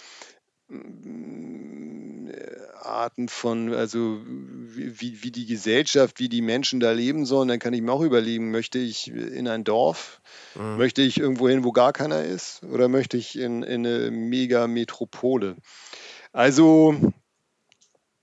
[2.85, 7.73] Arten von, also wie, wie die Gesellschaft, wie die Menschen da leben sollen, dann kann
[7.73, 10.21] ich mir auch überlegen, möchte ich in ein Dorf,
[10.55, 10.77] mhm.
[10.77, 15.55] möchte ich irgendwo hin, wo gar keiner ist, oder möchte ich in, in eine Mega-Metropole?
[16.31, 16.95] Also,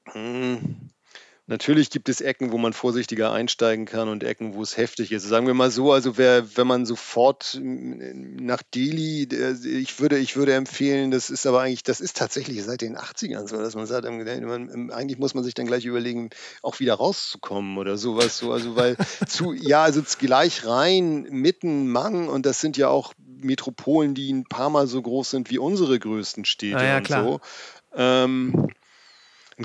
[0.06, 0.91] mh, hm,
[1.53, 5.24] Natürlich gibt es Ecken, wo man vorsichtiger einsteigen kann und Ecken, wo es heftig ist.
[5.24, 9.29] Sagen wir mal so, also wer, wenn man sofort nach Delhi,
[9.62, 13.47] ich würde, ich würde empfehlen, das ist aber eigentlich, das ist tatsächlich seit den 80ern
[13.47, 16.31] so, dass man sagt, eigentlich muss man sich dann gleich überlegen,
[16.62, 18.39] auch wieder rauszukommen oder sowas.
[18.39, 18.97] So, also weil
[19.29, 23.12] zu, ja, also gleich rein, mitten, Mang und das sind ja auch
[23.43, 27.05] Metropolen, die ein paar Mal so groß sind wie unsere größten Städte ah, ja, und
[27.05, 27.24] klar.
[27.24, 27.41] so.
[27.95, 28.73] Ähm,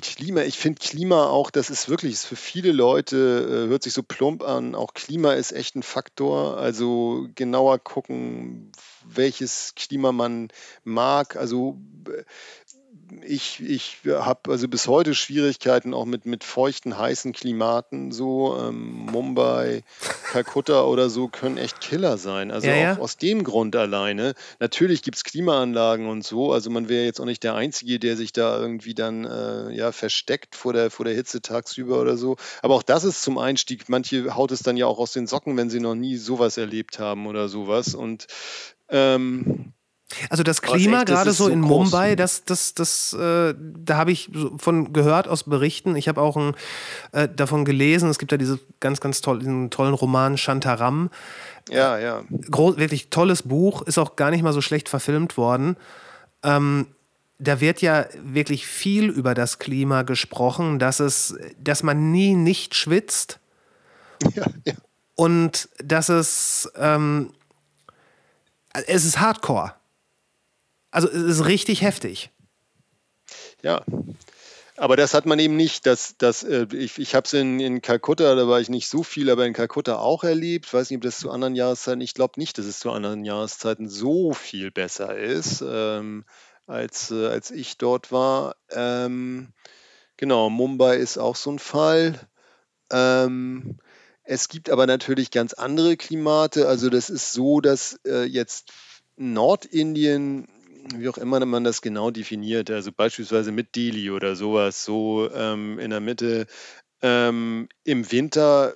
[0.01, 3.93] Klima, ich finde Klima auch, das ist wirklich, ist für viele Leute, äh, hört sich
[3.93, 6.57] so plump an, auch Klima ist echt ein Faktor.
[6.57, 8.71] Also genauer gucken,
[9.03, 10.49] welches Klima man
[10.83, 11.35] mag.
[11.35, 11.77] Also
[13.21, 18.11] ich, ich habe also bis heute Schwierigkeiten auch mit, mit feuchten, heißen Klimaten.
[18.11, 19.83] So ähm, Mumbai,
[20.31, 22.51] Kalkutta oder so können echt Killer sein.
[22.51, 22.97] Also ja, ja.
[22.97, 24.33] aus dem Grund alleine.
[24.59, 26.51] Natürlich gibt es Klimaanlagen und so.
[26.51, 29.91] Also man wäre jetzt auch nicht der Einzige, der sich da irgendwie dann äh, ja,
[29.91, 32.37] versteckt vor der, vor der Hitze tagsüber oder so.
[32.61, 33.89] Aber auch das ist zum Einstieg.
[33.89, 36.99] Manche haut es dann ja auch aus den Socken, wenn sie noch nie sowas erlebt
[36.99, 37.95] haben oder sowas.
[37.95, 38.27] Und
[38.89, 39.73] ähm,
[40.29, 41.91] Also das Klima, echt, gerade so so in groß.
[41.91, 45.95] Mumbai, das, das, das, äh, da habe ich von gehört aus Berichten.
[45.95, 46.55] Ich habe auch ein,
[47.11, 48.09] äh, davon gelesen.
[48.09, 51.09] Es gibt ja diese ganz, ganz toll, diesen tollen Roman Shantaram.
[51.69, 52.23] Ja, ja.
[52.49, 55.75] Groß, wirklich tolles Buch, ist auch gar nicht mal so schlecht verfilmt worden.
[56.41, 56.87] Ähm,
[57.39, 62.75] da wird ja wirklich viel über das Klima gesprochen, dass es, dass man nie nicht
[62.75, 63.39] schwitzt
[64.33, 64.73] ja, ja.
[65.15, 67.31] und dass es, ähm,
[68.87, 69.73] es ist Hardcore.
[70.97, 72.31] Also es ist richtig heftig.
[73.61, 73.85] Ja.
[74.77, 75.85] Aber das hat man eben nicht.
[75.85, 79.03] Das, das, äh, ich ich habe es in, in Kalkutta, da war ich nicht so
[79.03, 80.65] viel, aber in Kalkutta auch erlebt.
[80.65, 83.23] Ich weiß nicht, ob das zu anderen Jahreszeiten, ich glaube nicht, dass es zu anderen
[83.25, 86.25] Jahreszeiten so viel besser ist, ähm,
[86.65, 88.55] als, äh, als ich dort war.
[88.71, 89.49] Ähm,
[90.17, 92.19] genau, Mumbai ist auch so ein Fall.
[92.91, 93.77] Ähm,
[94.23, 96.67] es gibt aber natürlich ganz andere Klimate.
[96.67, 98.73] Also das ist so, dass äh, jetzt
[99.15, 100.47] Nordindien,
[100.95, 105.79] wie auch immer man das genau definiert, also beispielsweise mit Delhi oder sowas, so ähm,
[105.79, 106.47] in der Mitte,
[107.01, 108.75] ähm, im Winter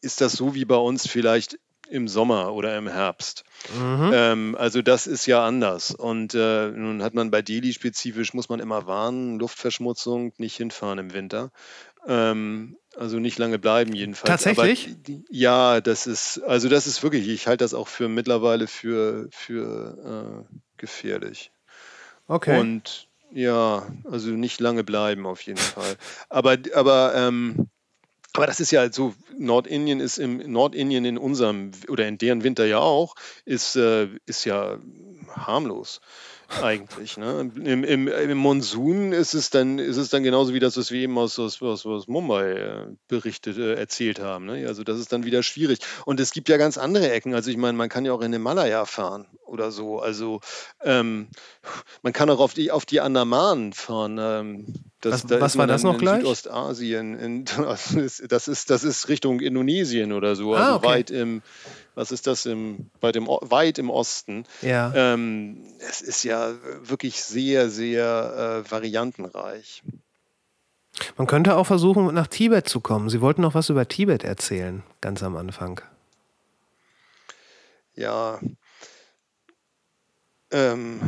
[0.00, 1.58] ist das so wie bei uns vielleicht
[1.88, 3.44] im Sommer oder im Herbst.
[4.12, 5.90] Ähm, also das ist ja anders.
[5.90, 10.98] Und äh, nun hat man bei Delhi spezifisch, muss man immer warnen, Luftverschmutzung, nicht hinfahren
[10.98, 11.50] im Winter.
[12.06, 14.42] Ähm, also nicht lange bleiben jedenfalls.
[14.42, 14.88] Tatsächlich?
[14.88, 19.28] Aber, ja, das ist, also das ist wirklich, ich halte das auch für mittlerweile für,
[19.30, 21.50] für äh, gefährlich.
[22.26, 22.58] Okay.
[22.58, 25.96] Und ja, also nicht lange bleiben auf jeden Fall.
[26.28, 27.68] Aber, aber, ähm,
[28.32, 32.44] aber das ist ja halt so, Nordindien ist im Nordindien in unserem oder in deren
[32.44, 33.14] Winter ja auch,
[33.44, 34.78] ist, äh, ist ja
[35.28, 36.00] harmlos
[36.62, 37.16] eigentlich.
[37.16, 37.50] Ne?
[37.64, 41.00] Im, im, Im Monsun ist es dann ist es dann genauso wie das, was wir
[41.00, 44.46] eben aus, aus, aus, aus Mumbai äh, berichtet, äh, erzählt haben.
[44.46, 44.66] Ne?
[44.66, 45.78] Also das ist dann wieder schwierig.
[46.04, 47.34] Und es gibt ja ganz andere Ecken.
[47.34, 50.00] Also ich meine, man kann ja auch in den Himalaya fahren oder so.
[50.00, 50.40] Also
[50.82, 51.28] ähm,
[52.02, 54.18] man kann auch auf die auf die Andamanen fahren.
[54.20, 54.66] Ähm,
[55.00, 56.20] das, Was- da was war das noch in gleich?
[56.20, 57.18] Südostasien.
[57.18, 60.54] In, das, ist, das ist das ist Richtung Indonesien oder so.
[60.54, 60.86] Ah, Also okay.
[60.86, 61.42] weit im
[61.94, 64.44] was ist das im bei dem O- weit im Osten.
[64.62, 64.92] ja.
[64.94, 66.52] Ähm, es ist ja
[66.82, 69.82] wirklich sehr, sehr äh, variantenreich.
[71.16, 73.08] Man könnte auch versuchen, nach Tibet zu kommen.
[73.10, 75.80] Sie wollten noch was über Tibet erzählen, ganz am Anfang.
[77.96, 78.38] Ja.
[80.50, 81.00] Ähm,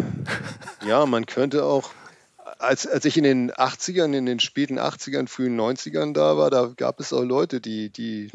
[0.87, 1.91] ja, man könnte auch,
[2.59, 6.73] als, als ich in den 80ern, in den späten 80ern, frühen 90ern da war, da
[6.77, 8.31] gab es auch Leute, die, die,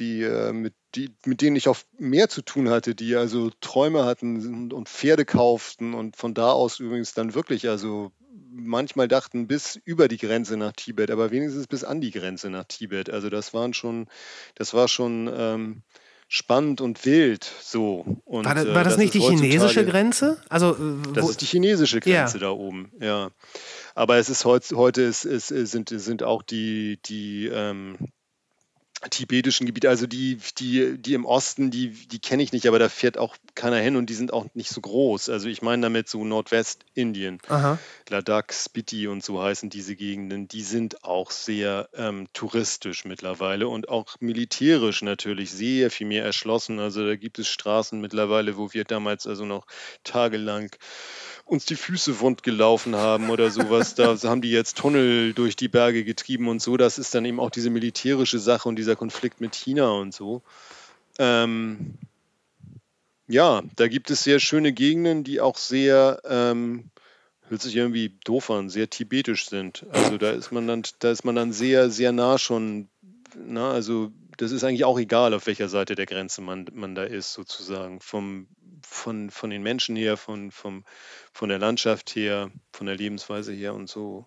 [0.00, 4.04] die, äh, mit, die, mit denen ich auch mehr zu tun hatte, die also Träume
[4.04, 8.10] hatten und Pferde kauften und von da aus übrigens dann wirklich, also
[8.52, 12.64] manchmal dachten bis über die Grenze nach Tibet, aber wenigstens bis an die Grenze nach
[12.64, 13.10] Tibet.
[13.10, 14.08] Also das waren schon,
[14.54, 15.82] das war schon ähm,
[16.28, 18.04] spannend und wild so.
[18.24, 20.40] Und, War das, äh, war das nicht die chinesische Grenze?
[20.48, 22.40] Also, äh, das ist die chinesische Grenze Ja.
[22.40, 23.30] da oben, ja.
[23.94, 27.96] Aber es ist heut, heute ist, ist, sind, sind auch die, die ähm,
[29.08, 32.88] tibetischen Gebiete, also die, die, die im Osten, die, die kenne ich nicht, aber da
[32.88, 35.30] fährt auch keiner hin und die sind auch nicht so groß.
[35.30, 37.78] Also ich meine damit so Nordwestindien, aha.
[38.10, 43.88] Ladakh, Spiti und so heißen diese Gegenden, die sind auch sehr ähm, touristisch mittlerweile und
[43.88, 46.78] auch militärisch natürlich sehr viel mehr erschlossen.
[46.78, 49.66] Also da gibt es Straßen mittlerweile, wo wir damals also noch
[50.04, 50.70] tagelang
[51.50, 53.94] uns die Füße wund gelaufen haben oder sowas.
[53.94, 56.76] Da haben die jetzt Tunnel durch die Berge getrieben und so.
[56.76, 60.42] Das ist dann eben auch diese militärische Sache und dieser Konflikt mit China und so.
[61.18, 61.94] Ähm,
[63.26, 66.90] ja, da gibt es sehr schöne Gegenden, die auch sehr, ähm,
[67.48, 69.86] hört sich irgendwie doof an, sehr tibetisch sind.
[69.90, 72.88] Also da ist man dann, da ist man dann sehr, sehr nah schon,
[73.36, 77.02] na, also das ist eigentlich auch egal, auf welcher Seite der Grenze man, man da
[77.02, 78.00] ist, sozusagen.
[78.00, 78.46] Vom,
[78.90, 80.84] von, von den Menschen her, von, vom,
[81.32, 84.26] von der Landschaft her, von der Lebensweise her und so.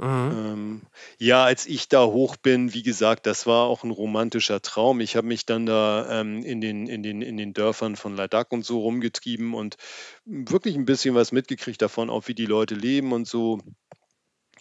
[0.00, 0.82] Ähm,
[1.18, 5.00] ja, als ich da hoch bin, wie gesagt, das war auch ein romantischer Traum.
[5.00, 8.52] Ich habe mich dann da ähm, in, den, in, den, in den Dörfern von Ladakh
[8.52, 9.76] und so rumgetrieben und
[10.24, 13.60] wirklich ein bisschen was mitgekriegt davon, auch wie die Leute leben und so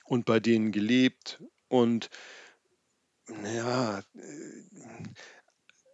[0.06, 1.42] und bei denen gelebt.
[1.68, 2.10] Und
[3.56, 4.04] ja,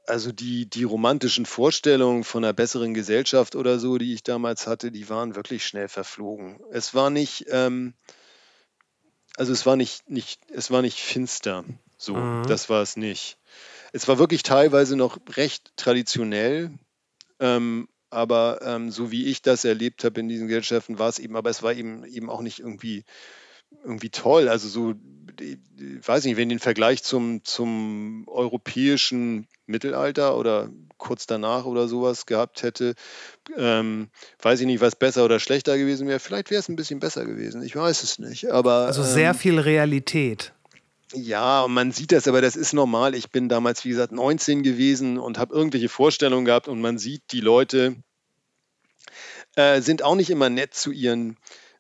[0.10, 4.92] also die, die romantischen Vorstellungen von einer besseren Gesellschaft oder so, die ich damals hatte,
[4.92, 6.60] die waren wirklich schnell verflogen.
[6.72, 7.94] Es war nicht, ähm,
[9.38, 11.64] also es war nicht, nicht, es war nicht finster.
[11.98, 13.38] So, das war es nicht.
[13.92, 16.72] Es war wirklich teilweise noch recht traditionell,
[17.40, 21.36] ähm, aber ähm, so wie ich das erlebt habe in diesen Gesellschaften, war es eben,
[21.36, 23.04] aber es war eben eben auch nicht irgendwie
[23.84, 24.50] irgendwie toll.
[24.50, 24.96] Also so,
[25.42, 25.58] ich
[26.08, 32.64] weiß nicht, wenn den Vergleich zum, zum europäischen Mittelalter oder kurz danach oder sowas gehabt
[32.64, 32.96] hätte,
[33.58, 34.10] ähm,
[34.42, 36.20] weiß ich nicht, was besser oder schlechter gewesen wäre.
[36.20, 37.64] Vielleicht wäre es ein bisschen besser gewesen.
[37.64, 38.52] Ich weiß es nicht.
[38.52, 40.54] Aber, also sehr ähm, viel Realität.
[41.14, 43.16] Ja, und man sieht das, aber das ist normal.
[43.16, 47.24] Ich bin damals, wie gesagt, 19 gewesen und habe irgendwelche Vorstellungen gehabt und man sieht,
[47.32, 47.96] die Leute
[49.56, 51.38] äh, sind auch nicht immer nett zu ihren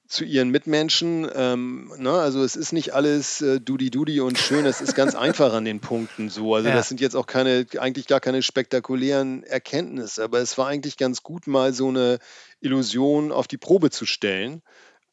[0.10, 1.30] zu ihren Mitmenschen.
[1.34, 2.12] Ähm, ne?
[2.12, 5.80] Also es ist nicht alles äh, Dudi-Dudi und schön, es ist ganz einfach an den
[5.80, 6.56] Punkten so.
[6.56, 6.76] Also ja.
[6.76, 11.22] das sind jetzt auch keine, eigentlich gar keine spektakulären Erkenntnisse, aber es war eigentlich ganz
[11.22, 12.18] gut, mal so eine
[12.60, 14.64] Illusion auf die Probe zu stellen.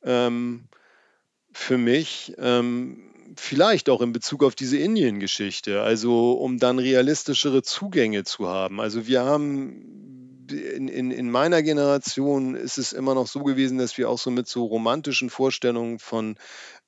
[0.02, 0.64] Ähm,
[1.52, 2.34] für mich.
[2.38, 3.02] Ähm,
[3.36, 8.80] vielleicht auch in Bezug auf diese Indien-Geschichte, also um dann realistischere Zugänge zu haben.
[8.80, 10.15] Also wir haben
[10.52, 14.30] in, in, in meiner Generation ist es immer noch so gewesen, dass wir auch so
[14.30, 16.36] mit so romantischen Vorstellungen von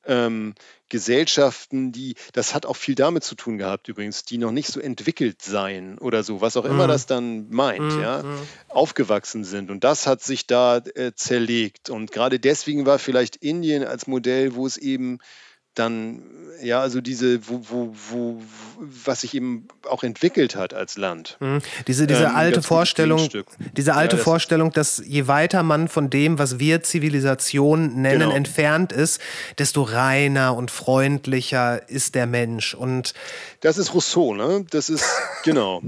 [0.06, 0.55] ähm,
[0.89, 4.80] Gesellschaften, die, das hat auch viel damit zu tun gehabt übrigens, die noch nicht so
[4.80, 6.89] entwickelt seien oder so, was auch immer mhm.
[6.89, 8.01] das dann meint, mhm.
[8.01, 8.39] ja, mhm.
[8.68, 9.70] aufgewachsen sind.
[9.70, 11.90] Und das hat sich da äh, zerlegt.
[11.90, 15.18] Und gerade deswegen war vielleicht Indien als Modell, wo es eben
[15.78, 16.22] dann,
[16.62, 18.42] ja, also diese, wo, wo, wo,
[18.78, 21.36] was sich eben auch entwickelt hat als Land.
[21.40, 21.60] Mhm.
[21.86, 23.28] Diese, diese ähm, alte Vorstellung,
[23.76, 28.20] diese alte ja, das Vorstellung, dass je weiter man von dem, was wir Zivilisation nennen,
[28.20, 28.34] genau.
[28.34, 29.20] entfernt ist,
[29.59, 32.74] desto reiner und freundlicher ist der Mensch.
[32.74, 33.14] Und
[33.60, 34.64] das ist Rousseau, ne?
[34.70, 35.05] Das ist,
[35.44, 35.82] genau.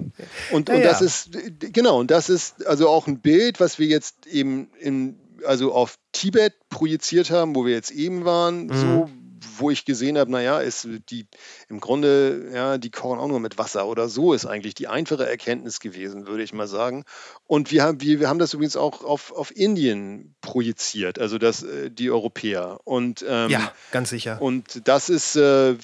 [0.50, 1.06] Und, ja, und das ja.
[1.06, 1.30] ist,
[1.72, 5.98] genau, und das ist also auch ein Bild, was wir jetzt eben in, also auf
[6.12, 8.74] Tibet projiziert haben, wo wir jetzt eben waren, mhm.
[8.74, 9.10] so
[9.58, 11.26] wo ich gesehen habe, naja, ist die
[11.68, 15.26] im Grunde, ja, die kochen auch nur mit Wasser oder so ist eigentlich die einfache
[15.26, 17.04] Erkenntnis gewesen, würde ich mal sagen.
[17.46, 21.62] Und wir haben, wir, wir haben das übrigens auch auf, auf Indien projiziert, also das,
[21.62, 22.80] äh, die Europäer.
[22.84, 24.40] Und, ähm, ja, ganz sicher.
[24.40, 25.76] Und das ist, äh,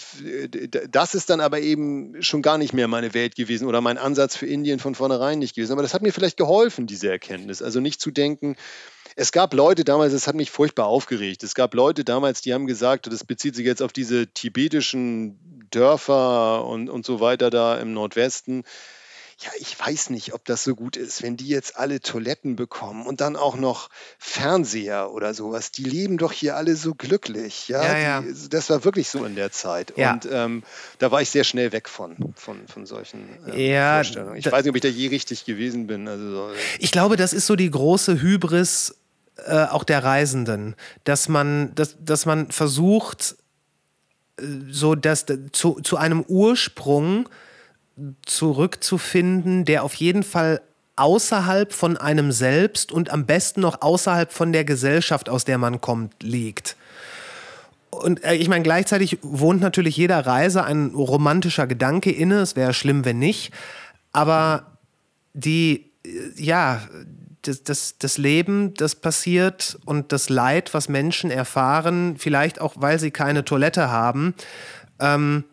[0.89, 4.37] das ist dann aber eben schon gar nicht mehr meine Welt gewesen oder mein Ansatz
[4.37, 5.73] für Indien von vornherein nicht gewesen.
[5.73, 7.63] Aber das hat mir vielleicht geholfen, diese Erkenntnis.
[7.63, 8.57] Also nicht zu denken,
[9.17, 11.43] es gab Leute damals, das hat mich furchtbar aufgeregt.
[11.43, 15.39] Es gab Leute damals, die haben gesagt, das bezieht sich jetzt auf diese tibetischen
[15.71, 18.63] Dörfer und, und so weiter da im Nordwesten.
[19.39, 23.07] Ja, ich weiß nicht, ob das so gut ist, wenn die jetzt alle Toiletten bekommen
[23.07, 25.71] und dann auch noch Fernseher oder sowas.
[25.73, 27.69] Die leben doch hier alle so glücklich.
[27.69, 28.21] Ja, ja, ja.
[28.23, 29.93] Die, das war wirklich so in der Zeit.
[29.97, 30.13] Ja.
[30.15, 30.63] Und ähm,
[30.99, 34.37] da war ich sehr schnell weg von, von, von solchen ähm, ja, Vorstellungen.
[34.37, 36.09] Ich weiß nicht, ob ich da je richtig gewesen bin.
[36.09, 38.95] Also, ich glaube, das ist so die große Hybris
[39.45, 43.37] äh, auch der Reisenden, dass man, dass, dass man versucht,
[44.39, 47.29] äh, so dass zu, zu einem Ursprung
[48.25, 50.61] zurückzufinden, der auf jeden Fall
[50.97, 55.81] außerhalb von einem selbst und am besten noch außerhalb von der Gesellschaft, aus der man
[55.81, 56.77] kommt, liegt.
[57.91, 62.41] Und äh, ich meine, gleichzeitig wohnt natürlich jeder Reise ein romantischer Gedanke inne.
[62.41, 63.53] Es wäre schlimm, wenn nicht.
[64.13, 64.79] Aber
[65.35, 65.91] die,
[66.37, 66.83] ja,
[67.49, 72.99] das, das, das Leben, das passiert und das Leid, was Menschen erfahren, vielleicht auch, weil
[72.99, 74.35] sie keine Toilette haben.
[74.99, 75.45] Ähm,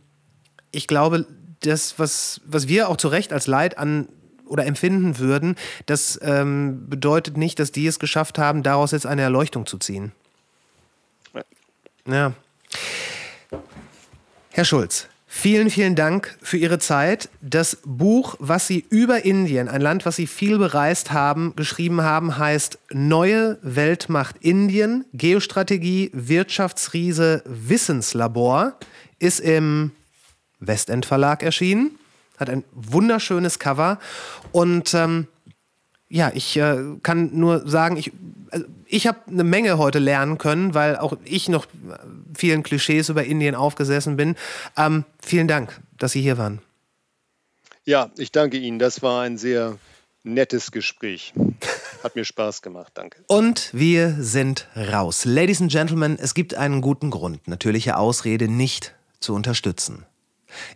[0.71, 1.25] ich glaube,
[1.61, 4.07] das, was, was wir auch zu Recht als Leid an
[4.45, 5.55] oder empfinden würden,
[5.85, 10.11] das ähm, bedeutet nicht, dass die es geschafft haben, daraus jetzt eine Erleuchtung zu ziehen.
[12.05, 12.33] Ja.
[14.51, 17.27] Herr Schulz, Vielen, vielen Dank für Ihre Zeit.
[17.41, 22.37] Das Buch, was Sie über Indien, ein Land, was Sie viel bereist haben, geschrieben haben,
[22.37, 28.73] heißt Neue Weltmacht Indien, Geostrategie, Wirtschaftsriese, Wissenslabor,
[29.17, 29.91] ist im
[30.59, 31.97] Westend Verlag erschienen,
[32.37, 33.99] hat ein wunderschönes Cover
[34.51, 35.27] und ähm,
[36.09, 38.11] ja, ich äh, kann nur sagen, ich,
[38.51, 41.65] also ich habe eine Menge heute lernen können, weil auch ich noch
[42.35, 44.35] vielen Klischees über Indien aufgesessen bin.
[44.77, 46.61] Ähm, vielen Dank, dass Sie hier waren.
[47.85, 48.79] Ja, ich danke Ihnen.
[48.79, 49.77] Das war ein sehr
[50.23, 51.33] nettes Gespräch.
[52.03, 53.23] Hat mir Spaß gemacht, danke.
[53.27, 55.25] Und wir sind raus.
[55.25, 60.05] Ladies and Gentlemen, es gibt einen guten Grund, natürliche Ausrede nicht zu unterstützen.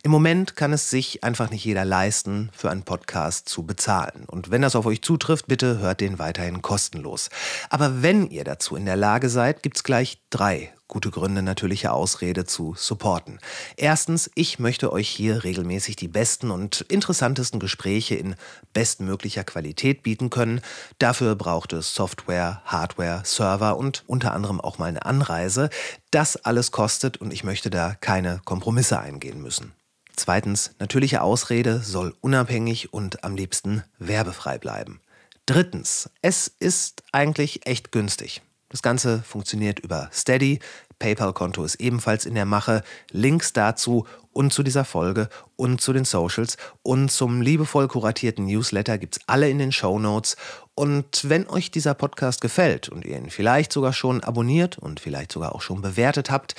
[0.03, 4.25] Im Moment kann es sich einfach nicht jeder leisten, für einen Podcast zu bezahlen.
[4.25, 7.29] Und wenn das auf euch zutrifft, bitte hört den weiterhin kostenlos.
[7.69, 11.91] Aber wenn ihr dazu in der Lage seid, gibt es gleich drei gute Gründe, natürliche
[11.91, 13.39] Ausrede zu supporten.
[13.75, 18.35] Erstens, ich möchte euch hier regelmäßig die besten und interessantesten Gespräche in
[18.73, 20.61] bestmöglicher Qualität bieten können.
[20.99, 25.69] Dafür braucht es Software, Hardware, Server und unter anderem auch mal eine Anreise.
[26.11, 29.73] Das alles kostet und ich möchte da keine Kompromisse eingehen müssen.
[30.15, 34.99] Zweitens, natürliche Ausrede soll unabhängig und am liebsten werbefrei bleiben.
[35.45, 38.41] Drittens, es ist eigentlich echt günstig.
[38.69, 40.59] Das Ganze funktioniert über Steady.
[40.99, 42.83] PayPal-Konto ist ebenfalls in der Mache.
[43.11, 48.97] Links dazu und zu dieser Folge und zu den Socials und zum liebevoll kuratierten Newsletter
[48.97, 50.35] gibt's alle in den Show Notes.
[50.75, 55.31] Und wenn euch dieser Podcast gefällt und ihr ihn vielleicht sogar schon abonniert und vielleicht
[55.31, 56.55] sogar auch schon bewertet habt,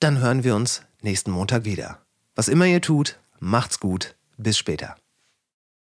[0.00, 1.98] dann hören wir uns nächsten Montag wieder.
[2.34, 4.14] Was immer ihr tut, macht's gut.
[4.36, 4.96] Bis später.